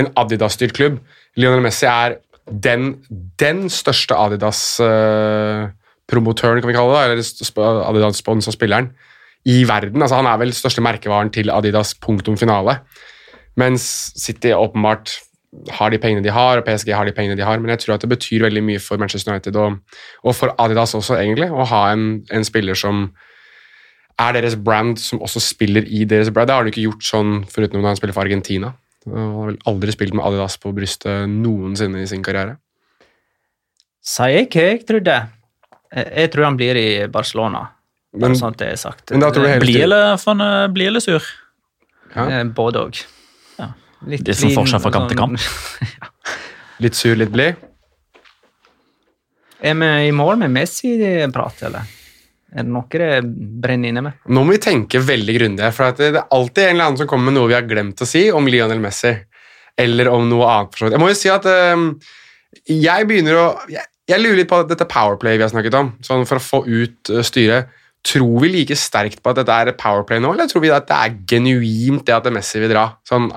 en 0.00 0.08
Adidas-styrt 0.18 0.74
klubb. 0.74 0.96
Lionel 1.38 1.62
Messi 1.62 1.86
er 1.86 2.18
den, 2.50 2.98
den 3.38 3.70
største 3.70 4.14
Adidas-promotøren, 4.18 6.60
kan 6.60 6.70
vi 6.72 6.74
kalle 6.74 6.96
det, 6.96 7.02
eller 7.06 7.22
Adidas-spons 7.86 8.48
og 8.50 8.54
spilleren, 8.56 8.90
i 9.46 9.64
verden. 9.68 10.02
Altså, 10.02 10.16
han 10.18 10.26
er 10.28 10.38
vel 10.42 10.52
største 10.56 10.82
merkevaren 10.84 11.30
til 11.32 11.50
Adidas, 11.54 11.94
punktum 12.02 12.36
finale. 12.40 12.74
Mens 13.60 13.82
City 14.18 14.50
åpenbart 14.56 15.06
har 15.70 15.90
de 15.90 15.98
pengene 15.98 16.22
de 16.22 16.30
har, 16.30 16.60
og 16.60 16.66
PSG 16.66 16.92
har 16.94 17.08
de 17.08 17.14
pengene 17.14 17.36
de 17.38 17.46
har, 17.46 17.58
men 17.58 17.72
jeg 17.74 17.82
tror 17.84 17.96
at 17.96 18.04
det 18.04 18.10
betyr 18.12 18.44
veldig 18.46 18.62
mye 18.62 18.82
for 18.82 19.02
Manchester 19.02 19.32
United 19.34 19.56
og, 19.58 19.80
og 20.22 20.36
for 20.36 20.54
Adidas 20.62 20.94
også, 20.94 21.16
egentlig, 21.18 21.50
å 21.50 21.66
ha 21.66 21.82
en, 21.90 22.22
en 22.30 22.46
spiller 22.46 22.78
som 22.78 23.08
er 24.20 24.36
deres 24.36 24.54
brand, 24.60 24.98
som 25.00 25.22
også 25.24 25.40
spiller 25.42 25.86
i 25.88 26.04
deres 26.04 26.30
brand. 26.30 26.48
Det 26.48 26.54
har 26.54 26.64
han 26.64 26.70
ikke 26.70 26.86
gjort 26.86 27.06
sånn 27.06 27.34
foruten 27.50 27.80
når 27.80 27.94
han 27.94 28.00
spiller 28.00 28.16
for 28.16 28.28
Argentina. 28.28 28.74
Han 29.08 29.34
har 29.34 29.50
vel 29.50 29.60
aldri 29.70 29.94
spilt 29.96 30.14
med 30.16 30.26
Adidas 30.28 30.58
på 30.60 30.72
brystet 30.76 31.30
noensinne 31.32 32.02
i 32.02 32.08
sin 32.10 32.24
karriere. 32.24 32.58
Sier 34.04 34.34
jeg 34.34 34.50
hva 34.52 34.66
jeg 34.68 34.82
trodde? 34.88 35.16
Jeg, 35.90 36.30
tror 36.32 36.46
han 36.46 36.58
blir 36.60 36.78
i 36.78 36.90
Barcelona. 37.10 37.64
Bare 38.14 38.32
Men, 38.32 38.38
sånn 38.38 38.54
at 38.54 38.60
det 38.60 38.68
er 38.74 38.78
sagt. 38.80 39.10
men 39.10 39.22
da 39.22 39.30
tror 39.32 39.46
du 39.46 39.50
hele 39.50 39.62
Bli 39.62 39.74
tiden 39.78 40.44
eh, 40.44 40.66
bli 40.74 40.86
eller 40.90 41.02
sur? 41.02 41.26
Ja. 42.14 42.26
Eh, 42.26 42.44
Både 42.54 42.84
òg. 42.86 43.00
Ja. 44.00 44.18
Det 44.20 44.32
er 44.32 44.38
får 44.40 44.54
forskjell 44.56 44.82
fra 44.84 44.92
kamp 44.94 45.10
til 45.10 45.18
kamp. 45.20 45.40
litt 46.84 46.96
sur, 46.96 47.16
litt 47.18 47.32
blid. 47.32 47.58
Er 49.60 49.76
vi 49.76 49.88
i 50.08 50.12
mål 50.16 50.38
med 50.40 50.54
Messi-prat, 50.54 51.66
eller? 51.68 51.96
Er 52.50 52.66
det 52.66 52.72
noe 52.72 52.88
det 52.90 53.10
brenner 53.62 53.92
inne 53.92 54.02
med? 54.02 54.22
Nå 54.26 54.42
må 54.42 54.56
vi 54.56 54.62
tenke 54.62 55.02
veldig 55.04 55.34
grundig, 55.36 55.68
for 55.76 55.90
at 55.92 56.00
det 56.00 56.14
er 56.14 56.32
alltid 56.34 56.64
en 56.64 56.72
eller 56.74 56.88
annen 56.88 57.02
som 57.02 57.10
kommer 57.10 57.30
med 57.30 57.38
noe 57.38 57.50
vi 57.50 57.54
har 57.58 57.68
glemt 57.68 58.00
å 58.02 58.08
si 58.08 58.24
om 58.34 58.48
Lionel 58.50 58.80
Messi. 58.82 59.12
Eller 59.78 60.10
om 60.10 60.26
noe 60.28 60.48
annet. 60.50 60.80
Jeg 60.90 61.00
må 61.00 61.10
jo 61.12 61.18
si 61.18 61.30
at 61.32 61.46
um, 61.46 61.92
jeg 62.66 63.06
begynner 63.08 63.38
å 63.38 63.44
jeg, 63.70 63.84
jeg 64.10 64.22
lurer 64.22 64.40
litt 64.40 64.50
på 64.50 64.64
dette 64.66 64.88
powerplay 64.90 65.38
vi 65.38 65.44
har 65.46 65.52
snakket 65.52 65.76
om, 65.78 65.92
sånn 66.04 66.26
for 66.28 66.40
å 66.40 66.44
få 66.44 66.64
ut 66.66 67.12
uh, 67.12 67.22
styret. 67.26 67.70
Tror 68.06 68.40
vi 68.42 68.50
like 68.50 68.76
sterkt 68.80 69.20
på 69.22 69.30
at 69.30 69.42
dette 69.42 69.60
er 69.60 69.76
powerplay 69.78 70.20
nå, 70.24 70.32
eller 70.34 70.50
tror 70.50 70.64
vi 70.64 70.72
at 70.74 70.88
det 70.88 70.98
er 70.98 71.16
genuint 71.30 72.02
det 72.08 72.16
at 72.16 72.28
Messi 72.34 72.62
vil 72.62 72.72
dra? 72.72 72.88
Sånn, 73.06 73.28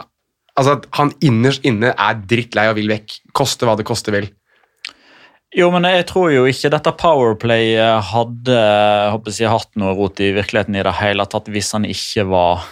altså 0.60 0.78
at 0.78 0.88
han 0.98 1.12
innerst 1.26 1.66
inne 1.68 1.94
er 1.94 2.24
drittlei 2.30 2.70
og 2.70 2.78
vil 2.80 2.92
vekk. 2.92 3.20
Koste 3.36 3.68
hva 3.68 3.78
det 3.80 3.88
koste 3.88 4.14
vil. 4.14 4.30
Jo, 5.54 5.68
men 5.70 5.86
jeg 5.86 6.08
tror 6.10 6.32
jo 6.34 6.48
ikke 6.50 6.72
dette 6.74 6.96
Powerplayet 6.98 8.08
hadde 8.10 8.62
håper 9.14 9.36
jeg, 9.38 9.52
hatt 9.54 9.70
noe 9.78 9.94
rot 9.98 10.22
i 10.24 10.32
virkeligheten 10.34 10.80
i 10.80 10.86
det 10.86 10.96
hele 10.98 11.28
tatt 11.30 11.52
hvis 11.54 11.70
han 11.76 11.86
ikke 11.86 12.26
var 12.32 12.64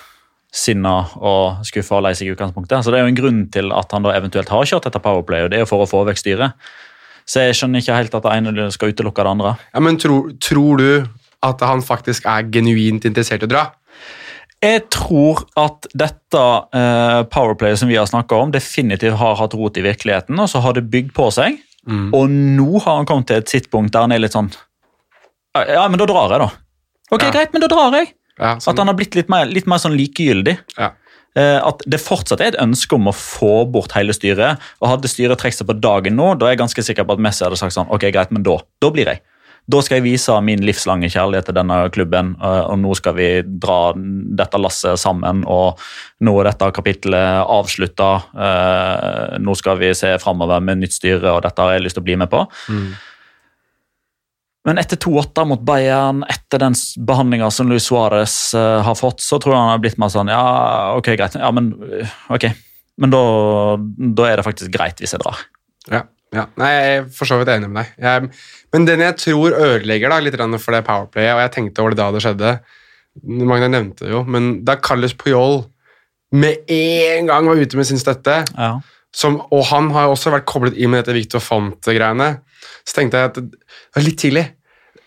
sinna 0.51 0.95
og 1.15 1.61
skuffa 1.67 1.99
og 1.99 2.07
lei 2.07 2.15
seg 2.17 2.27
i 2.27 2.33
utgangspunktet. 2.33 2.81
Så 2.81 2.91
det 2.91 2.99
er 2.99 3.05
jo 3.05 3.11
en 3.13 3.19
grunn 3.19 3.43
til 3.53 3.69
at 3.75 3.93
han 3.93 4.03
da 4.03 4.15
eventuelt 4.17 4.49
har 4.51 4.65
kjørt 4.67 4.89
dette 4.89 5.01
Powerplay, 5.03 5.45
og 5.45 5.51
det 5.53 5.59
er 5.59 5.63
jo 5.63 5.69
for 5.69 5.85
å 5.85 5.89
få 5.89 6.01
vekk 6.09 6.23
styret. 6.23 6.57
Så 7.29 7.45
jeg 7.45 7.59
skjønner 7.59 7.83
ikke 7.83 7.99
helt 7.99 8.17
at 8.17 8.25
det 8.25 8.33
ene 8.33 8.67
skal 8.73 8.91
utelukke 8.91 9.23
det 9.23 9.31
andre. 9.35 9.53
Ja, 9.71 9.83
men 9.85 10.01
tror, 10.01 10.33
tror 10.41 10.81
du 10.81 10.89
at 11.45 11.61
han 11.65 11.85
faktisk 11.85 12.25
er 12.29 12.49
genuint 12.53 13.05
interessert 13.07 13.45
i 13.45 13.47
å 13.47 13.51
dra? 13.53 13.63
Jeg 14.61 14.83
tror 14.93 15.41
at 15.57 15.87
dette 15.97 16.37
uh, 16.37 17.23
powerplayet 17.33 17.79
som 17.81 17.89
vi 17.89 17.97
har 17.97 18.05
snakka 18.09 18.37
om, 18.43 18.51
definitivt 18.53 19.17
har 19.17 19.39
hatt 19.39 19.55
rot 19.57 19.79
i 19.81 19.85
virkeligheten, 19.85 20.37
og 20.37 20.49
så 20.51 20.61
har 20.61 20.77
det 20.77 20.85
bygd 20.93 21.15
på 21.17 21.31
seg. 21.33 21.57
Og 22.13 22.29
nå 22.29 22.77
har 22.83 22.99
han 22.99 23.07
kommet 23.09 23.25
til 23.31 23.39
et 23.41 23.49
sittpunkt 23.49 23.89
der 23.95 24.03
han 24.05 24.11
er 24.13 24.19
litt 24.21 24.35
sånn 24.35 24.51
Ja, 25.57 25.87
men 25.89 25.97
da 25.97 26.05
drar 26.05 26.29
jeg, 26.29 26.43
da. 26.43 26.49
Ok, 27.11 27.23
Ja. 27.25 27.31
greit, 27.33 27.53
men 27.55 27.63
da 27.63 27.67
drar 27.71 27.95
jeg. 27.97 28.11
Ja, 28.37 28.51
sånn. 28.61 28.75
At 28.75 28.77
han 28.83 28.87
har 28.87 28.95
blitt 28.95 29.17
litt 29.17 29.29
mer, 29.33 29.49
litt 29.49 29.65
mer 29.67 29.81
sånn 29.81 29.97
likegyldig. 29.97 30.59
Ja. 30.77 30.91
Eh, 31.35 31.57
at 31.57 31.81
det 31.87 31.99
fortsatt 32.03 32.41
er 32.43 32.51
et 32.51 32.59
ønske 32.61 32.93
om 32.95 33.09
å 33.09 33.13
få 33.15 33.65
bort 33.71 33.93
hele 33.97 34.13
styret. 34.13 34.61
Og 34.79 34.89
hadde 34.91 35.09
styret 35.11 35.39
trukket 35.41 35.57
seg 35.63 35.67
på 35.67 35.77
dagen 35.81 36.15
nå, 36.15 36.37
da 36.37 36.47
er 36.47 36.55
jeg 36.55 36.61
ganske 36.61 36.85
sikker 36.85 37.07
på 37.07 37.17
at 37.17 37.23
Messi 37.23 37.43
hadde 37.43 37.59
sagt 37.59 37.73
sånn 37.75 37.89
Ok, 37.89 38.05
greit, 38.13 38.31
men 38.31 38.43
da, 38.43 38.59
da 38.79 38.89
blir 38.93 39.09
jeg. 39.09 39.21
Da 39.71 39.79
skal 39.85 39.99
jeg 39.99 40.05
vise 40.09 40.33
min 40.43 40.63
livslange 40.65 41.07
kjærlighet 41.13 41.47
til 41.49 41.55
denne 41.55 41.77
klubben, 41.93 42.33
eh, 42.41 42.63
og 42.65 42.79
nå 42.81 42.95
skal 42.97 43.15
vi 43.17 43.27
dra 43.45 43.93
dette 43.95 44.59
lasset 44.59 44.99
sammen. 44.99 45.43
Og 45.47 45.79
nå 46.25 46.33
er 46.41 46.49
dette 46.49 46.71
kapittelet 46.75 47.45
avslutta. 47.45 48.09
eh, 48.35 49.37
Nå 49.39 49.55
skal 49.55 49.79
vi 49.79 49.93
se 49.97 50.11
framover 50.23 50.59
med 50.65 50.81
nytt 50.81 50.97
styre, 50.97 51.31
og 51.37 51.43
dette 51.45 51.61
har 51.61 51.77
jeg 51.77 51.85
lyst 51.85 51.95
til 51.99 52.03
å 52.03 52.09
bli 52.09 52.17
med 52.19 52.29
på. 52.33 52.43
Men 54.65 54.77
etter 54.77 54.99
2-8 55.01 55.45
mot 55.49 55.61
Bayern, 55.65 56.21
etter 56.29 56.61
den 56.61 56.75
behandlinga 57.07 57.47
som 57.53 57.69
Luis 57.71 57.87
Suárez 57.89 58.35
eh, 58.53 58.81
har 58.85 58.97
fått, 58.99 59.23
så 59.25 59.39
tror 59.41 59.55
jeg 59.55 59.61
han 59.63 59.71
har 59.73 59.81
blitt 59.81 59.97
mer 60.01 60.11
sånn 60.13 60.29
Ja, 60.29 60.43
ok, 60.99 61.15
greit. 61.17 61.37
Ja, 61.39 61.49
men 61.55 61.71
ok. 62.29 62.45
Men 63.01 63.13
da, 63.13 63.21
da 64.19 64.27
er 64.29 64.37
det 64.37 64.45
faktisk 64.45 64.73
greit 64.75 65.01
hvis 65.01 65.15
jeg 65.15 65.23
drar. 65.23 65.39
Ja, 65.89 66.03
ja. 66.35 66.45
Nei, 66.59 66.69
jeg 66.71 66.91
er 66.99 67.09
for 67.15 67.27
så 67.29 67.37
vidt 67.41 67.49
enig 67.51 67.67
med 67.71 67.81
deg. 67.83 67.95
Jeg, 68.05 68.29
men 68.71 68.85
den 68.87 69.03
jeg 69.03 69.17
tror 69.19 69.55
ødelegger 69.57 70.13
da, 70.13 70.19
litt 70.23 70.37
for 70.63 70.75
det 70.75 70.85
powerplayet, 70.87 71.33
og 71.35 71.41
jeg 71.43 71.51
tenkte 71.57 71.83
over 71.83 71.95
det 71.95 71.99
da 72.01 72.11
det 72.15 72.23
skjedde 72.23 72.53
Magne 73.27 73.67
nevnte 73.67 74.05
det 74.05 74.13
jo, 74.13 74.21
men 74.23 74.61
da 74.63 74.77
Carlos 74.79 75.11
Puyol 75.19 75.65
med 76.31 76.61
en 76.71 77.27
gang 77.27 77.49
var 77.49 77.59
ute 77.59 77.75
med 77.75 77.85
sin 77.89 77.99
støtte, 77.99 78.37
Ja. 78.55 78.79
som, 79.11 79.41
og 79.51 79.65
han 79.67 79.89
har 79.91 80.07
også 80.07 80.31
vært 80.31 80.45
koblet 80.47 80.77
inn 80.79 80.93
med 80.93 81.03
dette 81.03 81.17
Victor 81.17 81.43
Font-greiene, 81.43 82.29
så 82.87 82.95
tenkte 82.95 83.19
jeg 83.19 83.31
at 83.33 83.35
det 83.41 83.49
var 83.97 84.05
litt 84.05 84.17
tidlig. 84.21 84.45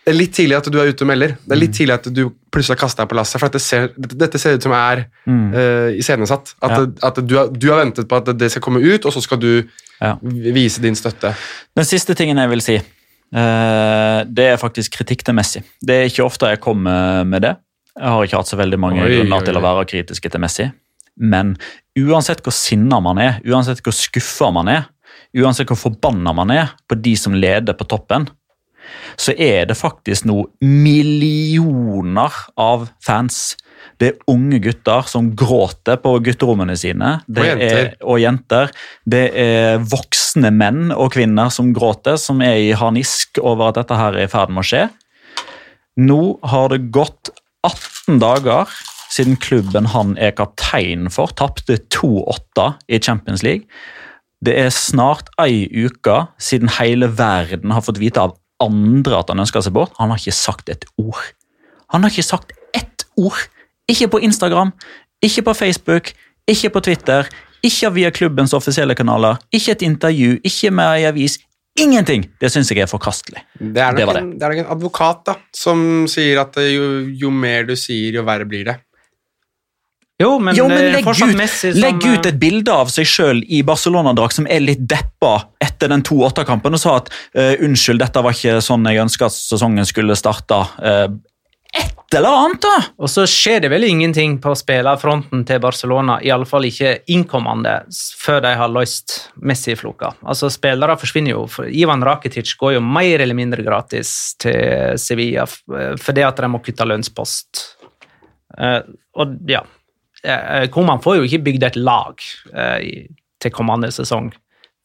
Det 0.05 0.13
er 0.13 0.17
litt 0.19 0.35
tidlig 0.37 0.57
at 0.59 0.67
du 0.69 0.77
er 0.81 0.91
ute 0.93 1.05
og 1.07 1.09
melder. 1.09 1.33
Det 1.41 1.55
er 1.57 1.61
litt 1.61 1.73
tidlig 1.77 1.95
at 1.95 2.09
du 2.13 2.27
plutselig 2.53 2.75
har 2.77 2.81
kastet 2.83 3.01
deg 3.01 3.09
på 3.09 3.17
lasset, 3.17 3.41
for 3.41 3.49
dette 3.49 3.63
ser, 3.65 3.87
dette, 3.97 4.41
ser 4.41 4.59
ut 4.59 4.67
som 4.67 4.75
er 4.77 5.07
uh, 5.09 5.89
iscenesatt. 5.97 6.53
At, 6.61 6.75
Ja. 6.75 6.83
at 7.09 7.21
du, 7.25 7.33
har, 7.39 7.49
du 7.49 7.67
har 7.73 7.81
ventet 7.81 8.09
på 8.11 8.19
at 8.21 8.29
det 8.37 8.51
skal 8.53 8.63
komme 8.67 8.83
ut, 8.85 9.07
og 9.09 9.15
så 9.17 9.23
skal 9.25 9.41
du 9.41 9.65
Ja. 10.03 10.17
vise 10.21 10.83
din 10.85 10.95
støtte. 10.99 11.33
Den 11.77 11.89
siste 11.89 12.15
tingen 12.19 12.37
jeg 12.37 12.51
vil 12.53 12.61
si, 12.61 12.77
uh, 12.77 14.21
det 14.29 14.49
er 14.53 14.61
faktisk 14.61 14.99
kritikk 14.99 15.25
til 15.25 15.35
Messi. 15.35 15.63
Det 15.81 15.97
er 16.03 16.11
ikke 16.11 16.27
ofte 16.27 16.53
jeg 16.53 16.61
kommer 16.61 17.25
med 17.25 17.43
det. 17.43 17.57
Jeg 17.97 18.11
har 18.11 18.25
ikke 18.27 18.37
hatt 18.43 18.51
så 18.51 18.59
veldig 18.61 18.79
mange 18.83 19.03
Oi, 19.05 19.09
grunner 19.17 19.39
oi, 19.41 19.45
til 19.47 19.57
å 19.57 19.65
være 19.65 19.89
kritisk 19.89 20.29
til 20.29 20.41
Messi. 20.43 20.69
Men 21.17 21.57
uansett 21.97 22.43
hvor 22.43 22.53
sinna 22.53 22.99
man 23.01 23.19
er, 23.23 23.41
uansett 23.47 23.81
hvor 23.81 23.95
skuffa 23.95 24.51
man 24.53 24.69
er, 24.69 24.89
uansett 25.39 25.71
hvor 25.71 25.79
forbanna 25.79 26.35
man 26.35 26.51
er 26.51 26.73
på 26.91 26.99
de 27.01 27.15
som 27.17 27.33
leder 27.39 27.73
på 27.79 27.87
toppen, 27.87 28.27
så 29.21 29.35
er 29.37 29.69
det 29.71 29.77
faktisk 29.79 30.27
nå 30.29 30.45
millioner 30.65 32.35
av 32.61 32.89
fans 33.05 33.57
Det 34.01 34.09
er 34.09 34.31
unge 34.33 34.59
gutter 34.65 35.05
som 35.11 35.29
gråter 35.37 35.99
på 36.01 36.15
gutterommene 36.25 36.75
sine. 36.79 37.19
Det 37.29 37.43
Og 37.43 37.47
jenter. 37.51 37.77
Er, 37.77 37.91
og 38.01 38.21
jenter. 38.23 38.73
Det 39.05 39.25
er 39.39 39.85
voksne 39.93 40.51
menn 40.55 40.89
og 40.95 41.13
kvinner 41.15 41.53
som 41.53 41.69
gråter, 41.77 42.17
som 42.19 42.41
er 42.43 42.57
i 42.63 42.73
harnisk 42.73 43.39
over 43.43 43.69
at 43.69 43.83
dette 43.83 43.99
her 43.99 44.17
er 44.17 44.27
i 44.27 44.33
ferd 44.33 44.55
med 44.55 44.65
å 44.65 44.69
skje. 44.71 44.87
Nå 46.01 46.21
har 46.49 46.73
det 46.73 46.89
gått 46.97 47.31
18 47.63 48.19
dager 48.25 48.73
siden 49.15 49.37
klubben 49.39 49.93
han 49.93 50.17
er 50.19 50.35
kaptein 50.35 51.11
for, 51.13 51.31
tapte 51.39 51.79
2-8 51.95 52.71
i 52.89 52.99
Champions 52.99 53.45
League. 53.47 53.69
Det 54.45 54.57
er 54.59 54.73
snart 54.75 55.31
ei 55.41 55.65
uke 55.71 56.25
siden 56.43 56.73
hele 56.79 57.09
verden 57.17 57.73
har 57.73 57.85
fått 57.87 58.03
vite 58.03 58.21
av 58.21 58.35
andre 58.65 59.21
at 59.21 59.33
han 59.33 59.43
ønsker 59.45 59.65
seg 59.65 59.75
bort. 59.77 59.95
Han 60.01 60.13
har 60.13 60.21
ikke 60.21 60.37
sagt 60.37 60.71
et 60.73 60.87
ord. 61.01 61.23
Han 61.95 62.05
har 62.05 62.13
ikke 62.13 62.27
sagt 62.27 62.55
ett 62.77 63.07
ord. 63.21 63.39
Ikke 63.91 64.09
på 64.15 64.21
Instagram, 64.25 64.73
ikke 65.23 65.45
på 65.49 65.55
Facebook, 65.55 66.13
ikke 66.49 66.71
på 66.73 66.81
Twitter, 66.85 67.29
ikke 67.65 67.91
via 67.97 68.13
klubbens 68.13 68.55
offisielle 68.57 68.97
kanaler, 68.97 69.41
ikke 69.53 69.73
et 69.77 69.85
intervju, 69.85 70.39
ikke 70.45 70.73
med 70.73 70.99
ei 70.99 71.05
avis. 71.09 71.39
Ingenting! 71.81 72.29
Det 72.39 72.53
syns 72.53 72.71
jeg 72.71 72.85
er 72.85 72.91
forkastelig. 72.91 73.43
Det 73.59 73.83
er, 73.83 73.97
nok 73.97 74.15
Det 74.15 74.21
En, 74.21 74.31
det 74.39 74.47
er 74.47 74.53
nok 74.53 74.61
en 74.63 74.73
advokat 74.77 75.23
da, 75.27 75.35
som 75.57 76.05
sier 76.11 76.39
at 76.45 76.57
eh, 76.63 76.71
jo, 76.77 76.85
jo 77.25 77.33
mer 77.35 77.67
du 77.67 77.75
sier, 77.75 78.15
jo 78.15 78.23
verre 78.27 78.47
blir 78.47 78.69
det. 78.69 78.77
Jo, 80.23 80.37
men, 80.39 80.55
jo, 80.55 80.69
men 80.71 80.79
er 80.79 80.93
legg, 80.95 81.09
ut, 81.11 81.35
Messi 81.35 81.73
som 81.73 81.81
legg 81.83 82.05
ut 82.07 82.27
et 82.29 82.37
bilde 82.39 82.71
av 82.71 82.91
seg 82.93 83.09
sjøl 83.09 83.41
i 83.51 83.65
Barcelona-drakt 83.67 84.39
som 84.39 84.47
er 84.47 84.63
litt 84.63 84.85
deppa 84.87 85.49
etter 85.59 85.91
den 85.91 86.05
2-8-kampen 86.07 86.77
og 86.77 86.83
sa 86.83 86.99
at 87.01 87.11
uh, 87.35 87.57
unnskyld, 87.67 87.99
dette 87.99 88.23
var 88.23 88.37
ikke 88.37 88.61
sånn 88.63 88.87
jeg 88.87 89.03
ønska 89.03 89.27
at 89.27 89.35
sesongen 89.35 89.89
skulle 89.89 90.15
starta. 90.19 90.61
Uh, 90.79 91.09
et 91.75 92.15
eller 92.15 92.31
annet, 92.31 92.63
da! 92.63 92.75
Og 93.03 93.11
så 93.11 93.25
skjer 93.27 93.65
det 93.65 93.73
vel 93.73 93.89
ingenting 93.89 94.37
på 94.43 94.55
spillerfronten 94.55 95.43
til 95.49 95.59
Barcelona, 95.59 96.21
iallfall 96.23 96.69
ikke 96.69 97.01
innkommende, 97.11 97.81
før 98.15 98.45
de 98.45 98.53
har 98.61 98.71
løst 98.71 99.17
Messi-floka. 99.43 100.13
Altså, 100.23 100.53
spillere 100.55 100.95
forsvinner 101.01 101.35
jo. 101.35 101.45
For 101.51 101.67
Ivan 101.67 102.07
Rakitic 102.07 102.55
går 102.61 102.77
jo 102.77 102.85
mer 102.87 103.25
eller 103.25 103.35
mindre 103.35 103.67
gratis 103.67 104.37
til 104.39 104.95
Sevilla 105.03 105.49
eh, 105.75 105.97
fordi 105.99 106.23
at 106.23 106.39
de 106.39 106.53
må 106.55 106.63
kutte 106.63 106.87
lønnspost. 106.87 107.65
Uh, 108.55 108.85
og 109.19 109.35
ja 109.51 109.65
eh, 109.65 109.81
Koman 110.73 111.03
får 111.05 111.19
jo 111.19 111.27
ikke 111.29 111.43
bygd 111.45 111.67
et 111.69 111.77
lag 111.77 112.23
eh, 112.55 113.07
til 113.43 113.51
kommende 113.53 113.91
sesong 113.93 114.31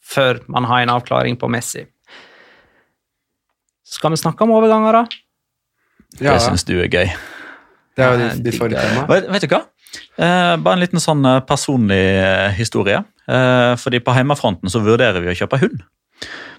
før 0.10 0.40
man 0.50 0.66
har 0.68 0.82
en 0.84 0.90
avklaring 0.96 1.38
på 1.40 1.48
Messi. 1.52 1.86
Skal 3.90 4.14
vi 4.14 4.20
snakke 4.22 4.46
om 4.46 4.52
overganger, 4.58 5.00
da? 5.00 5.04
Ja, 6.20 6.34
Det 6.36 6.42
syns 6.48 6.66
du 6.66 6.76
er 6.82 6.90
gøy. 6.90 7.10
det 7.96 8.04
er 8.06 8.12
jo 8.12 8.18
de 8.20 8.28
ditt, 8.30 8.44
ditt 8.44 8.60
digger- 8.62 9.08
Vet, 9.10 9.30
vet 9.34 9.42
du 9.46 9.48
hva? 9.54 9.62
Eh, 10.20 10.56
bare 10.62 10.74
en 10.78 10.84
liten 10.84 11.02
sånn 11.02 11.24
eh, 11.26 11.40
personlig 11.46 12.02
eh, 12.22 12.52
historie. 12.58 13.00
Eh, 13.30 13.74
fordi 13.82 14.00
på 14.06 14.14
hjemmefronten 14.18 14.70
så 14.70 14.82
vurderer 14.86 15.22
vi 15.24 15.32
å 15.32 15.38
kjøpe 15.38 15.60
hund. 15.62 15.82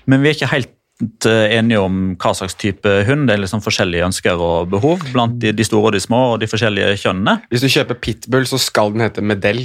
Men 0.07 0.23
vi 0.23 0.31
er 0.31 0.35
ikke 0.39 0.51
helt 0.55 0.71
eh, 0.71 0.80
enige 1.01 1.81
om 1.81 2.01
hva 2.21 2.33
slags 2.37 2.55
type 2.61 2.89
hund. 3.09 3.29
Det 3.29 3.37
er 3.37 3.45
liksom 3.45 3.63
forskjellige 3.65 4.07
ønsker 4.11 4.41
og 4.41 4.71
behov 4.73 5.05
blant 5.15 5.39
de, 5.41 5.53
de 5.57 5.65
store 5.65 5.91
og 5.91 5.95
de 5.97 6.03
små 6.05 6.25
og 6.35 6.41
de 6.43 6.49
forskjellige 6.51 6.97
kjønnene. 7.05 7.39
Hvis 7.53 7.65
du 7.65 7.71
kjøper 7.73 8.01
pitbull, 8.05 8.45
så 8.49 8.61
skal 8.61 8.93
den 8.93 9.07
hete 9.07 9.25
Medell. 9.25 9.63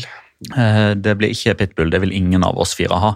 Eh, 0.51 0.93
Det 0.99 1.13
blir 1.17 1.31
ikke 1.31 1.53
pitbull, 1.61 1.89
det 1.93 2.01
vil 2.03 2.11
ingen 2.15 2.43
av 2.43 2.57
oss 2.59 2.73
fire 2.75 2.97
ha. 2.99 3.11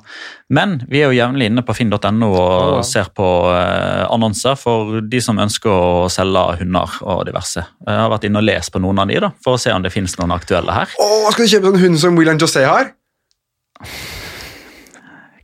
Men 0.56 0.78
vi 0.90 1.02
er 1.02 1.10
jo 1.12 1.18
jevnlig 1.20 1.50
inne 1.52 1.64
på 1.68 1.76
finn.no 1.76 2.30
og 2.32 2.86
ser 2.88 3.10
på 3.16 3.28
eh, 3.54 4.06
annonser 4.08 4.56
for 4.60 5.02
de 5.04 5.20
som 5.24 5.40
ønsker 5.40 5.70
å 5.72 6.08
selge 6.12 6.46
hunder 6.62 6.96
og 7.04 7.26
diverse. 7.28 7.64
Jeg 7.86 8.00
har 8.04 8.10
vært 8.14 8.28
inne 8.30 8.40
og 8.40 8.48
lest 8.48 8.72
på 8.76 8.80
noen 8.84 9.00
av 9.04 9.12
de 9.12 9.20
da, 9.20 9.32
for 9.44 9.56
å 9.58 9.62
se 9.62 9.72
om 9.76 9.84
det 9.84 9.92
finnes 9.96 10.16
noen 10.20 10.32
aktuelle 10.36 10.76
her. 10.76 10.96
Åh, 11.00 11.28
skal 11.36 11.46
du 11.46 11.52
kjøpe 11.56 11.72
sånn 11.74 11.84
hund 11.84 12.00
som 12.04 12.20
William 12.20 12.40
José 12.40 12.64
har? 12.68 12.92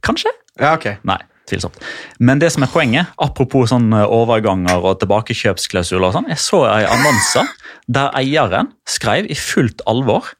Kanskje? 0.06 0.32
Ja, 0.60 0.76
ok. 0.78 0.88
Nei, 1.08 1.20
tvilsomt. 1.50 1.78
Men 2.20 2.42
det 2.42 2.52
som 2.54 2.66
er 2.66 2.72
poenget, 2.74 3.12
apropos 3.22 3.70
sånn 3.74 3.92
eh, 3.94 4.06
overganger 4.06 4.82
og 4.82 5.00
tilbakekjøpsklausuler 5.04 6.10
og 6.10 6.18
sånn, 6.18 6.32
jeg 6.34 6.42
så 6.42 6.64
en 6.70 6.90
annonse 6.98 7.46
der 7.92 8.12
eieren 8.18 8.74
skrev 8.90 9.30
i 9.30 9.38
fullt 9.38 9.84
alvor 9.90 10.34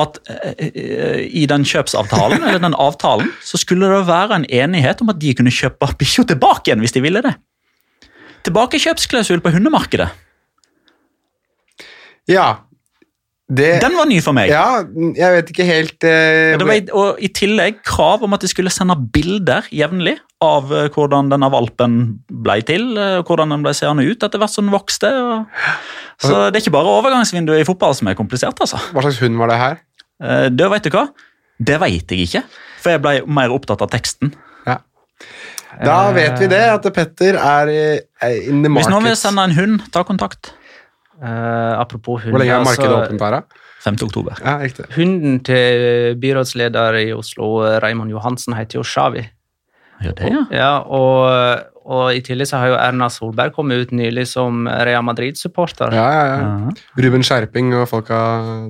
at 0.00 0.18
eh, 0.30 0.66
eh, 0.70 1.20
i 1.26 1.44
den 1.50 1.66
kjøpsavtalen, 1.66 2.42
eller 2.46 2.62
den 2.62 2.78
avtalen, 2.78 3.30
så 3.44 3.60
skulle 3.60 3.90
det 3.90 4.06
være 4.08 4.40
en 4.40 4.48
enighet 4.48 5.02
om 5.02 5.12
at 5.12 5.20
de 5.20 5.34
kunne 5.36 5.54
kjøpe 5.54 5.92
bikkja 6.00 6.26
tilbake 6.30 6.70
igjen 6.70 6.84
hvis 6.84 6.96
de 6.96 7.04
ville 7.04 7.22
det. 7.26 7.34
Tilbakekjøpsklausul 8.46 9.42
på 9.44 9.52
hundemarkedet. 9.52 10.08
Ja. 12.30 12.69
Det, 13.50 13.80
Den 13.82 13.96
var 13.98 14.06
ny 14.06 14.20
for 14.22 14.32
meg. 14.36 14.46
ja, 14.52 14.84
jeg 15.18 15.30
vet 15.34 15.48
ikke 15.50 15.64
helt 15.66 16.04
eh, 16.06 16.52
Det 16.60 16.66
var, 16.68 16.82
og 16.94 17.16
I 17.18 17.30
tillegg 17.34 17.80
krav 17.82 18.22
om 18.22 18.36
at 18.36 18.44
de 18.44 18.50
skulle 18.52 18.70
sende 18.70 18.94
bilder 19.10 19.66
jevnlig 19.74 20.12
av 20.40 20.70
eh, 20.72 20.86
hvordan 20.94 21.32
denne 21.32 21.48
valpen 21.50 21.96
ble 22.30 22.60
til, 22.62 22.84
eh, 22.96 23.16
og 23.18 23.26
hvordan 23.26 23.50
den 23.56 23.64
ble 23.66 23.72
seende 23.74 24.06
ut 24.06 24.22
etter 24.22 24.38
hvert 24.38 24.54
som 24.54 24.68
den 24.68 24.74
vokste. 24.76 25.10
Og... 25.10 25.64
Så 26.22 26.46
det 26.52 26.60
er 26.60 26.62
ikke 26.62 26.76
bare 26.78 26.94
overgangsvinduet 27.00 27.64
i 27.64 27.66
fotball 27.66 27.96
som 27.98 28.06
er 28.12 28.14
komplisert. 28.14 28.54
altså. 28.62 28.78
Hva 28.94 29.02
slags 29.02 29.18
hund 29.24 29.36
var 29.42 29.50
det 29.50 29.58
her? 29.58 29.80
Eh, 30.22 30.46
Det 30.54 30.70
vet 30.70 30.86
du 30.86 30.94
hva? 30.94 31.08
Det 31.60 31.80
vet 31.82 32.14
jeg 32.14 32.28
ikke, 32.28 32.44
for 32.80 32.94
jeg 32.94 33.02
ble 33.02 33.16
mer 33.28 33.50
opptatt 33.52 33.82
av 33.82 33.90
teksten. 33.92 34.30
Da 35.84 36.10
vet 36.12 36.34
vi 36.40 36.46
det, 36.50 36.60
at 36.66 36.86
Petter 36.94 37.36
er 37.38 37.68
i- 37.70 38.00
er 38.26 38.32
in 38.50 38.62
the 38.64 38.68
Hvis 38.68 38.88
noen 38.90 39.04
vil 39.04 39.14
sende 39.16 39.44
en 39.44 39.52
hund, 39.54 39.80
ta 39.92 40.02
kontakt. 40.04 40.50
Eh, 41.20 41.80
apropos 41.80 42.22
hunder 42.22 42.32
Hvor 42.32 42.42
lenge 42.44 42.54
er 42.56 42.64
markedet 42.64 42.88
altså, 42.88 43.10
åpent, 43.10 43.20
Tara? 43.20 43.42
5. 43.80 43.96
oktober. 44.04 44.38
Ja, 44.44 44.58
riktig. 44.60 44.86
Hunden 44.96 45.40
til 45.44 46.16
byrådsleder 46.20 46.96
i 47.00 47.12
Oslo, 47.16 47.50
Raymond 47.80 48.12
Johansen, 48.12 48.56
heter 48.56 48.80
jo 48.80 48.84
Shawi. 48.84 49.24
Ja, 50.00 50.12
det, 50.16 50.30
ja. 50.32 50.42
Ja, 50.52 50.70
og, 50.88 51.64
og 51.84 52.14
i 52.16 52.20
tillegg 52.24 52.48
så 52.48 52.60
har 52.60 52.72
jo 52.72 52.78
Erna 52.80 53.08
Solberg 53.12 53.52
kommet 53.56 53.84
ut 53.84 53.92
nylig 53.96 54.26
som 54.32 54.64
Real 54.68 55.04
Madrid-supporter. 55.04 55.96
Ja, 55.96 56.06
ja, 56.12 56.22
ja. 56.28 56.38
Ja. 56.68 56.74
Ruben 57.04 57.24
Skjerping 57.24 57.72
og 57.76 57.88
folka 57.90 58.20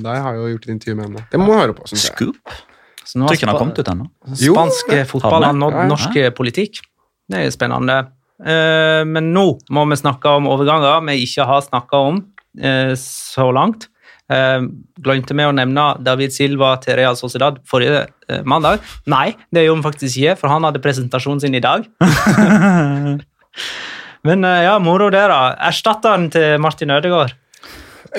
der 0.02 0.22
har 0.26 0.38
jo 0.38 0.50
gjort 0.54 0.66
et 0.66 0.74
intervju 0.74 0.98
med 0.98 1.08
henne. 1.08 1.26
Det 1.30 1.42
må 1.42 1.50
man 1.52 1.62
høre 1.64 1.76
på. 1.78 1.86
Scoop. 1.90 2.58
Så 3.06 3.18
nå 3.18 3.26
Tror 3.26 3.38
ikke 3.38 3.46
den 3.46 3.54
har 3.54 3.62
kommet 3.62 3.78
ut 3.78 3.90
ennå. 3.90 4.08
Jo, 4.38 4.54
Spansk 4.54 4.90
fotball 5.10 5.42
har 5.42 5.52
Har 5.52 5.58
nådd 5.58 5.74
Ja, 5.74 5.84
ja. 5.84 5.90
norsk 5.90 6.18
politikk. 6.38 6.82
Det 7.30 7.46
er 7.46 7.54
spennende. 7.54 8.00
Uh, 8.40 9.02
men 9.04 9.32
nå 9.34 9.46
må 9.74 9.84
vi 9.90 9.98
snakke 10.00 10.30
om 10.38 10.46
overganger 10.48 11.02
vi 11.04 11.18
ikke 11.26 11.44
har 11.44 11.60
snakka 11.60 11.98
om 12.08 12.20
eh, 12.22 12.39
så 12.98 13.46
langt. 13.54 13.86
Eh, 14.30 14.62
glemte 15.02 15.34
vi 15.34 15.46
å 15.46 15.54
nevne 15.54 15.84
David 16.06 16.34
Silva 16.34 16.74
til 16.82 16.94
Real 17.00 17.16
Sociedad 17.18 17.58
forrige 17.68 18.04
eh, 18.30 18.42
mandag? 18.46 18.82
Nei, 19.10 19.32
det 19.50 19.64
gjorde 19.64 19.80
vi 19.80 19.88
faktisk 19.88 20.20
ikke, 20.20 20.36
for 20.42 20.52
han 20.52 20.66
hadde 20.68 20.82
presentasjonen 20.84 21.42
sin 21.42 21.56
i 21.58 21.64
dag. 21.64 21.88
Men 24.28 24.46
eh, 24.46 24.64
ja, 24.68 24.76
moro 24.82 25.08
det, 25.10 25.24
da. 25.32 25.40
Erstatteren 25.70 26.28
til 26.30 26.60
Martin 26.62 26.94
Ødegaard. 26.94 27.34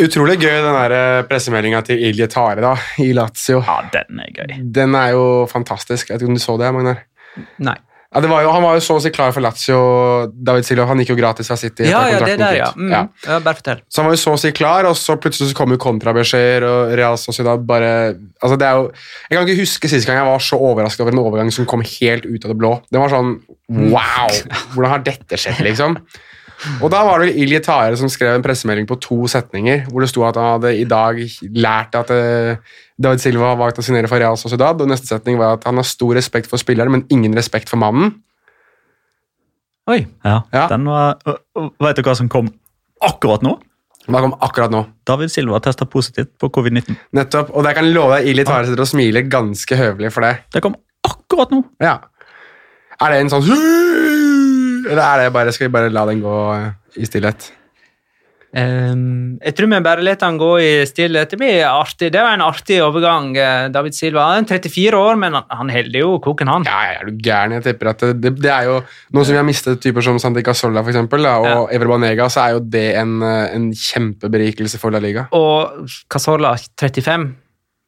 Utrolig 0.01 0.37
gøy 0.39 0.57
den 0.63 1.27
pressemeldinga 1.27 1.81
til 1.83 2.03
Ilje 2.09 2.27
Tare 2.31 2.63
da, 2.63 2.73
i 3.03 3.09
Lazio. 3.15 3.59
Ja, 3.67 3.81
den 3.91 4.21
er 4.23 4.35
gøy. 4.35 4.53
Den 4.71 4.95
er 4.95 5.15
jo 5.15 5.23
fantastisk. 5.51 6.09
Jeg 6.09 6.15
vet 6.15 6.23
ikke 6.23 6.31
om 6.31 6.39
du 6.39 6.43
så 6.43 6.55
det, 6.59 6.69
Magnar? 6.75 7.01
Nei. 7.63 7.75
Ja, 8.11 8.19
det 8.19 8.27
var 8.27 8.41
jo, 8.43 8.49
han 8.51 8.63
var 8.65 8.75
jo 8.75 8.81
så 8.83 8.97
å 8.99 9.01
si 9.03 9.07
klar 9.15 9.31
for 9.31 9.43
Lazio. 9.43 9.77
David 10.35 10.65
Silva 10.67 10.83
han 10.89 10.99
gikk 10.99 11.13
jo 11.13 11.15
gratis 11.15 11.47
fra 11.47 11.55
City. 11.55 11.85
Ja, 11.87 12.01
ja, 12.11 12.17
det 12.19 12.33
der, 12.41 12.57
ja. 12.59 12.67
Mm. 12.75 12.89
ja. 12.91 13.05
ja. 13.23 13.37
Bare 13.39 13.55
fortell. 13.61 13.79
Så 13.87 14.01
han 14.01 14.09
var 14.09 14.17
jo 14.17 14.19
så 14.19 14.33
å 14.35 14.41
si 14.41 14.51
klar, 14.55 14.87
og 14.89 14.97
så 14.99 15.15
plutselig 15.15 15.53
så 15.53 15.55
kom 15.55 15.71
jo 15.71 15.79
kontrabeskjeder, 15.79 16.65
og 16.67 16.91
Real 16.99 17.15
Sociedad 17.21 17.63
bare 17.67 17.93
altså 18.41 18.57
det 18.59 18.67
er 18.67 18.81
jo, 18.81 18.89
Jeg 19.29 19.37
kan 19.37 19.47
ikke 19.47 19.61
huske 19.61 19.91
sist 19.93 20.09
gang 20.09 20.19
jeg 20.19 20.27
var 20.27 20.43
så 20.43 20.59
overrasket 20.59 21.05
over 21.05 21.15
en 21.15 21.23
overgang 21.23 21.53
som 21.55 21.69
kom 21.69 21.85
helt 21.87 22.27
ut 22.27 22.43
av 22.43 22.51
det 22.51 22.57
blå. 22.59 22.73
Det 22.91 22.99
var 22.99 23.15
sånn 23.15 23.37
Wow! 23.71 24.27
Hvordan 24.73 24.91
har 24.91 25.07
dette 25.07 25.39
skjedd, 25.39 25.63
liksom? 25.63 25.95
Og 26.83 26.91
da 26.93 27.01
var 27.05 27.21
det 27.21 27.31
vel 27.31 27.43
Ilje 27.45 27.61
Tare 27.65 27.95
som 27.97 28.09
skrev 28.11 28.35
en 28.35 28.43
pressemelding 28.45 28.85
på 28.89 28.99
to 29.01 29.23
setninger, 29.31 29.87
hvor 29.89 30.03
det 30.03 30.11
sto 30.11 30.25
at 30.27 30.37
han 30.37 30.57
hadde 30.57 30.75
i 30.77 30.85
dag 30.89 31.21
lært 31.55 31.95
at 31.97 32.11
eh, 32.13 32.75
David 33.01 33.23
Silva 33.23 33.51
har 33.51 33.57
valgt 33.59 33.79
å 33.81 33.85
signere 33.85 34.09
for 34.11 34.21
Real 34.21 34.37
Sociedad, 34.39 34.81
og 34.83 34.89
neste 34.91 35.09
setning 35.09 35.39
var 35.39 35.55
at 35.57 35.65
han 35.67 35.79
har 35.79 35.87
stor 35.87 36.13
respekt 36.17 36.49
for 36.51 36.61
spilleren, 36.61 36.91
men 36.93 37.05
ingen 37.13 37.33
respekt 37.37 37.69
for 37.71 37.81
mannen. 37.81 38.13
Oi. 39.89 40.03
Ja, 40.23 40.41
Ja. 40.53 40.67
den 40.69 40.85
var... 40.85 41.17
Vet 41.81 41.97
du 41.97 42.03
hva 42.05 42.13
som 42.15 42.29
kom 42.31 42.51
akkurat 43.01 43.41
nå? 43.45 43.55
Hva 44.11 44.21
kom 44.23 44.33
akkurat 44.41 44.71
nå? 44.73 44.83
David 45.05 45.31
Silva 45.33 45.59
testa 45.61 45.85
positivt 45.89 46.31
på 46.41 46.49
covid-19. 46.53 46.95
Nettopp. 47.17 47.51
Og 47.57 47.65
jeg 47.67 47.77
kan 47.77 47.89
love 47.93 48.17
deg, 48.19 48.29
Ili 48.31 48.45
Tare 48.47 48.65
sitter 48.69 48.85
og 48.85 48.89
smiler 48.89 49.25
ganske 49.29 49.77
høvelig 49.77 50.11
for 50.13 50.25
det. 50.25 50.35
Det 50.53 50.61
kom 50.65 50.77
akkurat 51.05 51.51
nå. 51.53 51.63
Ja. 51.81 51.97
Er 53.01 53.13
det 53.15 53.19
en 53.23 53.31
sånn 53.33 53.47
Eller 53.49 55.01
er 55.05 55.23
det 55.25 55.33
bare, 55.33 55.53
skal 55.53 55.67
vi 55.69 55.73
bare 55.73 55.89
la 55.93 56.05
den 56.09 56.21
gå 56.23 56.35
eh, 56.55 56.69
i 57.01 57.05
stillhet? 57.09 57.51
Ehm, 58.51 59.37
jeg 59.39 59.55
tror 59.55 59.69
vi 59.71 59.79
bare 59.83 60.03
lar 60.03 60.17
han 60.19 60.37
gå 60.39 60.49
i 60.59 60.71
stillhet. 60.87 61.31
Det 61.31 61.39
blir 61.39 61.63
artig. 61.69 62.09
Det 62.11 62.19
var 62.19 62.35
en 62.35 62.43
artig 62.43 62.81
overgang. 62.83 63.35
eh, 63.37 63.69
David 63.71 63.95
Silva 63.95 64.27
han 64.33 64.43
er 64.43 64.59
34 64.59 64.97
år, 64.97 65.19
men 65.19 65.37
han, 65.39 65.45
han 65.49 65.69
holder 65.71 65.99
jo 65.99 66.19
koken, 66.19 66.51
han. 66.51 66.67
Ja, 66.67 66.99
er 66.99 67.07
du 67.07 67.15
gæren? 67.15 67.55
Jeg 67.57 67.63
tipper 67.69 67.91
at 67.93 68.03
det, 68.19 68.35
det, 68.41 68.51
er 68.51 68.67
jo 68.67 68.81
Nå 69.11 69.23
som 69.23 69.33
vi 69.35 69.39
har 69.39 69.47
mistet 69.47 69.81
typer 69.83 70.03
som 70.03 70.19
Santi 70.19 70.43
Casolla 70.43 70.83
for 70.83 70.91
eksempel, 70.91 71.25
og 71.25 71.47
Ja. 71.47 71.59
Ever 71.71 71.87
Banega, 71.87 72.27
så 72.29 72.45
er 72.45 72.57
jo 72.57 72.59
det 72.59 72.87
en, 72.99 73.21
eh, 73.23 73.55
en 73.55 73.71
kjempeberikelse 73.71 74.79
for 74.79 74.91
La 74.91 74.99
Liga. 74.99 75.27
Og 75.31 75.87
Casolla 76.11 76.55
35? 76.79 77.31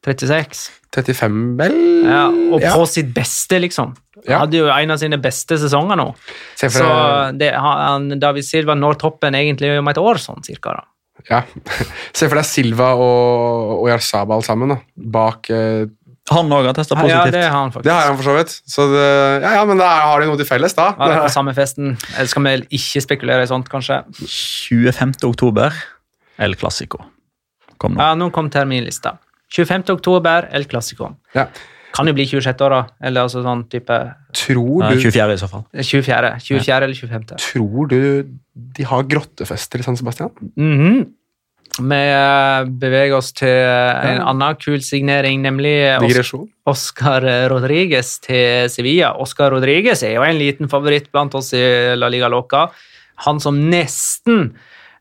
36? 0.04 0.64
35, 0.94 1.38
vel? 1.58 1.74
Ja, 2.06 2.26
og 2.54 2.60
Ja. 2.62 2.74
på 2.76 2.84
sitt 2.86 3.08
beste, 3.16 3.58
liksom. 3.58 3.96
Ja. 4.28 4.38
Hadde 4.44 4.60
jo 4.60 4.68
en 4.70 4.90
av 4.94 4.98
sine 5.00 5.16
beste 5.18 5.56
sesonger 5.58 5.96
nå. 5.98 6.14
Se 6.56 6.68
for 6.70 6.84
Så 6.84 7.38
det, 7.38 7.50
han, 7.54 8.12
David 8.20 8.44
Silva 8.46 8.76
når 8.78 8.98
toppen 9.00 9.34
egentlig 9.34 9.72
om 9.78 9.88
et 9.90 9.98
år, 9.98 10.20
sånn 10.22 10.44
cirka. 10.46 10.76
da. 10.78 10.84
Ja. 11.30 11.42
Se 12.14 12.28
for 12.28 12.36
deg 12.36 12.44
Silva 12.46 12.92
og, 12.94 13.80
og 13.82 13.88
Jarzabal 13.90 14.42
sammen, 14.46 14.68
da. 14.74 14.78
Bak 14.96 15.50
eh, 15.50 15.86
Han 16.30 16.48
òg 16.52 16.64
har 16.70 16.74
testa 16.78 16.94
Ja, 16.96 17.02
positivt. 17.02 17.32
det 17.32 17.42
har 17.44 17.56
han 17.58 17.72
faktisk. 17.72 17.84
Det 17.84 17.92
har 17.92 18.06
han 18.08 18.16
for 18.16 18.24
så 18.30 18.36
vidt. 18.38 18.54
Så 18.66 18.86
det, 18.92 19.42
ja, 19.44 19.50
ja, 19.58 19.64
men 19.68 19.78
da 19.82 19.88
har 20.08 20.20
de 20.20 20.26
noe 20.30 20.36
til 20.40 20.46
felles, 20.48 20.74
da. 20.78 20.92
Ja, 20.98 21.08
det 21.10 21.18
på 21.26 21.32
samme 21.34 21.52
festen? 21.56 21.96
Eller 22.16 22.30
skal 22.30 22.42
vi 22.46 22.54
ikke 22.78 23.02
spekulere 23.04 23.42
i 23.44 23.50
sånt, 23.50 23.68
kanskje? 23.72 23.98
25. 24.24 25.18
oktober, 25.28 25.74
El 26.38 26.54
Clásico. 26.56 27.02
Kom 27.78 27.94
nå. 27.98 28.00
Ja, 28.00 28.14
nå 28.14 28.30
kom 28.32 28.48
terminlista. 28.50 29.18
25. 29.54 29.90
oktober, 29.94 30.48
El 30.52 30.66
Clásico. 30.66 31.12
Ja. 31.34 31.48
Kan 31.94 32.08
jo 32.10 32.14
bli 32.16 32.24
26. 32.26 32.60
år, 32.66 32.72
da. 32.74 32.80
Eller 33.06 33.22
altså 33.22 33.42
sånn 33.44 33.60
type 33.70 33.98
Tror 34.34 34.82
Eh, 34.82 34.96
du, 34.96 35.02
24. 35.04 35.32
i 35.36 35.38
så 35.38 35.46
fall. 35.50 35.62
24. 35.78 36.32
24. 36.42 36.88
eller 36.88 36.94
25. 36.98 37.36
tror 37.38 37.86
du 37.88 38.00
de 38.54 38.82
har 38.90 39.04
grottefester 39.06 39.78
i 39.78 39.86
San 39.86 39.96
Sebastian? 39.96 40.30
Mhm. 40.58 41.04
Vi 41.74 41.96
eh, 41.98 42.64
beveger 42.70 43.16
oss 43.16 43.32
til 43.34 43.48
en 43.50 44.20
annen 44.22 44.54
kul 44.62 44.78
signering, 44.82 45.40
nemlig 45.42 45.98
Digresjon? 46.02 46.48
Oscar 46.70 47.22
Rodriguez 47.50 48.18
til 48.22 48.68
Sevilla. 48.70 49.12
Oscar 49.18 49.50
Rodriguez 49.50 50.02
er 50.06 50.14
jo 50.14 50.22
en 50.22 50.38
liten 50.38 50.68
favoritt 50.70 51.10
blant 51.10 51.34
oss 51.34 51.52
i 51.54 51.94
La 51.98 52.06
Liga 52.08 52.28
Loca. 52.30 52.68
Han 53.26 53.40
som 53.42 53.58
nesten 53.70 54.52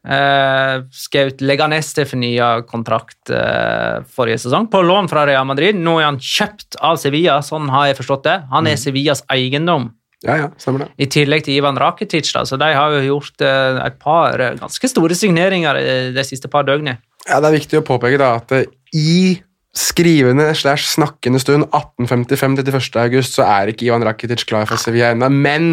eh, 0.03 0.75
skjøt 0.93 1.43
Leganes 1.43 1.91
til 1.95 2.07
fornya 2.09 2.49
kontrakt 2.67 3.31
uh, 3.31 4.03
forrige 4.15 4.43
sesong, 4.45 4.69
på 4.71 4.83
lån 4.83 5.09
fra 5.11 5.25
Real 5.29 5.47
Madrid. 5.49 5.79
Nå 5.79 5.97
er 5.99 6.09
han 6.11 6.19
kjøpt 6.21 6.79
av 6.83 6.99
Sevilla, 7.01 7.39
sånn 7.45 7.71
har 7.73 7.89
jeg 7.89 7.99
forstått 8.01 8.27
det. 8.27 8.37
Han 8.53 8.69
er 8.69 8.79
Sevillas 8.79 9.23
eiendom. 9.33 9.91
Ja, 10.23 10.37
ja, 10.39 10.51
stemmer 10.61 10.85
det. 10.85 10.91
I 11.03 11.09
tillegg 11.11 11.43
til 11.47 11.57
Ivan 11.57 11.79
Rakitic, 11.79 12.29
da, 12.35 12.45
så 12.47 12.59
de 12.59 12.69
har 12.75 12.97
jo 12.97 13.01
gjort 13.09 13.43
uh, 13.43 13.81
et 13.85 13.97
par 14.01 14.45
ganske 14.59 14.91
store 14.91 15.17
signeringer 15.19 15.81
de 16.15 16.27
siste 16.27 16.51
par 16.51 16.67
døgnene. 16.67 16.99
Ja, 17.27 17.39
Det 17.39 17.49
er 17.49 17.59
viktig 17.59 17.79
å 17.79 17.87
påpeke 17.87 18.19
da, 18.19 18.35
at 18.39 18.71
i 18.93 19.39
skrivende 19.73 20.51
slash 20.53 20.85
snakkende 20.93 21.41
stund 21.41 21.65
1855 21.71 22.59
til 22.59 22.75
1. 22.77 22.97
august 23.01 23.39
så 23.39 23.45
er 23.47 23.71
ikke 23.71 23.87
Ivan 23.87 24.05
Rakitic 24.05 24.45
klar 24.45 24.67
for 24.69 24.77
Sevilla 24.77 25.11
ennå, 25.15 25.31
men 25.33 25.71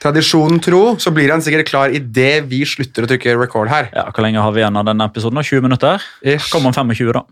tradisjonen 0.00 0.60
tro 0.64 0.82
så 1.00 1.12
blir 1.14 1.32
han 1.32 1.44
sikkert 1.44 1.68
klar 1.70 1.94
idet 1.94 2.46
vi 2.50 2.62
slutter 2.68 3.06
å 3.06 3.10
trykke 3.10 3.36
record 3.38 3.72
her. 3.72 3.90
Ja, 3.94 4.08
Hvor 4.10 4.24
lenge 4.26 4.42
har 4.42 4.54
vi 4.56 4.64
igjen 4.64 4.80
av 4.80 4.88
denne 4.88 5.08
episoden? 5.10 5.42
20 5.42 5.66
minutter? 5.68 6.04
Ish. 6.24 6.50
Kom 6.52 6.68
om 6.68 6.76
25, 6.76 7.12
da. 7.16 7.24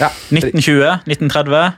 Ja, 0.00 0.10
1920? 0.32 1.04
1930? 1.06 1.74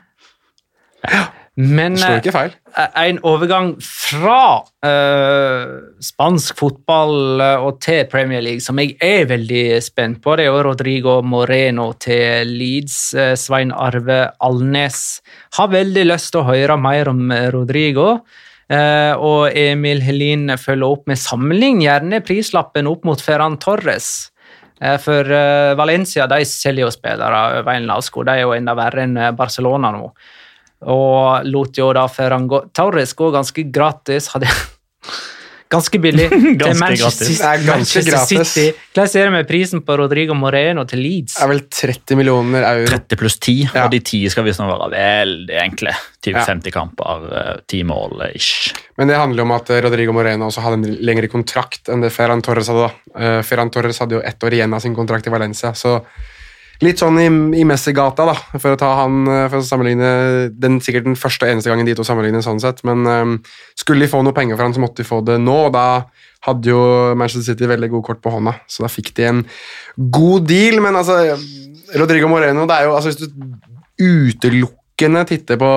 Men 1.56 1.94
det 1.96 2.02
slår 2.02 2.18
eh, 2.18 2.20
ikke 2.20 2.32
feil. 2.34 2.54
en 3.00 3.18
overgang 3.24 3.70
fra 3.80 4.40
uh, 4.84 5.76
spansk 6.04 6.58
fotball 6.60 7.40
eh, 7.40 7.64
og 7.64 7.78
til 7.80 8.02
Premier 8.12 8.44
League, 8.44 8.60
som 8.60 8.76
jeg 8.80 8.92
er 9.00 9.24
veldig 9.30 9.80
spent 9.84 10.20
på, 10.24 10.34
det 10.36 10.44
er 10.44 10.50
jo 10.50 10.64
Rodrigo 10.66 11.14
Moreno 11.24 11.94
til 11.96 12.52
Leeds. 12.52 12.98
Svein 13.40 13.72
Arve 13.72 14.26
Alnes 14.44 15.22
har 15.56 15.72
veldig 15.72 16.04
lyst 16.10 16.34
til 16.34 16.44
å 16.44 16.50
høre 16.50 16.76
mer 16.76 17.08
om 17.14 17.32
Rodrigo. 17.56 18.18
Eh, 18.66 19.14
og 19.14 19.54
Emil 19.54 20.00
Helin 20.02 20.50
følger 20.58 20.96
opp 20.96 21.04
med 21.06 21.20
sammenlign 21.22 21.84
gjerne 21.84 22.18
prislappen 22.26 22.88
opp 22.90 23.06
mot 23.06 23.20
Ferran 23.22 23.58
Torres. 23.62 24.32
Eh, 24.80 24.96
For 25.02 25.30
eh, 25.32 25.74
Valencia 25.78 26.26
de 26.30 26.42
selger 26.48 26.86
jo 26.86 26.94
spillere 26.94 27.60
over 27.60 27.72
en 27.76 27.86
lavsko. 27.90 28.24
De 28.26 28.34
er 28.34 28.42
jo 28.42 28.56
enda 28.56 28.74
verre 28.78 29.06
enn 29.06 29.20
Barcelona 29.38 29.92
nå. 29.94 30.10
Og 30.92 31.46
lot 31.48 31.78
jo 31.78 31.92
da 31.96 32.04
Ferran 32.10 32.48
Torres 32.76 33.14
gå 33.16 33.30
ganske 33.34 33.68
gratis. 33.72 34.28
Hadde 34.34 34.50
Ganske 35.72 35.98
billig 35.98 36.28
til 36.30 36.56
Ganske 36.60 36.78
Manchester, 36.78 37.26
gratis. 37.26 37.38
Det 37.40 37.46
er 37.46 37.62
ganske 37.66 37.70
Manchester 37.72 38.12
gratis. 38.12 38.52
City. 38.52 38.82
Hvordan 38.94 39.08
ser 39.10 39.24
det 39.26 39.32
med 39.34 39.48
prisen 39.48 39.82
på 39.82 39.96
Rodrigo 39.98 40.34
Moreno 40.38 40.84
til 40.86 41.00
Leeds? 41.02 41.34
Det 41.34 41.42
er 41.42 41.50
vel 41.50 41.62
30 41.74 42.18
millioner 42.20 42.66
euro. 42.68 42.86
30 42.92 43.18
pluss 43.18 43.38
10, 43.42 43.56
Ja. 43.74 43.84
og 43.84 43.90
de 43.90 43.98
10 44.00 44.20
skal 44.30 44.46
visstnok 44.46 44.70
være 44.70 44.90
veldig 44.94 45.58
enkle. 45.64 45.94
Typ 46.22 46.34
Ja. 46.38 46.44
50 46.46 46.70
kamper, 46.74 47.26
eh, 47.40 47.56
10 47.66 47.82
mål 47.84 48.22
ish. 48.34 48.72
Men 48.98 49.08
det 49.10 49.16
handler 49.18 49.42
om 49.42 49.50
at 49.58 49.70
eh, 49.70 49.82
Rodrigo 49.82 50.12
Moreno 50.14 50.46
også 50.46 50.62
hadde 50.62 50.78
en 50.84 50.96
lengre 51.06 51.28
kontrakt 51.28 51.88
enn 51.90 52.00
det 52.06 52.12
Ferran 52.14 52.42
Torres 52.42 52.68
hadde. 52.70 52.86
da. 52.86 53.20
Eh, 53.38 53.42
Ferran 53.42 53.70
Torres 53.70 53.98
hadde 53.98 54.12
jo 54.20 54.22
ett 54.22 54.38
år 54.46 54.52
igjen 54.54 54.72
av 54.74 54.80
sin 54.80 54.94
kontrakt 54.94 55.26
i 55.26 55.30
Valencia, 55.34 55.72
så 55.74 55.98
litt 56.84 57.00
sånn 57.00 57.18
i, 57.22 57.26
i 57.60 57.64
Messi-gata, 57.68 58.26
da, 58.28 58.34
for 58.58 58.74
å 58.74 58.80
ta 58.80 58.92
han 59.00 59.22
eh, 59.30 59.44
for 59.48 59.60
å 59.60 59.66
sammenligne 59.66 60.10
den 60.52 60.78
sikkert 60.84 61.06
den 61.08 61.18
første 61.18 61.46
og 61.46 61.54
eneste 61.54 61.72
gangen 61.72 61.88
de 61.88 61.96
to 61.96 62.04
sammenligner 62.06 62.44
sånn 62.44 62.60
sett, 62.62 62.82
men 62.88 63.06
um, 63.08 63.36
skulle 63.78 64.04
de 64.04 64.12
få 64.12 64.22
noe 64.24 64.36
penger 64.36 64.58
for 64.58 64.66
han, 64.66 64.76
så 64.76 64.82
måtte 64.82 65.02
de 65.02 65.08
få 65.08 65.22
det 65.26 65.38
nå, 65.42 65.58
og 65.68 65.76
da 65.76 65.86
hadde 66.46 66.72
jo 66.72 66.80
Manchester 67.18 67.52
City 67.52 67.68
veldig 67.70 67.90
gode 67.94 68.10
kort 68.10 68.22
på 68.24 68.32
hånda, 68.34 68.58
så 68.70 68.84
da 68.84 68.92
fikk 68.92 69.14
de 69.16 69.28
en 69.30 69.44
god 69.96 70.48
deal, 70.50 70.82
men 70.84 70.98
altså 70.98 71.20
Rodrigo 71.96 72.28
Moreno, 72.30 72.66
det 72.68 72.76
er 72.76 72.88
jo 72.88 72.96
altså 72.98 73.12
hvis 73.12 73.22
du 73.22 73.30
utelukkende 73.96 75.24
titter 75.28 75.58
på, 75.60 75.72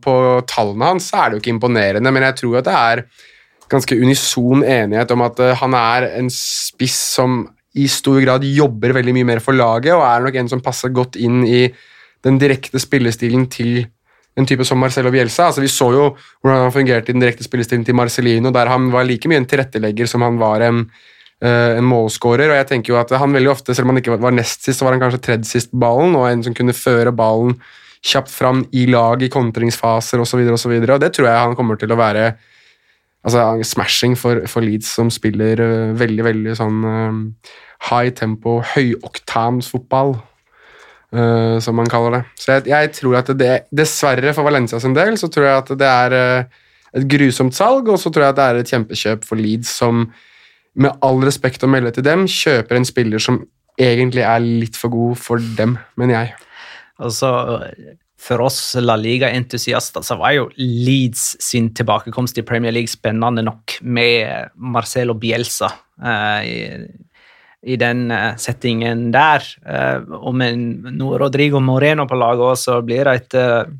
på 0.00 0.14
tallene 0.48 0.94
hans, 0.94 1.10
så 1.10 1.20
er 1.20 1.28
det 1.28 1.38
jo 1.38 1.44
ikke 1.44 1.54
imponerende, 1.58 2.14
men 2.14 2.26
jeg 2.30 2.40
tror 2.40 2.60
at 2.60 2.70
det 2.70 2.78
er 2.78 3.04
ganske 3.70 3.96
unison 4.00 4.64
enighet 4.66 5.12
om 5.14 5.24
at 5.26 5.40
eh, 5.42 5.56
han 5.60 5.76
er 5.78 6.08
en 6.18 6.30
spiss 6.34 6.98
som 7.14 7.44
i 7.78 7.86
stor 7.90 8.18
grad 8.24 8.44
jobber 8.44 8.94
veldig 8.96 9.14
mye 9.14 9.28
mer 9.28 9.42
for 9.44 9.56
laget, 9.56 9.94
og 9.94 10.02
er 10.06 10.24
nok 10.24 10.38
en 10.40 10.50
som 10.50 10.62
passer 10.64 10.92
godt 10.94 11.18
inn 11.20 11.44
i 11.46 11.68
den 12.24 12.38
direkte 12.40 12.80
spillestilen 12.82 13.46
til 13.52 13.84
en 14.38 14.46
type 14.46 14.64
som 14.66 14.78
Marcelo 14.80 15.10
Bielsa. 15.12 15.48
Altså, 15.48 15.62
vi 15.62 15.70
så 15.70 15.90
jo 15.94 16.04
hvordan 16.40 16.66
han 16.66 16.74
fungerte 16.74 17.10
i 17.10 17.16
den 17.16 17.22
direkte 17.22 17.46
spillestilen 17.46 17.84
til 17.86 17.96
Marcelino, 17.98 18.52
der 18.54 18.70
han 18.70 18.90
var 18.92 19.06
like 19.06 19.30
mye 19.30 19.40
en 19.42 19.48
tilrettelegger 19.48 20.10
som 20.10 20.24
han 20.26 20.38
var 20.40 20.64
en, 20.66 20.84
eh, 21.42 21.76
en 21.78 21.86
målskårer. 21.86 22.50
Og 22.50 22.58
jeg 22.60 22.68
tenker 22.70 22.94
jo 22.94 23.00
at 23.00 23.10
han 23.10 23.34
veldig 23.36 23.52
ofte, 23.52 23.74
selv 23.74 23.88
om 23.88 23.94
han 23.94 24.02
ikke 24.02 24.18
var 24.20 24.34
nest 24.34 24.64
sist, 24.64 24.78
så 24.78 24.86
var 24.86 24.96
han 24.96 25.02
kanskje 25.02 25.22
tredje 25.26 25.50
sist 25.50 25.72
på 25.72 25.82
ballen, 25.82 26.16
og 26.16 26.28
en 26.28 26.44
som 26.46 26.54
kunne 26.54 26.76
føre 26.76 27.14
ballen 27.14 27.58
kjapt 28.02 28.32
fram 28.32 28.64
i 28.72 28.86
lag 28.88 29.22
i 29.22 29.28
kontringsfaser 29.28 30.20
osv. 30.20 30.46
Og, 30.46 30.58
så 30.58 30.70
videre, 30.72 30.96
og 30.96 31.02
det 31.02 31.12
tror 31.14 31.28
jeg 31.28 31.44
han 31.48 31.56
kommer 31.58 31.76
til 31.80 31.92
å 31.92 32.00
være 32.00 32.32
altså, 33.26 33.44
smashing 33.66 34.16
for, 34.18 34.42
for 34.50 34.64
Leeds, 34.64 34.90
som 34.96 35.10
spiller 35.12 35.62
uh, 35.62 35.92
veldig, 35.98 36.24
veldig 36.26 36.56
sånn 36.58 36.80
uh, 36.86 37.52
high 37.90 38.12
tempo, 38.12 38.58
høyoktans-fotball, 38.74 40.18
eh, 41.16 41.54
som 41.64 41.78
man 41.80 41.88
kaller 41.88 42.18
det. 42.18 42.20
Så 42.36 42.50
jeg, 42.52 42.66
jeg 42.68 42.90
tror 42.98 43.14
at 43.22 43.30
det, 43.40 43.54
dessverre 43.72 44.34
for 44.36 44.44
Valencia 44.44 44.76
sin 44.82 44.92
del, 44.92 45.16
så 45.16 45.30
tror 45.32 45.46
jeg 45.48 45.62
at 45.62 45.72
det 45.80 45.88
er 45.88 46.16
et 46.20 47.06
grusomt 47.08 47.56
salg, 47.56 47.88
og 47.88 47.96
så 48.02 48.12
tror 48.12 48.26
jeg 48.26 48.34
at 48.34 48.36
det 48.36 48.44
er 48.44 48.60
et 48.60 48.74
kjempekjøp 48.74 49.24
for 49.24 49.40
Leeds, 49.40 49.72
som 49.80 50.04
med 50.76 51.00
all 51.00 51.24
respekt 51.24 51.64
å 51.64 51.70
melde 51.72 51.94
til 51.96 52.04
dem, 52.04 52.26
kjøper 52.28 52.76
en 52.76 52.88
spiller 52.88 53.22
som 53.22 53.40
egentlig 53.80 54.26
er 54.28 54.44
litt 54.44 54.76
for 54.76 54.92
god 54.92 55.16
for 55.24 55.50
dem, 55.56 55.78
mener 55.96 56.18
jeg. 56.18 56.36
Altså, 57.00 57.32
for 58.20 58.42
oss 58.44 58.76
La 58.80 58.96
Liga-entusiaster 59.00 60.04
så 60.04 60.16
var 60.20 60.34
jo 60.36 60.48
Leeds 60.60 61.36
sin 61.40 61.70
tilbakekomst 61.74 62.38
i 62.38 62.44
Premier 62.46 62.74
League 62.74 62.92
spennende 62.92 63.44
nok 63.46 63.78
med 63.80 64.50
Marcelo 64.60 65.16
Bielsa 65.16 65.70
uh, 66.04 66.40
i, 66.44 66.58
i 67.64 67.76
den 67.80 68.10
eh, 68.12 68.34
settingen 68.40 69.08
der. 69.12 69.44
Uh, 69.64 70.18
og 70.20 70.36
med 70.36 70.60
nå 70.96 71.14
Rodrigo 71.20 71.62
Moreno 71.64 72.06
på 72.08 72.18
laget 72.20 72.44
òg, 72.44 72.58
så 72.60 72.80
blir 72.84 73.08
det 73.08 73.16
et 73.22 73.38
uh, 73.40 73.72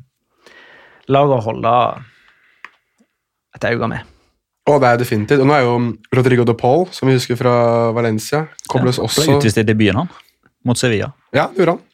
lag 1.13 1.33
å 1.33 1.41
holde 1.45 1.75
et 3.57 3.69
øye 3.69 3.91
med. 3.93 4.09
Og 4.69 4.81
det 4.81 4.89
er 4.89 4.99
definitivt. 5.01 5.41
Og 5.41 5.49
nå 5.49 5.57
er 5.57 5.65
jo 5.65 5.77
Rodrigo 6.17 6.45
de 6.47 6.57
Paul, 6.57 6.87
som 6.93 7.09
vi 7.09 7.17
husker 7.17 7.37
fra 7.37 7.53
Valencia, 7.93 8.45
kobles 8.69 8.97
Ble 8.97 9.07
også 9.09 9.37
utvist 9.37 9.61
i 9.61 9.65
debuten 9.67 10.01
han, 10.01 10.11
mot 10.65 10.77
Sevilla. 10.77 11.09
Ja, 11.33 11.49
det 11.49 11.61
gjorde 11.61 11.77
han. 11.77 11.87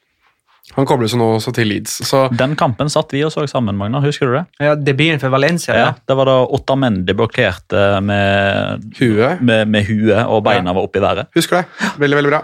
Han 0.76 0.86
kobles 0.86 1.13
jo 1.15 1.20
nå 1.22 1.28
også 1.38 1.53
til 1.55 1.70
Leeds. 1.72 1.93
Så 2.05 2.26
Den 2.38 2.55
kampen 2.59 2.89
satt 2.91 3.13
vi 3.15 3.24
og 3.26 3.32
så 3.34 3.45
sammen, 3.49 3.78
Magna. 3.80 4.01
Husker 4.03 4.30
du 4.30 4.36
det? 4.36 4.43
Ja, 4.61 4.76
Debuten 4.76 5.22
for 5.22 5.34
Valencia, 5.34 5.74
ja. 5.74 5.86
Ja, 5.88 5.93
Det 6.07 6.18
var 6.20 6.30
da 6.30 6.36
Otamendi 6.57 7.15
blokkerte 7.18 7.86
med 8.03 8.84
huet 8.99 9.41
med, 9.41 9.68
med 9.72 9.88
huet, 9.88 10.26
og 10.28 10.43
beina 10.45 10.74
var 10.76 10.89
oppe 10.89 10.99
i 10.99 11.05
været. 11.05 11.32
Husker 11.38 11.61
det. 11.61 11.91
Veldig, 12.03 12.20
veldig 12.20 12.34
bra. 12.34 12.41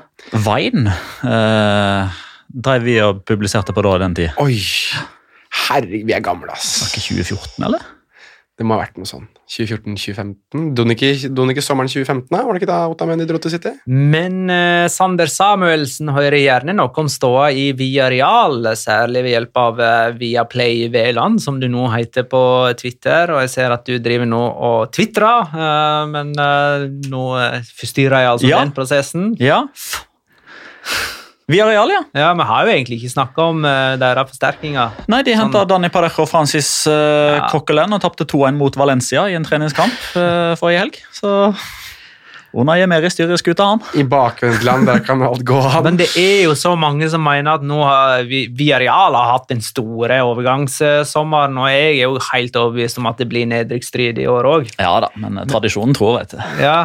Vine 0.47 0.95
eh, 1.27 2.21
drev 2.53 2.87
vi 2.87 2.95
og 3.03 3.25
publiserte 3.27 3.75
på 3.75 3.83
da 3.85 3.97
den 4.05 4.15
tid. 4.21 4.39
Oi! 4.41 4.55
Herregud, 5.67 6.07
vi 6.07 6.15
er 6.15 6.23
gamle, 6.25 6.49
ass. 6.55 6.79
Var 6.81 6.93
ikke 6.93 7.05
2014, 7.27 7.67
eller? 7.67 7.85
Det 8.53 8.65
må 8.69 8.75
ha 8.75 8.83
vært 8.83 8.99
noe 9.01 9.07
sånn 9.09 9.23
2014-2015. 9.49 10.65
Dro 10.77 10.83
han 10.85 11.53
ikke 11.53 11.63
sommeren 11.65 11.89
2015, 11.89 12.27
da? 12.29 12.43
Var 12.45 12.53
det 12.53 12.61
ikke 12.61 12.69
da 12.69 12.77
Otamendi 12.91 13.25
dro 13.25 13.39
til 13.41 13.53
City? 13.55 13.71
Men 13.89 14.43
eh, 14.53 14.85
Sander 14.93 15.31
Samuelsen 15.31 16.11
hører 16.13 16.37
gjerne 16.37 16.75
noe 16.77 16.93
om 17.01 17.09
ståa 17.09 17.47
i 17.57 17.71
Viareal, 17.77 18.59
særlig 18.77 19.25
ved 19.25 19.33
hjelp 19.33 19.61
av 19.63 19.81
eh, 19.81 20.13
Viaplay 20.21 20.85
Veland, 20.93 21.41
som 21.41 21.57
du 21.63 21.65
nå 21.71 21.87
heter 21.95 22.27
på 22.29 22.43
Twitter. 22.77 23.33
Og 23.33 23.41
jeg 23.47 23.53
ser 23.55 23.73
at 23.73 23.89
du 23.89 23.97
driver 23.97 24.29
nå 24.29 24.43
og 24.69 24.93
tvitrer, 24.93 25.49
eh, 25.57 26.05
men 26.13 26.35
eh, 26.37 26.87
nå 27.09 27.25
eh, 27.41 27.59
forstyrrer 27.81 28.21
jeg 28.27 28.33
altså 28.35 28.53
Ja. 28.53 28.61
den 28.61 28.77
prosessen. 28.77 29.31
Ja. 29.41 29.63
Via 31.51 31.65
Real, 31.67 31.89
ja. 31.91 32.01
Ja, 32.15 32.29
Vi 32.39 32.45
har 32.47 32.65
jo 32.65 32.71
egentlig 32.71 32.97
ikke 33.01 33.11
snakka 33.11 33.49
om 33.51 33.65
uh, 33.67 33.97
deres 33.99 34.29
forsterkninger. 34.31 35.03
Nei, 35.11 35.21
De 35.27 35.33
henta 35.35 35.63
Sånn. 35.65 35.69
Danny 35.73 35.89
Parejo 35.91 36.23
og 36.23 36.29
Francis 36.31 36.69
uh, 36.87 36.93
Ja. 37.39 37.47
Coquelin 37.51 37.91
og 37.97 37.99
tapte 38.03 38.23
2-1 38.29 38.55
mot 38.59 38.77
Valencia 38.79 39.25
i 39.27 39.35
en 39.35 39.43
treningskamp 39.47 39.97
uh, 40.15 40.53
forrige 40.59 40.79
helg. 40.85 40.99
Så 41.11 41.33
Una 42.53 42.75
Jemeri 42.77 43.09
styrer 43.09 43.39
skuta, 43.41 43.65
han. 43.65 43.79
I 43.97 44.03
bakvendtland, 44.05 44.85
der 44.85 44.99
kan 45.01 45.23
alt 45.25 45.41
gå 45.49 45.57
an. 45.57 45.79
Men 45.87 45.95
det 45.97 46.11
er 46.21 46.43
jo 46.45 46.53
så 46.53 46.75
mange 46.77 47.07
som 47.09 47.23
mener 47.25 47.55
at 47.57 47.63
nå 47.65 47.79
har 47.81 48.27
Vi- 48.29 48.45
Villarreal 48.53 49.15
har 49.17 49.31
hatt 49.31 49.47
den 49.49 49.63
store 49.65 50.19
overgangssommeren, 50.21 51.57
og 51.57 51.69
jeg 51.73 51.87
er 51.97 52.03
jo 52.03 52.19
helt 52.31 52.55
overbevist 52.61 52.99
om 53.01 53.09
at 53.09 53.17
det 53.17 53.27
blir 53.31 53.49
nedrykksstrid 53.49 54.21
i 54.21 54.27
år 54.29 54.45
òg. 54.51 54.69
Ja 54.77 54.99
da, 55.01 55.09
men 55.17 55.41
tradisjonen 55.49 55.97
tror, 55.97 56.19
vet 56.21 56.35
du. 56.37 56.43
Ja. 56.61 56.77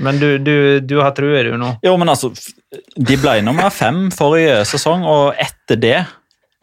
Men 0.00 0.18
du, 0.18 0.38
du, 0.40 0.80
du 0.80 0.96
har 1.02 1.12
trua, 1.16 1.42
du, 1.44 1.52
nå. 1.60 1.74
Jo, 1.84 1.92
men 2.00 2.08
altså, 2.08 2.32
De 2.96 3.18
ble 3.20 3.40
nummer 3.44 3.68
fem 3.74 4.06
forrige 4.14 4.62
sesong, 4.70 5.04
og 5.04 5.36
etter 5.40 5.76
det 5.80 5.98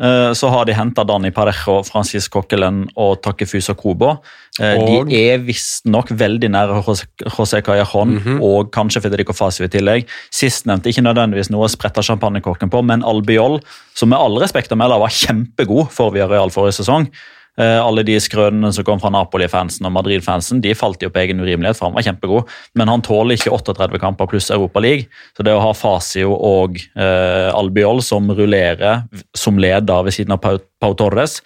uh, 0.01 0.31
så 0.33 0.49
har 0.49 0.65
de 0.65 0.73
henta 0.73 1.05
Dani 1.05 1.29
Parejo, 1.35 1.83
Francis 1.85 2.25
Kokkelen 2.31 2.87
og 2.97 3.19
Takefusa 3.21 3.75
Kobo. 3.77 4.15
Uh, 4.57 4.73
Og? 4.81 5.11
De 5.11 5.21
er 5.29 5.43
visstnok 5.45 6.09
veldig 6.17 6.49
nære 6.55 6.81
José 6.87 7.05
José 7.27 7.61
Callejon 7.63 8.17
og 8.41 8.73
kanskje 8.75 9.05
Federico 9.05 9.35
Fasio 9.37 9.69
i 9.69 9.71
tillegg. 9.71 10.09
Sistnevnte 10.33 10.89
ikke 10.89 11.05
nødvendigvis 11.05 11.53
noe 11.53 11.69
å 11.69 11.71
sprette 11.71 12.03
champagnekorken 12.03 12.73
på, 12.73 12.81
men 12.81 13.05
Albiol, 13.05 13.59
som 13.93 14.09
med 14.11 14.19
all 14.19 14.41
respekt 14.41 14.73
å 14.73 14.79
melde 14.79 14.97
var 14.99 15.13
kjempegod 15.13 15.93
for 15.93 16.17
Villarreal 16.17 16.51
forrige 16.55 16.81
sesong. 16.81 17.11
Eh, 17.59 17.77
alle 17.83 18.05
de 18.07 18.15
skrønene 18.23 18.71
som 18.75 18.85
kom 18.87 19.01
fra 19.01 19.11
Napoli-fansen 19.11 19.87
og 19.87 19.91
Madrid-fansen, 19.97 20.61
de 20.63 20.71
falt 20.77 21.01
jo 21.03 21.09
på 21.11 21.19
egen 21.23 21.41
urimelighet, 21.43 21.75
for 21.75 21.89
han 21.89 21.97
var 21.97 22.05
kjempegod. 22.07 22.53
Men 22.79 22.91
han 22.91 23.03
tåler 23.03 23.35
ikke 23.35 23.51
38 23.51 23.99
kamper 23.99 24.29
pluss 24.31 24.47
Europa 24.55 24.79
League. 24.83 25.09
Så 25.35 25.43
det 25.43 25.55
å 25.55 25.63
ha 25.63 25.73
Fasio 25.75 26.31
og 26.35 26.79
eh, 26.79 27.49
Albiol 27.51 27.99
som 28.05 28.31
rullerer 28.31 29.03
som 29.35 29.59
leder 29.59 30.07
ved 30.07 30.15
siden 30.15 30.37
av 30.37 30.41
Pau, 30.43 30.61
Pau 30.79 30.95
Torres, 30.95 31.39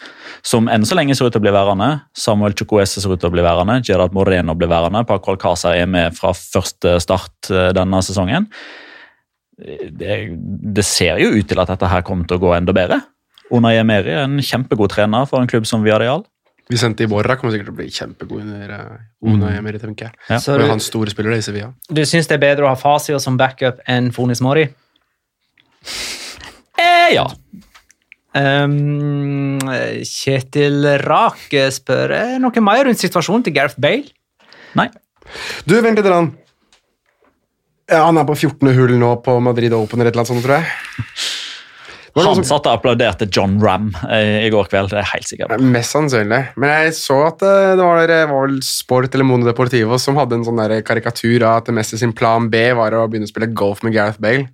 som 0.46 0.70
enn 0.70 0.86
så 0.86 0.98
lenge 1.00 1.16
ser 1.18 1.32
ut 1.32 1.34
til 1.34 1.42
å 1.42 1.48
bli 1.48 1.56
værende, 1.56 1.90
Samuel 2.18 2.54
Chukwueze 2.58 3.02
ser 3.02 3.16
ut 3.16 3.22
til 3.24 3.32
å 3.32 3.34
bli 3.34 3.46
værende, 3.46 3.80
Gerard 3.88 4.14
Moreno 4.14 4.54
blir 4.58 4.70
værende, 4.70 5.06
Paco 5.10 5.34
Alcázar 5.34 5.80
er 5.80 5.90
med 5.90 6.14
fra 6.18 6.36
første 6.38 7.00
start 7.02 7.50
eh, 7.50 7.72
denne 7.74 8.04
sesongen. 8.06 8.52
Det, 9.58 10.14
det 10.78 10.86
ser 10.86 11.22
jo 11.22 11.34
ut 11.38 11.50
til 11.50 11.60
at 11.62 11.70
dette 11.70 11.90
her 11.90 12.06
kommer 12.06 12.30
til 12.30 12.38
å 12.38 12.42
gå 12.42 12.54
enda 12.58 12.74
bedre. 12.76 13.02
Unai 13.52 13.76
Emery 13.82 14.14
er 14.14 14.24
en 14.28 14.40
kjempegod 14.44 14.94
trener 14.94 15.28
for 15.30 15.44
en 15.44 15.50
klubb 15.50 15.68
som 15.70 15.84
Viareal. 15.86 16.24
Vicente 16.72 17.04
Iborra 17.04 17.36
kommer 17.36 17.52
sikkert 17.54 17.68
til 17.70 17.76
å 17.76 17.80
bli 17.82 17.90
kjempegod 17.92 18.46
under 18.46 18.72
Unai 18.72 19.34
Emeri, 19.34 19.58
Emery, 19.60 19.82
tenker 19.82 20.08
jeg. 20.08 20.20
Ja. 20.30 20.40
Så 20.40 20.56
du, 20.58 20.64
han 20.70 20.82
store 20.84 21.12
spiller 21.12 21.36
i 21.36 21.44
Sevilla. 21.44 21.74
du 21.92 22.04
syns 22.08 22.30
det 22.30 22.38
er 22.38 22.44
bedre 22.46 22.68
å 22.68 22.72
ha 22.72 22.80
Fasio 22.80 23.20
som 23.22 23.38
backup 23.40 23.84
enn 23.90 24.14
Fonis 24.16 24.42
Mori? 24.44 24.64
Eh, 26.80 27.10
ja. 27.14 27.28
Um, 28.34 29.60
Kjetil 30.08 30.88
Rake 31.04 31.68
spør 31.76 32.16
eh, 32.16 32.38
noe 32.42 32.64
mer 32.66 32.88
rundt 32.88 33.04
situasjonen 33.04 33.44
til 33.46 33.54
Gareth 33.60 33.78
Bale. 33.84 34.08
Nei. 34.80 34.88
Du, 35.68 35.76
vent 35.84 36.00
litt. 36.00 36.08
han 36.10 36.32
Ja, 37.92 38.06
han 38.08 38.18
er 38.18 38.26
på 38.26 38.40
14. 38.40 38.72
hull 38.74 38.96
nå 38.98 39.14
på 39.26 39.36
Madrid 39.44 39.76
Open 39.76 40.00
eller 40.00 40.10
et 40.10 40.16
eller 40.16 40.24
annet 40.24 40.32
sånt, 40.32 40.48
tror 40.48 40.62
jeg. 40.62 41.43
Det 42.14 42.24
Han 42.28 42.44
satt 42.46 42.68
og 42.70 42.76
applauderte 42.78 43.26
John 43.34 43.56
Ram 43.64 43.88
eh, 44.06 44.44
i 44.46 44.50
går 44.54 44.68
kveld. 44.70 44.92
det 44.94 45.00
er 45.02 45.08
helt 45.16 45.26
sikkert. 45.32 45.56
Mest 45.66 45.96
sannsynlig. 45.96 46.44
Men 46.62 46.70
jeg 46.70 46.94
så 46.94 47.16
at 47.26 47.42
eh, 47.42 47.72
det 47.80 47.82
var, 47.88 48.04
det 48.08 48.20
var 48.30 48.44
vel 48.48 48.60
Sport 48.62 49.16
eller 49.18 49.26
Mono 49.26 49.48
Deportivo 49.50 49.98
som 50.02 50.20
hadde 50.22 50.38
en 50.38 50.46
sånn 50.46 50.62
der 50.62 50.76
karikatur 50.86 51.42
av 51.50 51.64
at 51.64 51.72
Messi 51.74 51.98
sin 51.98 52.14
plan 52.14 52.52
B 52.54 52.62
var 52.78 52.94
å 53.00 53.08
begynne 53.10 53.26
å 53.26 53.34
spille 53.34 53.50
golf 53.58 53.82
med 53.84 53.96
Gareth 53.98 54.22
Bale. 54.22 54.46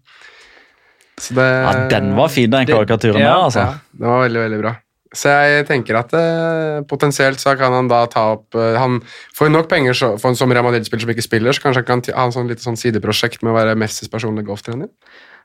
Så 1.20 1.36
det, 1.36 1.47
Ja, 1.66 1.88
Den 1.91 2.14
var 2.16 2.30
fin, 2.32 2.49
den 2.49 2.66
det- 2.66 2.74
karikaturen 2.76 3.20
ja, 3.20 3.34
der. 3.36 3.43
altså. 3.49 3.60
Ja, 3.60 3.74
det 3.99 4.07
var 4.07 4.22
veldig, 4.24 4.39
veldig 4.47 4.62
bra. 4.64 4.76
Så 5.12 5.26
jeg 5.34 5.66
tenker 5.68 5.97
at 5.97 6.12
eh, 6.14 6.82
potensielt 6.88 7.41
så 7.41 7.57
kan 7.57 7.74
han 7.74 7.88
da 7.89 8.03
ta 8.05 8.28
opp 8.36 8.53
eh, 8.55 8.76
Han 8.78 8.99
får 9.36 9.49
nok 9.51 9.68
penger 9.68 9.93
så, 9.97 10.12
for 10.22 10.30
en 10.30 10.36
som 10.38 10.51
Real 10.53 10.64
Madrid-spiller 10.64 11.01
som 11.01 11.10
ikke 11.12 11.26
spiller, 11.26 11.51
så 11.51 11.64
kanskje 11.64 11.82
han 11.82 12.03
kan 12.05 12.14
ha 12.16 12.26
en 12.30 12.32
sånn 12.36 12.47
lite 12.47 12.62
sånn 12.64 12.78
sideprosjekt 12.78 13.41
med 13.43 13.51
å 13.51 13.57
være 13.57 13.74
Messis 13.76 14.07
personlige 14.07 14.45
golftrener. 14.47 14.88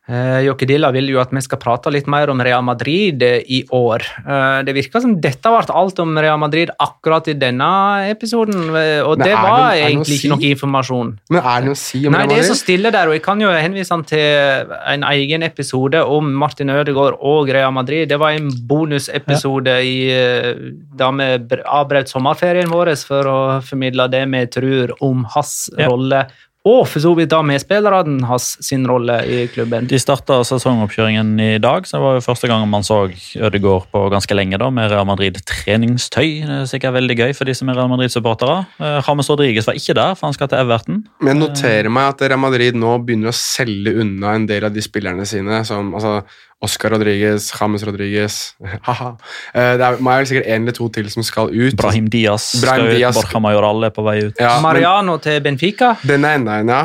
Uh, 0.04 0.42
Jokke 0.44 0.66
Dilla 0.68 0.90
vil 0.92 1.06
jo 1.08 1.16
at 1.22 1.30
vi 1.32 1.40
skal 1.40 1.56
prate 1.62 1.88
litt 1.88 2.04
mer 2.12 2.28
om 2.28 2.40
Real 2.44 2.60
Madrid 2.66 3.22
eh, 3.24 3.38
i 3.48 3.62
år. 3.72 4.02
Eh, 4.20 4.58
det 4.66 4.74
virker 4.76 5.00
som 5.00 5.14
dette 5.24 5.48
ble 5.48 5.62
alt 5.80 6.02
om 6.02 6.12
Real 6.20 6.36
Madrid 6.42 6.68
akkurat 6.76 7.30
i 7.32 7.34
denne 7.40 7.68
episoden, 8.10 8.66
eh, 8.76 9.00
og 9.00 9.16
det 9.22 9.32
var 9.32 9.72
det 9.72 9.86
egentlig 9.86 10.18
si? 10.18 10.26
ikke 10.28 10.34
noe 10.34 10.50
informasjon. 10.50 11.14
Men 11.32 11.40
er 11.40 11.64
det 11.64 11.70
noe 11.70 11.78
å 11.78 11.80
si 11.80 12.02
om 12.04 12.12
Nei, 12.12 12.20
Real 12.26 12.34
det 12.34 12.38
er 12.42 12.48
så 12.50 12.58
stille 12.60 12.92
der, 12.92 13.08
og 13.08 13.16
jeg 13.16 13.24
kan 13.24 13.40
jo 13.40 13.48
henvise 13.56 13.96
han 13.96 14.04
til 14.12 14.68
en 14.92 15.08
egen 15.14 15.48
episode 15.48 16.04
om 16.04 16.28
Martin 16.44 16.74
Ødegaard 16.74 17.16
og 17.24 17.48
Real 17.56 17.72
Madrid. 17.72 18.08
Det 18.12 18.20
var 18.20 18.36
en 18.36 18.52
bonusepisode 18.68 19.78
eh, 19.80 20.52
da 21.00 21.10
vi 21.16 21.30
br- 21.48 21.64
avbrøt 21.64 22.12
sommerferien 22.12 22.68
vår 22.68 22.92
for 23.08 23.24
å 23.30 23.38
formidle 23.64 24.10
det 24.12 24.26
vi 24.36 24.44
tror 24.52 24.92
om 25.00 25.24
hans 25.32 25.70
Ja. 25.78 25.88
rolle, 25.88 26.26
og 26.64 26.86
for 26.88 27.02
så 27.04 27.10
vidt 27.12 27.28
da 27.28 27.42
medspillerne 27.44 28.24
hans 28.24 28.54
sin 28.64 28.86
rolle 28.88 29.18
i 29.28 29.42
klubben. 29.52 29.84
De 29.90 29.98
starta 30.00 30.38
sesongoppkjøringen 30.48 31.34
i 31.36 31.58
dag, 31.60 31.84
så 31.84 31.98
det 31.98 32.04
var 32.06 32.16
jo 32.16 32.24
første 32.24 32.48
gang 32.48 32.64
man 32.72 32.86
så 32.86 33.02
Ødegaard 33.36 33.90
på 33.92 34.06
ganske 34.12 34.36
lenge 34.36 34.56
da, 34.60 34.70
med 34.72 34.88
Real 34.88 35.04
Madrid 35.04 35.36
treningstøy. 35.44 36.40
Det 36.48 36.56
er 36.62 36.70
sikkert 36.70 36.96
veldig 36.96 37.18
gøy 37.20 37.34
for 37.36 37.44
de 37.44 37.56
som 37.58 37.68
er 37.68 37.76
Real 37.76 37.92
Madrid-supportere. 37.92 38.62
Eh, 38.80 38.96
James 39.04 39.28
Rodriguez 39.28 39.68
var 39.68 39.76
ikke 39.76 39.98
der, 39.98 40.16
for 40.16 40.30
han 40.30 40.38
skal 40.38 40.48
til 40.48 40.62
Everton. 40.64 41.02
Men 41.24 41.32
jeg 41.34 41.40
noterer 41.42 41.88
meg 41.92 42.08
at 42.14 42.24
Real 42.28 42.40
Madrid 42.42 42.76
nå 42.78 42.94
begynner 43.04 43.32
å 43.32 43.36
selge 43.36 43.94
unna 44.04 44.34
en 44.38 44.46
del 44.50 44.64
av 44.68 44.74
de 44.74 44.82
spillerne 44.84 45.26
sine, 45.28 45.62
som 45.68 45.92
altså, 45.96 46.18
Oscar 46.64 46.94
Rodriguez, 46.94 47.50
James 47.58 47.82
Rodriguez 47.84 48.36
haha. 48.88 49.10
Eh, 49.54 49.74
Det 49.80 49.84
er, 49.88 49.98
vel 50.00 50.28
sikkert 50.30 50.46
en 50.54 50.62
eller 50.68 50.76
to 50.76 50.88
til 50.94 51.10
som 51.12 51.26
skal 51.26 51.50
ut. 51.52 51.76
Brahim 51.80 52.06
Diaz 52.12 52.52
Brahim 52.62 52.84
skal 52.86 52.92
ut, 52.92 52.98
Diaz. 52.98 53.18
Borja 53.20 53.40
Majoral 53.44 53.88
er 53.90 53.94
på 53.96 54.04
vei 54.06 54.18
ut. 54.28 54.38
Ja, 54.40 54.54
men 54.56 54.68
Mariano 54.68 55.18
til 55.24 55.40
Benfica. 55.44 55.96
den 56.04 56.24
er 56.24 56.38
enda 56.40 56.60
en, 56.62 56.68
ja. 56.72 56.84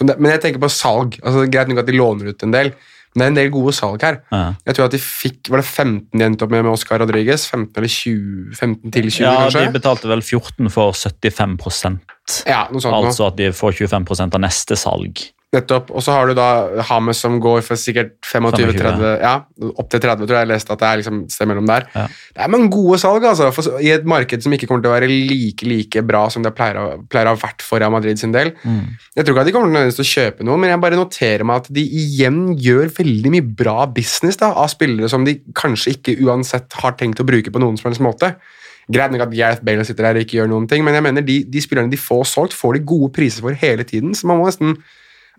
Det, 0.00 0.14
men 0.16 0.30
jeg 0.32 0.40
tenker 0.40 0.62
på 0.62 0.70
salg. 0.72 1.18
Altså, 1.20 1.42
det 1.42 1.50
er 1.50 1.52
Greit 1.58 1.68
nok 1.68 1.82
at 1.82 1.88
de 1.90 1.98
låner 1.98 2.30
ut 2.32 2.42
en 2.46 2.54
del, 2.54 2.70
men 3.16 3.20
det 3.20 3.26
er 3.26 3.32
en 3.32 3.38
del 3.40 3.50
gode 3.50 3.72
salg 3.74 4.04
her. 4.06 4.20
Ja. 4.30 4.42
Jeg 4.68 4.76
tror 4.76 4.86
at 4.86 4.94
de 4.94 5.00
fikk, 5.02 5.50
Var 5.50 5.62
det 5.62 5.66
15 5.66 6.18
de 6.20 6.24
endte 6.24 6.46
opp 6.46 6.52
med 6.54 6.62
med 6.62 6.72
Oscar 6.72 7.00
Rodriguez? 7.02 7.48
15 7.50 7.72
eller 7.76 7.90
20? 7.90 8.54
15 8.54 8.92
til 8.94 9.10
20, 9.10 9.24
Ja, 9.24 9.34
kanskje? 9.42 9.64
De 9.66 9.74
betalte 9.74 10.08
vel 10.12 10.22
14 10.22 10.70
for 10.70 10.92
75% 10.94 11.98
Ja. 12.46 12.68
Altså 12.70 13.26
at 13.26 13.36
de 13.36 13.50
får 13.52 13.72
25% 13.82 14.38
av 14.38 14.40
neste 14.44 14.78
salg. 14.78 15.24
Nettopp. 15.50 15.88
Og 15.90 16.02
så 16.06 16.14
har 16.14 16.28
du 16.30 16.36
da 16.38 16.46
Hames 16.86 17.18
som 17.24 17.40
går 17.42 17.64
for 17.66 17.78
sikkert 17.80 18.12
25-30 18.22 19.16
Ja, 19.18 19.32
opp 19.66 19.88
til 19.90 19.98
30, 19.98 20.22
tror 20.22 20.36
jeg 20.36 20.46
jeg 20.46 20.50
leste 20.52 20.74
at 20.76 20.78
det 20.78 20.86
er 20.86 21.00
liksom 21.00 21.16
sted 21.32 21.48
mellom 21.50 21.66
der. 21.66 21.88
Ja. 21.90 22.04
Det 22.36 22.44
er 22.44 22.52
mange 22.54 22.68
gode 22.70 23.00
salg, 23.02 23.26
altså. 23.26 23.48
For, 23.56 23.80
I 23.82 23.90
et 23.96 24.06
marked 24.06 24.44
som 24.44 24.54
ikke 24.54 24.68
kommer 24.70 24.84
til 24.84 24.92
å 24.92 24.94
være 24.94 25.08
like 25.10 25.66
like 25.66 26.04
bra 26.06 26.20
som 26.30 26.46
det 26.46 26.54
pleier 26.54 26.78
å, 26.78 26.84
pleier 27.10 27.26
å 27.26 27.34
ha 27.34 27.40
vært 27.40 27.64
for 27.66 27.82
Real 27.82 27.90
Madrid 27.90 28.22
sin 28.22 28.36
del. 28.36 28.52
Jeg 29.16 29.26
tror 29.26 29.34
ikke 29.34 29.42
at 29.42 29.50
de 29.50 29.56
kommer 29.56 29.90
til 29.90 30.04
å 30.04 30.08
kjøpe 30.12 30.46
noe, 30.46 30.60
men 30.62 30.70
jeg 30.70 30.82
bare 30.86 31.00
noterer 31.00 31.46
meg 31.50 31.64
at 31.64 31.74
de 31.80 31.86
igjen 32.04 32.40
gjør 32.54 32.94
veldig 33.00 33.34
mye 33.34 33.48
bra 33.64 33.90
business 33.90 34.38
da, 34.38 34.52
av 34.54 34.70
spillere 34.70 35.10
som 35.10 35.26
de 35.26 35.40
kanskje 35.58 35.96
ikke 35.96 36.16
uansett 36.28 36.78
har 36.78 36.94
tenkt 37.00 37.18
å 37.18 37.26
bruke 37.26 37.50
på 37.50 37.62
noen 37.62 37.74
som 37.80 37.90
helst 37.90 38.06
måte. 38.06 38.36
Greit 38.90 39.10
nok 39.10 39.26
at 39.26 39.34
Gareth 39.34 39.66
Bale 39.66 39.82
sitter 39.86 40.06
her 40.06 40.18
og 40.18 40.24
ikke 40.24 40.38
gjør 40.38 40.54
noen 40.54 40.70
ting, 40.70 40.86
men 40.86 40.94
jeg 40.94 41.06
mener 41.06 41.26
de, 41.26 41.40
de 41.42 41.62
spillerne 41.62 41.90
de 41.90 41.98
får 41.98 42.24
solgt, 42.30 42.54
får 42.54 42.78
de 42.78 42.86
gode 42.94 43.10
priser 43.18 43.42
for 43.42 43.66
hele 43.66 43.86
tiden. 43.86 44.14
Så 44.14 44.30
man 44.30 44.38
må 44.38 44.46
nesten 44.46 44.78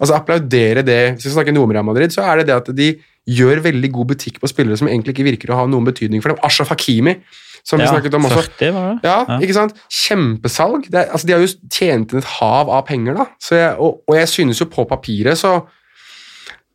altså 0.02 0.18
applaudere 0.18 0.84
det. 0.86 1.02
Hvis 1.16 1.30
vi 1.30 1.36
snakker 1.36 1.56
noe 1.56 1.68
om 1.68 1.74
Real 1.76 1.86
Madrid, 1.86 2.14
så 2.14 2.26
er 2.26 2.42
det 2.42 2.50
det 2.50 2.58
at 2.58 2.70
de 2.78 2.92
gjør 3.30 3.62
veldig 3.68 3.92
god 3.94 4.10
butikk 4.16 4.40
på 4.42 4.50
spillere 4.50 4.80
som 4.80 4.90
egentlig 4.90 5.14
ikke 5.14 5.28
virker 5.28 5.54
å 5.54 5.60
ha 5.60 5.66
noen 5.70 5.86
betydning 5.86 6.24
for 6.24 6.34
dem. 6.34 6.40
Ashraf 6.46 6.72
Hakimi, 6.74 7.20
som 7.62 7.78
vi 7.78 7.90
snakket 7.90 8.18
om 8.18 8.26
også. 8.26 8.48
40 8.48 8.74
var 8.74 8.88
det? 8.88 8.96
Ja, 9.06 9.38
ikke 9.38 9.58
sant? 9.58 9.78
Kjempesalg. 9.94 10.90
Det 10.90 11.06
altså, 11.06 11.30
de 11.30 11.36
har 11.36 11.46
jo 11.46 11.52
tjent 11.70 12.16
inn 12.16 12.24
et 12.24 12.32
hav 12.40 12.72
av 12.74 12.82
penger, 12.90 13.20
da. 13.22 13.28
Så 13.42 13.60
jeg, 13.60 13.76
og, 13.78 14.02
og 14.10 14.18
jeg 14.18 14.32
synes 14.32 14.64
jo 14.64 14.70
på 14.72 14.88
papiret 14.90 15.40
så 15.42 15.60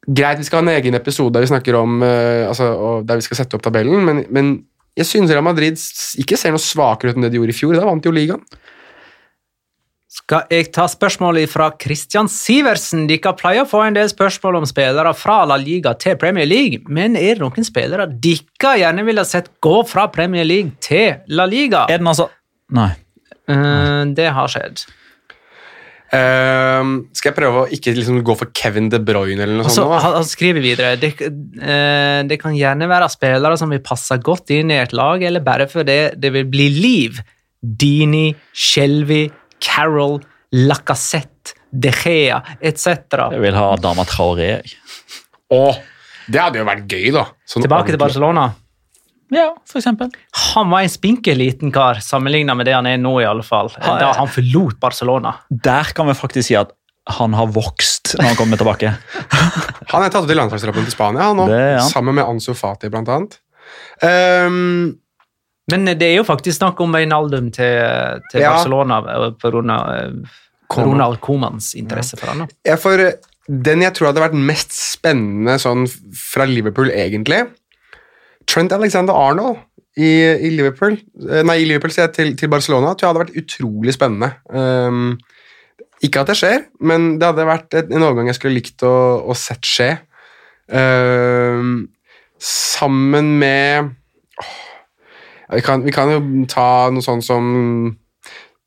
Greit, 0.06 0.38
vi 0.38 0.44
skal 0.46 0.60
ha 0.60 0.62
en 0.62 0.76
egen 0.76 0.94
episode 0.94 1.34
der 1.34 1.42
vi 1.42 1.48
snakker 1.50 1.74
om 1.80 1.96
uh, 1.98 2.46
altså, 2.46 2.68
og 2.70 3.08
der 3.08 3.18
vi 3.18 3.24
skal 3.26 3.40
sette 3.40 3.58
opp 3.58 3.64
tabellen, 3.64 4.04
men, 4.06 4.20
men 4.30 4.52
jeg 4.94 5.08
synes 5.08 5.32
Real 5.32 5.42
Madrid 5.42 5.80
ikke 6.22 6.38
ser 6.38 6.54
noe 6.54 6.62
svakere 6.62 7.10
ut 7.10 7.18
enn 7.18 7.26
det 7.26 7.32
de 7.34 7.40
gjorde 7.40 7.52
i 7.52 7.56
fjor. 7.56 7.74
Da 7.74 7.88
vant 7.88 8.04
de 8.04 8.08
jo 8.08 8.14
ligaen. 8.14 8.44
Skal 10.16 10.48
jeg 10.50 10.70
ta 10.72 10.86
spørsmålet 10.88 11.50
fra 11.50 11.68
Christian 11.82 12.28
Siversen? 12.30 13.04
Dere 13.10 13.34
pleier 13.36 13.66
å 13.66 13.68
få 13.68 13.82
en 13.84 13.96
del 13.96 14.08
spørsmål 14.10 14.62
om 14.62 14.66
spillere 14.68 15.12
fra 15.18 15.42
La 15.48 15.58
Liga 15.60 15.92
til 16.00 16.16
Premier 16.20 16.48
League, 16.48 16.86
men 16.88 17.18
er 17.20 17.36
det 17.36 17.44
noen 17.44 17.66
spillere 17.66 18.08
dere 18.08 18.76
gjerne 18.80 19.04
ville 19.06 19.26
sett 19.28 19.52
gå 19.62 19.76
fra 19.86 20.08
Premier 20.12 20.46
League 20.48 20.72
til 20.82 21.20
La 21.36 21.46
Liga? 21.50 21.84
Er 21.92 22.00
den 22.00 22.10
altså 22.10 22.30
Nei. 22.74 22.94
Uh, 23.46 24.02
det 24.16 24.32
har 24.34 24.50
skjedd. 24.50 24.82
Uh, 26.10 27.04
skal 27.14 27.30
jeg 27.30 27.36
prøve 27.36 27.62
å 27.62 27.70
ikke 27.76 27.94
liksom 27.94 28.18
gå 28.26 28.34
for 28.40 28.50
Kevin 28.56 28.88
De 28.90 28.98
Bruyne 29.02 29.42
eller 29.42 29.58
noe 29.58 29.68
Og 29.68 29.74
sånt? 29.74 29.94
han, 30.00 30.16
han 30.16 30.26
skriver 30.26 30.62
videre 30.62 30.92
det, 31.02 31.12
uh, 31.20 32.24
det 32.26 32.40
kan 32.42 32.56
gjerne 32.56 32.88
være 32.90 33.12
spillere 33.12 33.60
som 33.60 33.70
vil 33.70 33.84
passe 33.84 34.18
godt 34.24 34.50
inn 34.56 34.72
i 34.74 34.80
et 34.80 34.96
lag, 34.96 35.22
eller 35.22 35.44
bare 35.44 35.68
fordi 35.70 36.00
det 36.16 36.34
vil 36.34 36.48
bli 36.50 36.70
liv. 36.80 37.22
Dini, 37.60 38.30
Shelby, 38.54 39.26
Carroll, 39.60 40.20
Lacassette, 40.52 41.54
De 41.72 41.90
Gea 41.92 42.40
etc. 42.60 42.86
Jeg 43.32 43.40
vil 43.42 43.54
ha 43.58 43.74
Dama 43.76 44.04
Traoré. 44.08 44.48
jeg. 44.62 44.76
Åh, 45.52 45.76
det 46.30 46.40
hadde 46.40 46.58
jo 46.62 46.64
vært 46.66 46.86
gøy, 46.90 47.10
da. 47.14 47.26
Sånn 47.46 47.62
Tilbake 47.66 47.92
til. 47.92 47.98
Barcelona. 48.00 48.48
Ja, 49.34 49.48
for 49.66 49.80
eksempel. 49.80 50.10
Han 50.54 50.70
var 50.70 50.84
en 50.86 50.90
spinkel 50.92 51.36
liten 51.40 51.72
kar 51.74 51.98
sammenlignet 52.02 52.56
med 52.56 52.66
det 52.68 52.74
han 52.76 52.86
er 52.86 52.96
nå, 53.02 53.16
i 53.20 53.26
alle 53.26 53.42
fall. 53.42 53.68
Han- 53.82 53.98
Da 53.98 54.12
han 54.14 54.28
forlot 54.30 54.78
Barcelona. 54.80 55.34
Der 55.50 55.84
kan 55.94 56.06
vi 56.06 56.14
faktisk 56.14 56.46
si 56.46 56.54
at 56.54 56.70
han 57.08 57.32
har 57.34 57.46
vokst 57.46 58.14
når 58.18 58.22
han 58.32 58.36
kommer 58.36 58.56
tilbake. 58.58 58.90
Han 59.92 60.02
er 60.02 60.10
tatt 60.10 60.24
ut 60.26 60.30
i 60.30 60.34
landslagstroppen 60.34 60.82
til 60.82 60.90
Spania 60.90 61.22
han 61.28 61.36
nå, 61.38 61.44
Det 61.46 61.58
er 61.76 61.78
sammen 61.86 62.16
med 62.16 62.24
Ansu 62.26 62.52
Fati, 62.58 62.88
blant 62.90 63.06
annet. 63.08 63.36
Ehm, 64.02 64.96
Men 65.72 65.84
det 65.98 66.06
er 66.06 66.16
jo 66.20 66.26
faktisk 66.26 66.60
snakk 66.60 66.80
om 66.84 66.92
Veinaldum 66.94 67.48
til, 67.54 68.20
til 68.30 68.40
Ja. 68.44 68.52
Barcelona 68.54 69.00
pga. 69.40 69.78
eh, 69.96 70.34
Ronald 70.76 71.20
Comans 71.22 71.72
interesse 71.78 72.16
for 72.18 72.30
han. 72.30 72.44
Ja, 72.46 72.72
jeg 72.72 72.82
får, 72.82 73.02
den 73.48 73.82
jeg 73.82 73.94
tror 73.94 74.08
hadde 74.12 74.22
vært 74.22 74.38
mest 74.38 74.74
spennende 74.74 75.58
sånn 75.62 75.86
fra 76.14 76.46
Liverpool, 76.46 76.90
egentlig 76.94 77.44
Trent 78.46 78.72
Alexander 78.74 79.14
Arnold 79.14 79.58
i, 79.98 80.10
i 80.46 80.50
Liverpool 80.54 80.94
eh, 81.30 81.42
Nei, 81.46 81.60
i 81.62 81.68
Liverpool, 81.70 81.90
sier 81.94 82.06
jeg, 82.06 82.14
til, 82.18 82.34
til 82.38 82.50
Barcelona. 82.52 82.94
tror 82.94 83.08
jeg 83.08 83.14
hadde 83.14 83.24
vært 83.24 83.38
utrolig 83.42 83.94
spennende. 83.96 84.32
Um, 84.52 85.16
ikke 86.04 86.20
at 86.22 86.30
det 86.30 86.36
skjer, 86.38 86.66
men 86.84 87.16
det 87.18 87.26
hadde 87.30 87.46
vært 87.48 87.74
en 87.80 88.04
overgang 88.04 88.28
jeg 88.28 88.36
skulle 88.38 88.58
likt 88.58 88.84
å, 88.86 88.92
å 89.24 89.34
sett 89.38 89.64
skje. 89.66 89.88
Um, 90.68 91.86
sammen 92.42 93.30
med 93.40 93.94
åh, 94.42 94.50
vi, 95.54 95.62
kan, 95.62 95.84
vi 95.86 95.94
kan 95.94 96.10
jo 96.10 96.20
ta 96.50 96.88
noe 96.90 97.04
sånn 97.04 97.22
som 97.24 97.46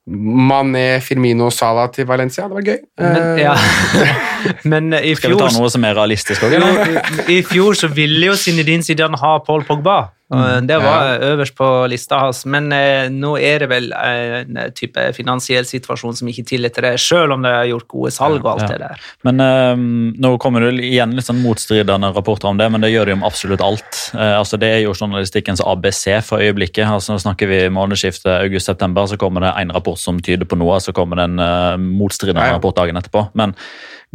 Mané, 0.09 0.99
Firmino, 1.05 1.51
Salah 1.53 1.89
til 1.93 2.07
Valencia. 2.09 2.47
Det 2.49 2.55
var 2.57 2.65
gøy. 2.65 2.79
Men, 2.97 3.17
Eh, 3.19 3.41
ja. 3.43 3.55
Men 4.71 4.93
i 4.93 5.11
fjor 5.13 5.19
Skal 5.19 5.33
vi 5.35 5.41
ta 5.43 5.49
noe 5.59 5.69
som 5.69 5.83
er 5.85 5.93
realistisk 5.97 6.45
òg? 6.47 6.55
i, 6.55 7.35
i 7.35 7.41
fjor 7.45 7.77
så 7.77 7.91
ville 7.93 8.31
jo 8.31 8.37
Zinedine 8.39 8.85
Zidane 8.85 9.19
ha 9.21 9.35
Paul 9.45 9.65
Pogba. 9.67 9.99
Og 10.29 10.67
Det 10.69 10.77
var 10.81 11.19
øverst 11.25 11.55
på 11.57 11.67
lista 11.89 12.19
hans, 12.21 12.43
men 12.45 12.71
eh, 12.71 13.07
nå 13.09 13.31
er 13.41 13.63
det 13.63 13.69
vel 13.71 13.87
en 13.93 14.59
type 14.77 15.07
finansiell 15.17 15.65
situasjon 15.65 16.15
som 16.19 16.27
ikke 16.29 16.45
tillater 16.51 16.85
det, 16.85 16.91
selv 17.01 17.33
om 17.33 17.41
de 17.41 17.49
har 17.49 17.65
gjort 17.65 17.87
gode 17.89 18.11
salg 18.13 18.43
og 18.45 18.51
alt 18.51 18.61
Ja. 18.61 18.67
det 18.67 18.79
der. 18.83 18.99
Men 19.25 19.39
eh, 19.41 19.75
nå 20.21 20.37
kommer 20.39 20.61
det 20.67 20.83
igjen 20.85 21.15
litt 21.17 21.25
sånn 21.25 21.41
motstridende 21.41 22.13
rapporter 22.13 22.51
om 22.51 22.57
det, 22.61 22.69
men 22.71 22.81
det 22.85 22.91
gjør 22.93 23.05
de 23.09 23.17
om 23.17 23.23
absolutt 23.25 23.61
alt. 23.65 24.01
Eh, 24.13 24.37
altså 24.37 24.59
Det 24.61 24.69
er 24.69 24.81
jo 24.85 24.93
journalistikkens 24.93 25.61
ABC 25.65 26.21
for 26.23 26.39
øyeblikket. 26.45 26.85
altså 26.85 27.13
Nå 27.17 27.19
snakker 27.25 27.47
vi 27.49 27.61
månedsskiftet 27.73 28.29
august-september, 28.43 29.07
så 29.09 29.17
kommer 29.17 29.41
det 29.41 29.53
en 29.57 29.71
rapport 29.73 29.97
som 29.97 30.19
tyder 30.21 30.45
på 30.45 30.57
noe, 30.61 30.77
så 30.79 30.93
kommer 30.93 31.15
det 31.17 31.23
en 31.31 31.39
eh, 31.39 31.77
motstridende 31.77 32.41
Ja, 32.45 32.53
ja. 32.53 32.59
rapport 32.59 32.75
dagen 32.77 32.95
etterpå. 33.01 33.29
Men 33.33 33.55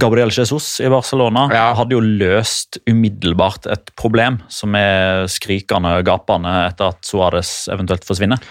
Gabriel 0.01 0.33
Jesus 0.35 0.81
i 0.83 0.89
Barcelona 0.91 1.47
Ja. 1.53 1.67
hadde 1.79 1.95
jo 1.95 2.01
løst 2.03 2.81
umiddelbart 2.91 3.69
et 3.71 3.93
problem 3.97 4.41
som 4.51 4.75
er 4.75 5.29
skrikende 5.31 6.03
gapende 6.07 6.55
etter 6.67 6.91
at 6.95 7.07
Suárez 7.07 7.69
eventuelt 7.73 8.05
forsvinner. 8.05 8.43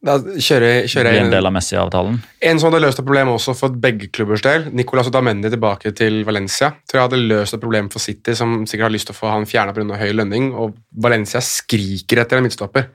Da 0.00 0.14
kjører, 0.16 0.86
kjører 0.88 1.12
jeg 1.12 1.24
en 1.26 1.32
del 1.34 1.44
av 1.44 1.52
Messi-avtalen. 1.52 2.14
En 2.48 2.60
som 2.60 2.70
hadde 2.70 2.78
løst 2.86 3.02
et 3.02 3.04
problem 3.04 3.34
også 3.34 3.52
for 3.58 3.74
begge 3.82 4.08
klubbers 4.08 4.40
del, 4.46 4.70
Nicolas 4.72 5.10
Otamendi 5.10 5.50
tilbake 5.52 5.92
til 5.96 6.22
Valencia, 6.24 6.70
tror 6.88 6.98
jeg 6.98 7.04
hadde 7.04 7.18
løst 7.20 7.56
et 7.58 7.60
problem 7.60 7.90
for 7.92 8.00
City, 8.00 8.32
som 8.38 8.62
sikkert 8.64 8.86
har 8.86 8.94
lyst 8.94 9.10
til 9.10 9.16
å 9.16 9.18
få 9.18 9.34
han 9.34 9.44
fjerna 9.50 9.74
pga. 9.76 9.98
høy 10.00 10.14
lønning, 10.16 10.48
og 10.56 10.72
Valencia 11.04 11.44
skriker 11.44 12.22
etter 12.24 12.40
en 12.40 12.48
midtstopper. 12.48 12.88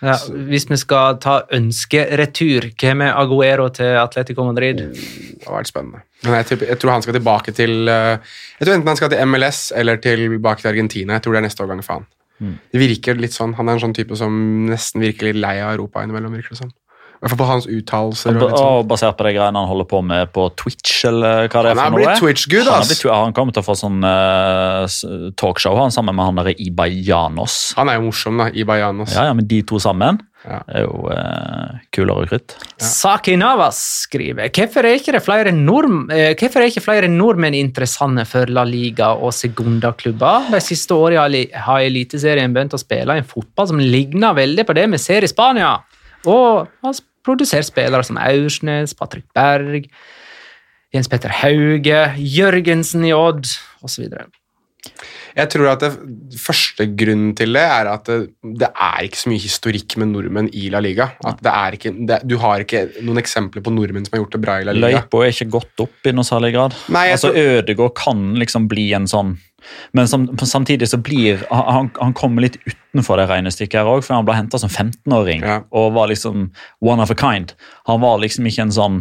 Ja, 0.00 0.16
hvis 0.48 0.64
vi 0.72 0.80
skal 0.80 1.20
ta 1.20 1.42
ønskeretur, 1.52 2.70
hvem 2.80 3.04
er 3.04 3.20
Aguero 3.20 3.68
til 3.76 4.00
Atletico 4.00 4.48
Madrid? 4.48 4.80
Det 4.80 5.44
har 5.44 5.60
vært 5.60 5.74
spennende. 5.74 6.06
Men 6.24 6.40
jeg, 6.40 6.62
jeg 6.64 6.80
tror 6.80 6.96
han 6.96 7.04
skal 7.04 7.18
tilbake 7.18 7.52
til 7.52 7.90
eh, 7.92 8.16
Jeg 8.56 8.64
tror 8.64 8.78
enten 8.78 8.88
han 8.88 8.96
skal 8.96 9.10
til 9.12 9.26
MLS 9.28 9.66
eller 9.76 10.00
tilbake 10.00 10.64
til 10.64 10.72
Argentina. 10.72 11.18
Jeg 11.18 11.26
tror 11.26 11.36
det 11.36 11.42
er 11.42 11.50
neste 11.50 11.66
årgang 11.66 11.84
for 11.84 12.00
han. 12.00 12.08
Det 12.38 12.80
virker 12.80 13.16
litt 13.16 13.32
sånn, 13.32 13.54
Han 13.56 13.68
er 13.68 13.72
en 13.78 13.80
sånn 13.86 13.96
type 13.96 14.16
som 14.16 14.66
nesten 14.68 15.00
virker 15.00 15.30
litt 15.30 15.40
lei 15.40 15.56
av 15.62 15.74
Europa 15.74 16.02
innimellom. 16.04 16.32
virker 16.36 16.54
det. 16.54 16.72
I 16.72 16.85
hvert 17.20 17.32
fall 17.32 17.40
på 17.40 17.48
hans 17.50 17.66
uttalelser. 17.66 18.36
og 18.36 18.50
sånn. 18.50 18.66
Og 18.80 18.86
basert 18.90 19.16
på 19.18 19.24
de 19.28 19.32
greiene 19.36 19.56
han 19.62 19.68
holder 19.70 19.88
på 19.90 20.02
med 20.04 20.32
på 20.32 20.48
Twitch, 20.56 21.04
eller 21.08 21.48
hva 21.48 21.62
det 21.62 21.70
er 21.72 21.74
Han 21.74 21.78
er 21.78 21.84
for 21.84 21.98
noe. 21.98 22.06
Han, 22.06 22.66
har 22.72 22.80
ass. 22.80 22.88
blitt- 22.92 23.10
han 23.12 23.32
kommer 23.32 23.52
til 23.56 23.62
å 23.62 23.66
få 23.66 23.76
sånn 23.76 24.00
uh, 24.04 25.30
talkshow 25.36 25.76
han 25.80 25.90
sammen 25.94 26.14
med 26.16 26.24
han 26.28 26.40
der 26.42 26.54
Ibayanos. 26.58 27.74
Han 27.76 27.88
er 27.88 27.98
jo 28.00 28.08
morsom, 28.10 28.38
da, 28.38 28.48
Ibayanos. 28.50 28.76
Bayanos. 28.86 29.14
Ja, 29.14 29.24
ja, 29.30 29.34
men 29.34 29.46
de 29.48 29.62
to 29.62 29.78
sammen 29.80 30.18
Ja. 30.46 30.60
er 30.68 30.82
jo 30.84 31.08
eh, 31.10 31.78
kulere 31.90 32.26
krutt. 32.28 32.54
Saki 32.78 33.34
Navas 33.36 33.78
skriver 34.04 34.48
hvorfor 34.54 34.84
er 34.86 34.94
ikke 35.00 35.12
det 35.16 35.22
flere 35.24 35.50
nordm 35.50 36.10
eh, 36.12 36.34
hvorfor 36.38 36.62
er 36.62 36.70
ikke 36.70 36.84
flere 36.84 37.08
nordmenn 37.10 37.56
interessante 37.58 38.24
for 38.28 38.46
La 38.46 38.62
Liga 38.62 39.08
og 39.16 39.32
Segunda-klubber? 39.34 40.50
De 40.52 40.60
siste 40.62 40.94
årene 40.94 41.46
har 41.66 41.80
Eliteserien 41.80 42.52
begynt 42.54 42.76
å 42.76 42.78
spille 42.78 43.16
en 43.18 43.26
fotball 43.26 43.72
som 43.72 43.78
ligner 43.82 44.36
veldig 44.38 44.66
på 44.68 44.76
det 44.78 44.86
vi 44.92 44.98
ser 45.02 45.26
i 45.26 45.30
Spania. 45.32 45.78
Og 46.26 46.66
har 46.84 47.00
produsert 47.26 47.66
spillere 47.68 48.06
som 48.06 48.18
Aursnes, 48.22 48.94
Patrick 48.98 49.26
Berg, 49.34 49.88
Jens 50.94 51.10
Petter 51.10 51.32
Hauge, 51.42 52.02
Jørgensen 52.16 53.04
i 53.08 53.12
Odd 53.16 53.48
osv. 53.84 54.06
Jeg 55.36 55.50
tror 55.52 55.68
at 55.72 55.82
det 55.82 56.38
første 56.40 56.86
grunnen 56.96 57.32
til 57.36 57.56
det 57.58 57.64
er 57.66 57.88
at 57.90 58.06
det, 58.08 58.18
det 58.62 58.68
er 58.70 59.02
ikke 59.04 59.18
så 59.20 59.32
mye 59.32 59.42
historikk 59.42 59.96
med 60.00 60.12
nordmenn 60.14 60.48
i 60.56 60.68
La 60.72 60.80
Liga. 60.80 61.10
At 61.26 61.42
det 61.44 61.52
er 61.52 61.76
ikke, 61.76 61.92
det, 62.08 62.20
du 62.30 62.36
har 62.40 62.62
ikke 62.64 62.84
noen 63.04 63.20
eksempler 63.20 63.64
på 63.66 63.74
nordmenn 63.74 64.06
som 64.06 64.16
har 64.16 64.22
gjort 64.22 64.38
det 64.38 64.42
bra 64.46 64.54
i 64.62 64.68
La 64.68 64.76
Liga. 64.76 65.02
Løypa 65.02 65.24
er 65.26 65.34
ikke 65.34 65.48
gått 65.58 65.84
opp 65.84 66.08
i 66.08 66.14
noe 66.16 66.24
særlig 66.28 66.54
grad. 66.56 66.78
Nei, 66.94 67.08
altså 67.12 67.32
tror- 67.34 67.58
Ødegård 67.58 67.96
kan 67.98 68.24
liksom 68.40 68.70
bli 68.70 68.86
en 68.96 69.10
sånn 69.10 69.34
Men 69.96 70.08
sam, 70.08 70.28
samtidig 70.38 70.88
så 70.90 70.98
blir 71.02 71.42
han, 71.50 71.90
han 72.00 72.14
kommer 72.16 72.42
litt 72.46 72.58
utenfor 72.66 73.16
det 73.20 73.28
regnestykket 73.30 73.80
her 73.80 73.90
òg, 73.96 74.02
for 74.06 74.14
han 74.18 74.26
ble 74.28 74.34
henta 74.38 74.58
som 74.62 74.70
15-åring 74.72 75.42
Ja. 75.46 75.60
og 75.70 75.92
var 75.96 76.08
liksom 76.12 76.50
one 76.80 77.02
of 77.02 77.10
a 77.10 77.18
kind. 77.18 77.52
Han 77.86 78.00
var 78.04 78.18
liksom 78.22 78.46
ikke 78.50 78.62
en 78.68 78.74
sånn 78.76 79.00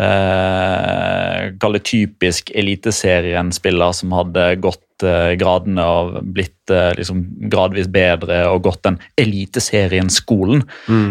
eh, 0.00 1.52
Kall 1.60 1.76
det 1.76 1.84
typisk 1.88 2.50
Eliteserien-spiller 2.54 3.92
som 3.96 4.12
hadde 4.16 4.46
gått 4.62 5.04
eh, 5.06 5.34
gradene 5.40 5.84
og 5.84 6.16
blitt 6.34 6.72
eh, 6.72 6.92
liksom 6.98 7.22
gradvis 7.52 7.88
bedre 7.92 8.42
og 8.50 8.62
gått 8.66 8.82
den 8.86 8.98
Eliteserien-skolen. 9.20 10.64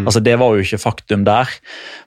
Altså 0.07 0.19
Det 0.23 0.35
var 0.41 0.55
jo 0.57 0.63
ikke 0.65 0.81
faktum 0.81 1.25
der. 1.27 1.49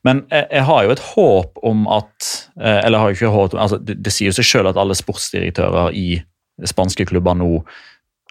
Men 0.07 0.25
jeg, 0.31 0.49
jeg 0.53 0.67
har 0.69 0.85
jo 0.87 0.95
et 0.97 1.05
håp 1.15 1.61
om 1.67 1.87
at 1.89 2.31
eh, 2.61 2.81
Eller 2.85 2.97
jeg 2.97 3.03
har 3.03 3.11
jo 3.13 3.19
ikke 3.21 3.35
håp 3.39 3.55
om, 3.57 3.61
altså 3.67 3.79
det, 3.83 3.99
det 4.05 4.13
sier 4.15 4.33
jo 4.33 4.39
seg 4.41 4.49
sjøl 4.51 4.71
at 4.73 4.81
alle 4.81 4.97
sportsdirektører 4.99 5.95
i 5.97 6.09
spanske 6.65 7.05
klubber 7.09 7.37
nå 7.37 7.51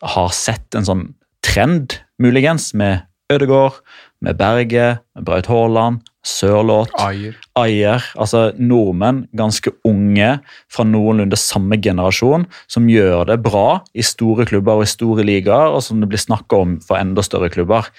har 0.05 0.33
sett 0.35 0.75
en 0.75 0.87
sånn 0.87 1.05
trend, 1.45 1.99
muligens, 2.21 2.73
med 2.73 3.05
Ødegaard, 3.31 3.79
med 4.21 4.37
Berge, 4.37 4.99
med 5.15 5.25
Braut 5.25 5.47
Haaland, 5.49 6.03
Sørloth, 6.25 6.93
Ayer. 7.01 7.37
Ayer, 7.57 8.05
altså 8.17 8.47
nordmenn, 8.57 9.23
ganske 9.37 9.71
unge 9.85 10.29
fra 10.73 10.85
noenlunde 10.87 11.37
samme 11.37 11.77
generasjon, 11.81 12.47
som 12.71 12.89
gjør 12.89 13.27
det 13.29 13.39
bra 13.45 13.81
i 13.93 14.05
store 14.05 14.47
klubber 14.49 14.81
og 14.81 14.87
i 14.87 14.89
store 14.89 15.25
ligaer, 15.25 15.73
og 15.73 15.83
som 15.85 16.01
det 16.01 16.09
blir 16.09 16.21
snakka 16.21 16.61
om 16.65 16.77
for 16.85 16.97
enda 16.97 17.25
større 17.25 17.51
klubber. 17.53 17.91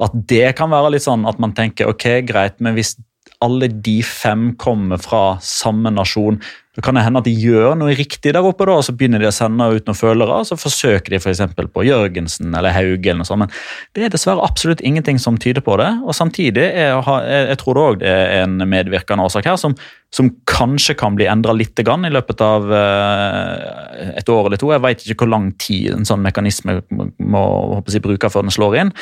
At 0.00 0.16
det 0.32 0.54
kan 0.58 0.72
være 0.72 0.94
litt 0.96 1.04
sånn 1.04 1.28
at 1.28 1.40
man 1.42 1.52
tenker 1.56 1.92
ok, 1.92 2.08
greit, 2.28 2.56
men 2.64 2.76
hvis 2.76 2.96
alle 3.44 3.68
de 3.68 3.98
fem 4.06 4.52
kommer 4.60 5.00
fra 5.02 5.38
samme 5.42 5.90
nasjon, 5.94 6.38
da 6.74 6.82
kan 6.82 6.96
det 6.98 7.04
hende 7.06 7.20
at 7.22 7.26
de 7.28 7.32
gjør 7.38 7.76
noe 7.78 7.94
riktig 7.94 8.32
der 8.34 8.42
oppe, 8.42 8.66
da, 8.66 8.74
og 8.80 8.82
så 8.82 8.92
begynner 8.98 9.22
de 9.22 9.28
å 9.28 9.34
sende 9.34 9.66
ut 9.70 9.86
noen 9.86 9.98
følgere, 9.98 10.40
og 10.42 10.48
så 10.48 10.56
forsøker 10.58 11.14
de 11.14 11.20
f.eks. 11.20 11.42
på 11.54 11.84
Jørgensen 11.86 12.50
eller 12.50 12.74
Hauge, 12.74 13.06
eller 13.06 13.20
noe 13.20 13.28
sånt, 13.28 13.44
men 13.44 13.52
det 13.94 14.02
er 14.08 14.14
dessverre 14.14 14.42
absolutt 14.42 14.82
ingenting 14.82 15.20
som 15.22 15.38
tyder 15.38 15.62
på 15.62 15.76
det. 15.78 15.92
og 16.02 16.18
Samtidig 16.18 16.64
er, 16.66 16.98
jeg, 17.30 17.60
tror 17.62 17.80
òg 17.84 18.00
det 18.02 18.10
er 18.10 18.42
en 18.42 18.58
medvirkende 18.66 19.28
årsak 19.28 19.46
her, 19.52 19.60
som, 19.60 19.78
som 20.10 20.32
kanskje 20.50 20.98
kan 20.98 21.14
bli 21.14 21.30
endra 21.30 21.54
litt 21.54 21.78
i 21.78 21.86
løpet 22.10 22.42
av 22.42 22.66
eh, 22.74 24.18
et 24.18 24.34
år 24.34 24.50
eller 24.50 24.58
to. 24.58 24.74
Jeg 24.74 24.82
vet 24.82 25.06
ikke 25.06 25.28
hvor 25.28 25.34
lang 25.36 25.52
tid 25.62 25.94
en 25.94 26.08
sånn 26.08 26.26
mekanisme 26.26 26.80
må, 26.90 27.46
jeg, 27.86 28.02
bruke 28.02 28.34
før 28.34 28.48
den 28.48 28.54
slår 28.54 28.80
inn. 28.82 28.94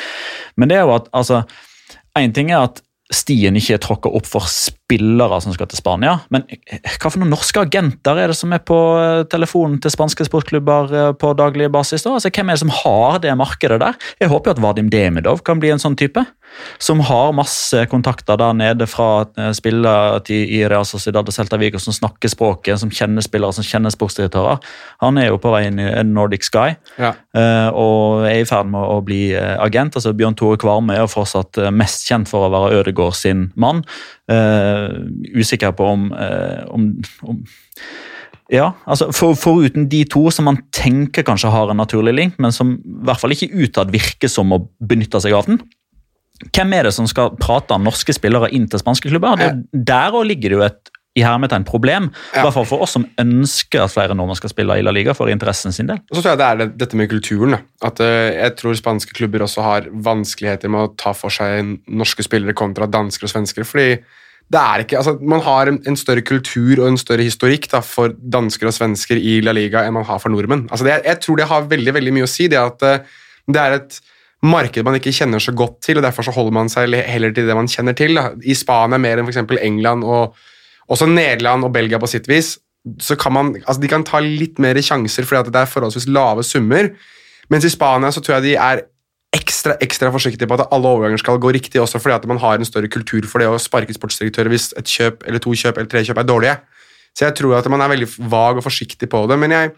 Men 0.61 0.69
det 0.69 0.77
er 0.77 0.85
jo 0.85 0.93
at 0.99 1.09
altså, 1.09 1.41
en 2.21 2.37
ting 2.37 2.53
er 2.53 2.67
at 2.67 2.82
stien 3.11 3.57
ikke 3.59 3.75
er 3.75 3.81
tråkka 3.83 4.11
opp 4.15 4.27
for 4.29 4.47
spillere 4.49 5.39
som 5.43 5.53
skal 5.55 5.67
til 5.69 5.79
Spania. 5.79 6.15
Men 6.33 6.45
hva 6.47 7.09
for 7.09 7.19
noen 7.21 7.33
norske 7.33 7.59
agenter 7.61 8.19
er 8.19 8.31
det 8.31 8.37
som 8.39 8.53
er 8.55 8.63
på 8.65 8.77
eh, 8.99 9.25
telefonen 9.31 9.79
til 9.83 9.93
spanske 9.93 10.27
sportsklubber 10.27 10.93
eh, 10.93 11.09
på 11.19 11.33
daglig 11.37 11.69
basis? 11.73 12.05
da? 12.05 12.15
Altså, 12.17 12.31
Hvem 12.33 12.49
er 12.49 12.57
det 12.57 12.63
som 12.63 12.73
har 12.83 13.19
det 13.23 13.35
markedet 13.39 13.81
der? 13.83 13.99
Jeg 14.21 14.31
håper 14.31 14.51
jo 14.51 14.57
at 14.57 14.63
Vadim 14.63 14.91
Demidov 14.93 15.43
kan 15.45 15.61
bli 15.61 15.73
en 15.73 15.83
sånn 15.83 15.99
type. 15.99 16.23
Som 16.81 17.01
har 17.03 17.35
masse 17.35 17.85
kontakter 17.91 18.39
der 18.39 18.53
nede 18.57 18.87
fra 18.89 19.25
spillere 19.55 19.73
spillertid 19.73 20.49
i 20.53 20.61
Real 20.67 20.85
Sociedad 20.85 21.27
og 21.27 21.33
Celta 21.33 21.57
Vigo, 21.57 21.79
som 21.79 21.93
snakker 21.93 22.31
språket, 22.31 22.79
som 22.79 22.91
kjenner 22.91 23.23
spillere, 23.25 23.53
som 23.53 23.65
kjenner 23.65 23.93
sportsdirektører. 23.93 24.61
Han 25.01 25.17
er 25.17 25.29
jo 25.29 25.39
på 25.41 25.51
vei 25.53 25.65
inn 25.67 25.79
i 25.81 25.89
Nordic 26.07 26.47
Sky 26.47 26.75
Ja. 26.97 27.13
eh, 27.35 27.69
og 27.69 28.25
er 28.27 28.41
i 28.41 28.45
ferd 28.45 28.69
med 28.71 28.81
å 28.81 29.01
bli 29.01 29.33
eh, 29.33 29.57
agent. 29.59 29.95
altså 29.95 30.13
Bjørn 30.13 30.35
Tore 30.35 30.57
Kvarme 30.57 30.95
er 30.95 31.03
jo 31.03 31.11
fortsatt 31.11 31.57
eh, 31.57 31.71
mest 31.71 32.07
kjent 32.07 32.29
for 32.29 32.47
å 32.47 32.53
være 32.53 32.81
Ødegård 32.81 33.15
sin 33.15 33.51
mann. 33.55 33.83
Uh, 34.31 35.03
usikker 35.35 35.73
på 35.75 35.83
om, 35.83 36.05
uh, 36.15 36.63
om, 36.71 36.85
om 37.27 37.41
ja, 38.53 38.69
altså 38.87 39.09
for, 39.11 39.35
Foruten 39.35 39.89
de 39.91 40.05
to 40.07 40.29
som 40.31 40.47
man 40.47 40.61
tenker 40.71 41.25
kanskje 41.27 41.51
har 41.51 41.69
en 41.69 41.77
naturlig 41.77 42.13
link, 42.15 42.39
men 42.39 42.55
som 42.55 42.77
i 42.77 42.97
hvert 43.03 43.19
fall 43.19 43.35
ikke 43.35 43.51
utad 43.51 43.91
virker 43.91 44.31
som 44.31 44.53
å 44.55 44.61
benytte 44.79 45.19
seg 45.23 45.35
av 45.35 45.49
den. 45.49 45.59
Hvem 46.53 46.73
er 46.75 46.87
det 46.87 46.95
som 46.95 47.07
skal 47.07 47.35
prate 47.39 47.75
om 47.75 47.85
norske 47.85 48.15
spillere 48.15 48.49
inn 48.55 48.65
til 48.69 48.81
spanske 48.81 49.11
klubber? 49.11 49.37
Det, 49.39 49.51
der 49.73 50.11
også 50.11 50.27
ligger 50.27 50.53
det 50.53 50.59
jo 50.59 50.65
et 50.65 50.93
i 51.13 51.21
hermetegn 51.21 51.65
problem, 51.67 52.07
i 52.33 52.41
hvert 52.41 52.55
fall 52.55 52.65
for 52.65 52.81
oss 52.81 52.95
som 52.95 53.03
ønsker 53.21 53.83
at 53.83 53.93
flere 53.93 54.15
nordmenn 54.17 54.39
skal 54.39 54.49
spille 54.49 54.79
i 54.79 54.85
La 54.85 54.89
Liga 54.93 55.13
for 55.13 55.29
interessen 55.29 55.75
sin 55.75 55.89
del. 55.89 55.99
Så 56.09 56.23
tror 56.23 56.31
jeg 56.31 56.39
det 56.41 56.47
er 56.47 56.59
det, 56.63 56.67
dette 56.81 56.97
med 56.97 57.11
kulturen. 57.11 57.53
Da. 57.53 57.59
At 57.85 58.01
eh, 58.01 58.33
Jeg 58.33 58.55
tror 58.57 58.79
spanske 58.79 59.13
klubber 59.13 59.45
også 59.45 59.61
har 59.61 59.89
vanskeligheter 59.93 60.73
med 60.73 60.87
å 60.87 60.91
ta 60.97 61.13
for 61.13 61.33
seg 61.33 61.75
norske 61.85 62.25
spillere 62.25 62.57
kontra 62.57 62.89
dansker 62.89 63.29
og 63.29 63.33
svensker. 63.35 63.67
fordi 63.67 64.01
det 64.53 64.59
er 64.59 64.83
ikke, 64.83 64.97
altså 64.99 65.13
Man 65.21 65.41
har 65.45 65.69
en, 65.69 65.77
en 65.87 65.97
større 65.97 66.25
kultur 66.25 66.81
og 66.81 66.87
en 66.87 66.97
større 66.97 67.25
historikk 67.25 67.69
da, 67.71 67.83
for 67.85 68.13
dansker 68.17 68.71
og 68.71 68.73
svensker 68.73 69.21
i 69.21 69.37
La 69.45 69.53
Liga 69.53 69.85
enn 69.85 69.93
man 69.93 70.09
har 70.09 70.17
for 70.19 70.33
nordmenn. 70.33 70.65
Altså 70.71 70.89
det, 70.89 70.97
jeg 71.05 71.21
tror 71.21 71.37
det 71.37 71.49
har 71.51 71.69
veldig 71.69 71.93
veldig 71.93 72.15
mye 72.17 72.25
å 72.25 72.33
si. 72.33 72.49
det 72.49 72.57
at 72.57 72.89
eh, 72.89 73.05
det 73.53 73.61
er 73.61 73.77
et 73.77 74.01
marked 74.43 74.85
man 74.85 74.97
ikke 74.97 75.13
kjenner 75.15 75.41
så 75.41 75.53
godt 75.55 75.79
til, 75.85 75.99
og 75.99 76.05
derfor 76.05 76.25
så 76.27 76.33
holder 76.35 76.55
man 76.55 76.71
seg 76.71 76.91
heller 77.07 77.33
til 77.35 77.47
det 77.47 77.55
man 77.57 77.69
kjenner 77.71 77.95
til. 77.97 78.17
Da. 78.19 78.31
I 78.43 78.55
Spania 78.57 78.99
mer 79.01 79.19
enn 79.19 79.29
f.eks. 79.29 79.41
England 79.63 80.03
og 80.03 80.35
også 80.91 81.07
Nederland 81.07 81.63
og 81.63 81.73
Belgia 81.75 81.99
på 82.01 82.11
sitt 82.11 82.27
vis. 82.27 82.57
så 82.99 83.15
kan 83.15 83.31
man, 83.31 83.55
altså 83.63 83.81
De 83.81 83.87
kan 83.87 84.03
ta 84.03 84.19
litt 84.19 84.59
mer 84.59 84.75
sjanser 84.75 85.23
fordi 85.23 85.39
at 85.39 85.53
det 85.53 85.61
er 85.61 85.71
forholdsvis 85.71 86.09
lave 86.11 86.43
summer. 86.43 86.91
Mens 87.49 87.65
i 87.65 87.71
Spania 87.71 88.11
så 88.11 88.19
tror 88.19 88.37
jeg 88.37 88.43
de 88.43 88.55
er 88.59 88.83
ekstra 89.33 89.77
ekstra 89.81 90.11
forsiktige 90.13 90.47
på 90.47 90.57
at 90.59 90.67
alle 90.71 90.87
overganger 90.87 91.17
skal 91.17 91.39
gå 91.41 91.53
riktig, 91.55 91.81
også 91.81 91.99
fordi 91.99 92.15
at 92.15 92.27
man 92.29 92.37
har 92.37 92.59
en 92.59 92.67
større 92.67 92.91
kultur 92.91 93.25
for 93.25 93.41
det 93.41 93.47
å 93.49 93.57
sparke 93.57 93.95
sportsdirektører 93.95 94.51
hvis 94.51 94.73
et 94.77 94.89
kjøp 94.89 95.25
eller 95.25 95.41
to 95.41 95.55
kjøp 95.57 95.79
eller 95.79 95.89
tre 95.89 96.03
kjøp 96.05 96.19
er 96.21 96.27
dårlige. 96.27 96.57
Så 97.17 97.27
jeg 97.27 97.37
tror 97.39 97.57
at 97.57 97.69
man 97.69 97.81
er 97.81 97.93
veldig 97.93 98.09
vag 98.29 98.59
og 98.59 98.65
forsiktig 98.65 99.09
på 99.09 99.23
det. 99.29 99.37
Men 99.39 99.53
jeg, 99.53 99.71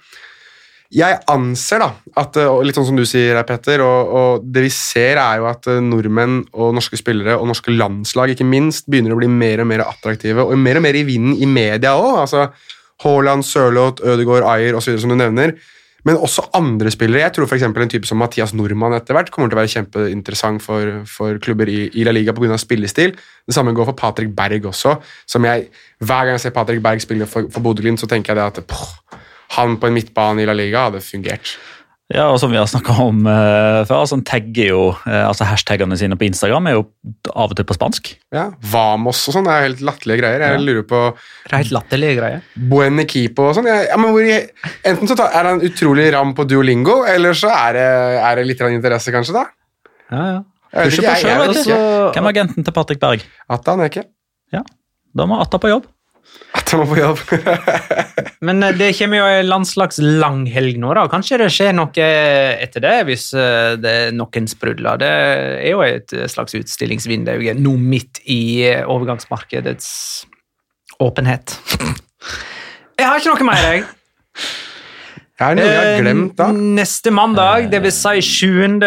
jeg 0.94 1.18
anser 1.32 1.82
da, 1.82 1.88
at, 2.22 2.38
og 2.46 2.62
litt 2.66 2.78
sånn 2.78 2.88
som 2.92 2.98
du 3.00 3.06
sier, 3.10 3.40
Petter, 3.48 3.82
og, 3.82 4.12
og 4.16 4.46
det 4.54 4.68
vi 4.68 4.72
ser 4.74 5.18
er 5.18 5.42
jo 5.42 5.48
at 5.50 5.66
eh, 5.72 5.82
nordmenn 5.84 6.44
og 6.54 6.76
norske 6.78 7.00
spillere 7.00 7.40
og 7.40 7.50
norske 7.50 7.74
landslag 7.74 8.36
ikke 8.36 8.48
minst 8.48 8.90
begynner 8.92 9.16
å 9.16 9.20
bli 9.20 9.30
mer 9.32 9.64
og 9.64 9.70
mer 9.72 9.86
attraktive, 9.88 10.46
og 10.46 10.60
mer 10.62 10.80
og 10.80 10.86
mer 10.86 11.00
i 11.00 11.06
vinden 11.08 11.40
i 11.42 11.50
media 11.50 11.96
òg. 11.98 12.20
Altså, 12.28 12.50
Haaland, 13.04 13.44
Sørloth, 13.44 14.06
Ødegaard, 14.06 14.46
Ayer 14.54 14.78
osv. 14.78 14.96
som 15.02 15.12
du 15.12 15.18
nevner. 15.20 15.58
Men 16.06 16.20
også 16.22 16.44
andre 16.54 16.92
spillere. 16.94 17.24
Jeg 17.24 17.34
tror 17.34 17.50
for 17.50 17.82
en 17.82 17.90
type 17.90 18.06
som 18.06 18.20
Mathias 18.22 18.54
Nordmann 18.54 18.94
etter 18.94 19.18
hvert 19.18 19.32
kommer 19.34 19.50
til 19.50 19.58
å 19.58 19.62
være 19.64 19.74
kjempeinteressant 19.74 20.62
for, 20.62 21.00
for 21.10 21.40
klubber 21.42 21.68
i, 21.72 21.88
i 21.98 22.06
La 22.06 22.14
Liga 22.14 22.34
pga. 22.38 22.60
spillestil. 22.62 23.16
Det 23.18 23.56
samme 23.58 23.74
går 23.74 23.90
for 23.90 23.98
Patrick 23.98 24.30
Berg 24.38 24.70
også. 24.70 25.00
som 25.26 25.46
jeg, 25.50 25.72
Hver 26.00 26.28
gang 26.30 26.38
jeg 26.38 26.46
ser 26.46 26.54
Patrick 26.54 26.84
Berg 26.86 27.02
spille 27.02 27.26
for, 27.26 27.50
for 27.50 27.66
Bodø-Glimt, 27.66 28.00
så 28.00 28.08
tenker 28.08 28.36
jeg 28.36 28.38
det 28.38 28.46
at 28.46 28.68
poh, 28.70 28.94
han 29.56 29.80
på 29.82 29.90
en 29.90 29.98
midtbane 29.98 30.44
i 30.44 30.48
La 30.50 30.56
Liga 30.58 30.88
hadde 30.90 31.02
fungert. 31.04 31.56
Ja, 32.14 32.28
og 32.30 32.38
som 32.38 32.52
vi 32.54 32.60
har 32.60 32.68
snakka 32.70 32.94
om 33.02 33.24
uh, 33.26 33.82
før, 33.90 34.04
altså, 34.04 34.20
tagger 34.22 34.68
jo, 34.70 34.82
uh, 35.08 35.24
altså 35.26 35.48
Hashtagene 35.50 35.98
sine 35.98 36.14
på 36.20 36.28
Instagram 36.28 36.68
er 36.70 36.76
jo 36.76 36.84
av 37.34 37.50
og 37.50 37.56
til 37.58 37.66
på 37.66 37.74
spansk. 37.74 38.12
Ja, 38.36 38.44
Vamos 38.70 39.24
og 39.26 39.34
sånn 39.34 39.50
er 39.50 39.64
helt 39.66 39.82
latterlige 39.82 40.22
greier. 40.22 40.44
Jeg 40.46 40.60
Ja. 40.60 40.62
lurer 40.62 40.86
på 40.86 41.02
Helt 41.50 41.74
latterlige 41.74 42.20
greier. 42.20 42.44
Buen 42.70 43.02
equipo 43.02 43.50
og 43.50 43.58
sånn. 43.58 43.66
Ja, 43.72 43.98
men 43.98 44.14
hvor, 44.14 44.22
enten 44.86 45.10
så 45.10 45.18
tar, 45.18 45.34
er 45.34 45.50
han 45.50 45.66
utrolig 45.66 46.12
ram 46.14 46.36
på 46.38 46.46
Duolingo, 46.46 47.02
eller 47.10 47.34
så 47.34 47.50
er 47.50 47.74
det, 47.80 47.88
er 48.22 48.36
det 48.38 48.46
litt 48.52 48.62
interesse, 48.70 49.16
kanskje, 49.16 49.40
da. 49.40 49.48
Ja, 50.14 50.26
ja. 50.36 50.44
Jeg 50.76 50.92
vet 50.92 50.92
Pusher 50.92 51.04
ikke, 51.04 51.10
på 51.16 51.30
jeg 51.30 51.40
vet 51.40 51.66
du. 51.66 51.76
Hvem 52.14 52.26
er 52.26 52.34
agenten 52.36 52.66
til 52.68 52.74
Patrick 52.76 53.00
Berg? 53.02 53.22
Atta 53.50 53.72
han 53.74 53.82
er 53.82 53.90
ikke. 53.90 54.06
Da 55.16 55.26
må 55.30 55.40
Atta 55.40 55.58
på 55.64 55.72
jobb. 55.72 55.86
At 56.56 56.72
han 56.72 56.82
må 56.82 56.86
på 56.88 57.00
jobb. 57.00 57.22
Men 58.48 58.64
eh, 58.64 58.76
det 58.78 58.92
kommer 58.98 59.20
jo 59.20 59.28
en 59.28 59.50
landslagslanghelg 59.50 60.80
nå, 60.82 60.94
da. 60.98 61.06
Kanskje 61.12 61.40
det 61.42 61.50
skjer 61.54 61.76
noe 61.76 62.08
etter 62.64 62.84
det, 62.84 62.96
hvis 63.10 63.28
eh, 63.38 63.76
det 63.82 63.96
er 64.06 64.16
noen 64.16 64.48
sprudler. 64.50 65.02
Det 65.02 65.12
er 65.12 65.74
jo 65.74 65.84
et 65.86 66.16
slags 66.32 66.56
utstillingsvindu 66.58 67.34
nå 67.60 67.76
midt 67.82 68.24
i 68.32 68.42
eh, 68.70 68.84
overgangsmarkedets 68.88 69.90
åpenhet. 71.04 71.58
Jeg 72.96 73.10
har 73.12 73.20
ikke 73.20 73.34
noe 73.34 73.46
mer, 73.50 73.66
jeg. 73.68 73.82
Jeg 75.36 75.44
har 75.44 75.58
noe 75.58 75.66
jeg 75.68 75.80
har 75.84 75.98
glemt 76.00 76.38
da. 76.40 76.46
Eh, 76.48 76.60
Neste 76.78 77.12
mandag, 77.12 77.66
det 77.68 77.82
vil 77.84 77.92
si 77.92 78.22
7. 78.24 78.78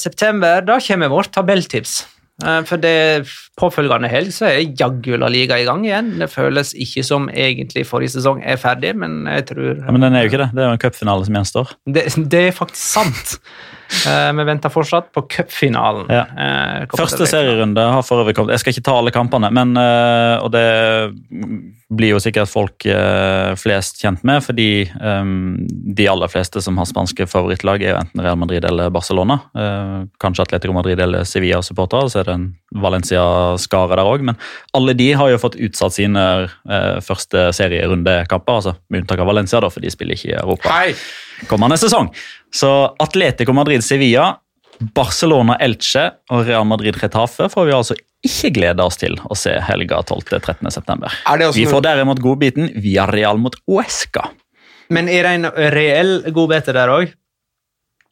september, 0.00 0.64
da 0.64 0.78
kommer 0.80 1.12
vårt 1.12 1.28
tabelltips. 1.36 1.98
Eh, 2.42 2.62
For 2.66 2.80
det 2.82 3.28
påfølgende 3.60 4.08
helg 4.10 4.32
så 4.34 4.48
er 4.50 4.64
jaggu 4.74 5.14
La 5.20 5.28
Liga 5.30 5.58
i 5.60 5.66
gang 5.68 5.84
igjen. 5.86 6.14
Det 6.18 6.30
føles 6.32 6.72
ikke 6.74 7.04
som 7.06 7.28
egentlig 7.30 7.86
forrige 7.86 8.16
sesong 8.16 8.42
er 8.42 8.58
ferdig, 8.58 8.94
men 8.98 9.22
jeg 9.30 9.46
tror 9.52 9.70
Ja, 9.78 9.92
men 9.94 10.02
den 10.02 10.14
er 10.18 10.24
jo 10.24 10.32
ikke 10.32 10.42
det. 10.42 10.50
Det 10.56 10.64
er 10.64 10.72
jo 10.72 10.78
en 10.78 10.82
cupfinale 10.82 11.28
som 11.28 11.38
gjenstår. 11.38 11.76
det, 11.94 12.08
det 12.34 12.42
er 12.48 12.56
faktisk 12.58 12.82
sant. 12.98 13.36
Eh, 14.06 14.32
vi 14.36 14.44
venter 14.44 14.72
fortsatt 14.72 15.12
på 15.14 15.22
cupfinalen. 15.30 16.10
Ja. 16.12 16.24
Eh, 16.34 16.86
Første 16.98 17.26
serierunde 17.30 17.80
har 17.80 18.02
for 18.06 18.22
øvrig 18.22 18.34
kommet. 18.36 18.54
Jeg 18.54 18.64
skal 18.64 18.74
ikke 18.74 18.86
ta 18.88 18.96
alle 19.00 19.14
kampene, 19.14 19.50
men, 19.54 19.76
øh, 19.80 20.44
og 20.44 20.50
det 20.54 20.66
blir 21.94 22.14
jo 22.14 22.20
sikkert 22.22 22.50
folk 22.50 22.86
flest 23.60 24.00
kjent 24.02 24.24
med, 24.26 24.42
fordi 24.42 24.88
de 25.94 26.06
aller 26.10 26.30
fleste 26.32 26.58
som 26.64 26.78
har 26.80 26.88
spanske 26.90 27.26
favorittlag, 27.30 27.84
er 27.84 27.92
jo 27.92 28.00
enten 28.00 28.22
Real 28.24 28.38
Madrid 28.40 28.64
eller 28.66 28.90
Barcelona. 28.90 29.36
Kanskje 30.18 30.42
Atletico 30.42 30.74
Madrid 30.74 30.98
eller 30.98 31.22
Sevilla-supportere, 31.28 32.10
så 32.10 32.20
er 32.20 32.26
det 32.26 32.34
en 32.34 32.48
Valencia-skare 32.74 33.96
der 33.96 34.04
òg. 34.08 34.22
Men 34.26 34.38
alle 34.74 34.94
de 34.98 35.10
har 35.16 35.30
jo 35.32 35.40
fått 35.42 35.56
utsatt 35.62 35.94
sine 35.96 36.22
eh, 36.44 37.00
første 37.04 37.48
serierundekamper, 37.56 38.60
altså 38.60 38.74
med 38.90 39.04
unntak 39.04 39.22
av 39.22 39.30
Valencia, 39.30 39.60
da, 39.64 39.70
for 39.70 39.84
de 39.84 39.92
spiller 39.94 40.18
ikke 40.18 40.32
i 40.32 40.38
Europa 40.38 40.72
Hei! 40.74 40.94
kommende 41.50 41.78
sesong. 41.80 42.10
Så 42.54 42.70
Atletico 43.02 43.54
Madrid-Sevilla, 43.56 44.32
Barcelona 44.94 45.54
Elche 45.62 46.08
og 46.34 46.46
Real 46.48 46.64
Madrid 46.66 46.96
Retafe 46.98 47.46
får 47.52 47.68
vi 47.68 47.74
altså 47.76 47.94
ikke 48.24 48.50
glede 48.56 48.82
oss 48.82 48.96
til 48.98 49.14
å 49.30 49.36
se 49.38 49.52
helga 49.68 50.00
12.-13. 50.02 50.70
september. 50.74 51.12
Er 51.30 51.38
det 51.38 51.46
også 51.50 51.60
Vi 51.60 51.66
noe- 51.66 51.74
får 51.76 51.84
derimot 51.86 52.22
godbiten 52.24 52.70
via 52.82 53.04
Real 53.10 53.38
mot 53.38 53.54
Uesca. 53.70 54.30
Men 54.90 55.08
er 55.08 55.22
det 55.28 55.34
en 55.38 55.46
reell 55.74 56.16
godbete 56.34 56.72
der 56.76 56.90
òg? 56.92 57.12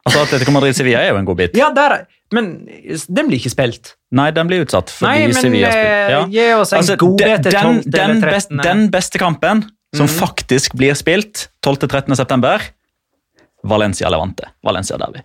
Altså 0.03 0.23
Atletico 0.25 0.51
Madrid-Sevilla 0.55 0.99
er 1.03 1.13
jo 1.13 1.19
en 1.21 1.27
godbit. 1.27 1.53
Ja, 1.55 1.69
der, 1.75 2.05
men 2.35 2.65
den 2.67 3.27
blir 3.29 3.39
ikke 3.39 3.53
spilt. 3.53 3.93
Nei, 4.13 4.29
den 4.35 4.49
blir 4.49 4.63
utsatt 4.65 4.91
fordi 4.93 5.09
Nei, 5.09 5.27
men 5.31 5.39
Sevilla 5.41 5.71
eh. 5.73 6.11
Ja. 6.13 6.21
gi 6.29 6.45
oss 6.53 6.73
en 6.73 6.81
Altså, 6.83 6.97
den, 6.97 7.43
12. 7.43 7.81
den, 7.87 8.15
eller 8.17 8.29
best, 8.35 8.53
den 8.63 8.85
beste 8.93 9.21
kampen 9.21 9.65
som 9.93 10.05
mm. 10.05 10.13
faktisk 10.19 10.77
blir 10.77 10.93
spilt 10.97 11.47
12.-13. 11.65 12.15
september, 12.17 12.61
Valencia 13.63 14.09
Levante. 14.09 14.49
Valencia 14.65 14.97
Derby. 14.97 15.21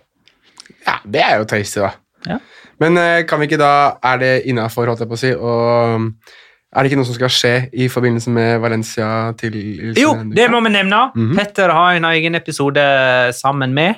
Ja, 0.85 0.99
det 1.05 1.23
er 1.25 1.39
jo 1.41 1.47
tasty, 1.49 1.81
da. 1.81 1.91
Ja. 2.27 2.37
Men 2.79 2.97
eh, 2.97 3.23
kan 3.27 3.39
vi 3.39 3.47
ikke 3.47 3.59
da 3.59 3.71
Er 4.03 4.19
det 4.19 4.31
innafor, 4.49 4.89
holdt 4.89 5.03
jeg 5.03 5.09
på 5.09 5.17
å 5.17 5.19
si, 5.19 5.31
og 5.35 6.09
er 6.69 6.85
det 6.85 6.91
ikke 6.91 6.99
noe 6.99 7.07
som 7.07 7.17
skal 7.17 7.31
skje 7.33 7.53
i 7.73 7.87
forbindelse 7.89 8.31
med 8.33 8.59
Valencia 8.61 9.07
til 9.39 9.55
Jo, 9.97 10.13
det 10.35 10.45
må 10.53 10.61
vi 10.65 10.73
nevne. 10.75 11.07
Mhm. 11.15 11.31
Petter 11.37 11.73
har 11.73 11.97
en 11.97 12.05
egen 12.11 12.37
episode 12.37 12.83
sammen 13.33 13.73
med 13.73 13.97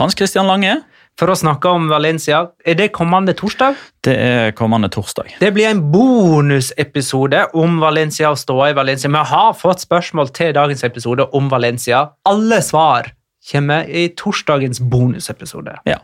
Hans 0.00 0.16
Christian 0.18 0.48
Lange, 0.50 0.80
for 1.20 1.30
å 1.32 1.36
snakke 1.38 1.70
om 1.70 1.88
Valencia. 1.92 2.46
Er 2.64 2.78
det 2.78 2.92
kommende 2.96 3.34
torsdag? 3.38 3.76
det 4.02 4.14
er 4.18 4.54
kommende 4.58 4.88
torsdag. 4.90 5.36
Det 5.38 5.52
blir 5.54 5.68
en 5.70 5.82
bonusepisode 5.92 7.44
om 7.58 7.78
Valencia 7.82 8.32
og 8.32 8.40
ståa 8.40 8.72
i 8.72 8.76
Valencia. 8.76 9.10
Vi 9.12 9.26
har 9.30 9.52
fått 9.54 9.84
spørsmål 9.84 10.32
til 10.34 10.54
dagens 10.56 10.82
episode 10.84 11.28
om 11.36 11.50
Valencia. 11.52 12.08
Alle 12.26 12.58
svar 12.66 13.12
kommer 13.50 13.86
i 13.86 14.08
torsdagens 14.18 14.82
bonusepisode. 14.90 15.76
Ja, 15.86 16.00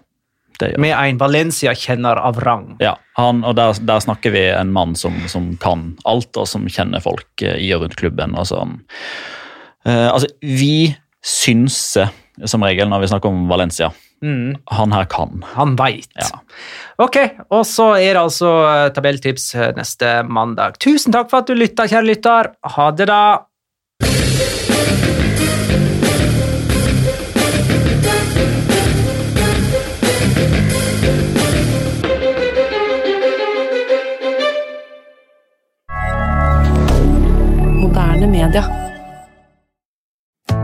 det 0.61 0.73
gjør 0.73 0.83
Med 0.83 0.95
en 0.95 1.19
Valencia-kjenner 1.19 2.23
av 2.23 2.39
rang. 2.43 2.71
Ja, 2.83 2.97
han, 3.19 3.43
og 3.47 3.57
der, 3.59 3.75
der 3.83 4.03
snakker 4.03 4.35
vi 4.35 4.47
en 4.53 4.73
mann 4.75 4.95
som, 4.99 5.19
som 5.31 5.53
kan 5.63 5.93
alt, 6.07 6.31
og 6.37 6.47
som 6.51 6.67
kjenner 6.71 7.03
folk 7.03 7.43
eh, 7.43 7.59
i 7.63 7.73
og 7.75 7.87
rundt 7.87 7.99
klubben. 7.99 8.39
Og 8.39 8.47
som, 8.51 8.81
eh, 9.87 10.07
altså, 10.07 10.31
vi 10.43 10.95
synser 11.25 12.15
som 12.47 12.63
regel 12.63 12.91
når 12.91 13.03
vi 13.03 13.11
snakker 13.11 13.35
om 13.35 13.49
Valencia. 13.51 13.91
Mm. 14.23 14.57
Han 14.75 14.93
her 14.93 15.05
kan. 15.11 15.45
Han 15.55 15.77
veit. 15.79 16.11
Ja. 16.19 16.41
Ok, 16.99 17.21
og 17.55 17.66
så 17.69 17.93
er 17.99 18.16
det 18.16 18.23
altså 18.25 18.55
eh, 18.66 18.87
tabelltips 18.95 19.53
eh, 19.55 19.71
neste 19.79 20.23
mandag. 20.27 20.81
Tusen 20.83 21.14
takk 21.14 21.31
for 21.31 21.45
at 21.45 21.51
du 21.51 21.55
lytta, 21.59 21.87
kjære 21.87 22.11
lytter. 22.11 22.53
Ha 22.77 22.91
det, 22.99 23.11
da. 23.12 23.23
D'accord. 38.51 38.78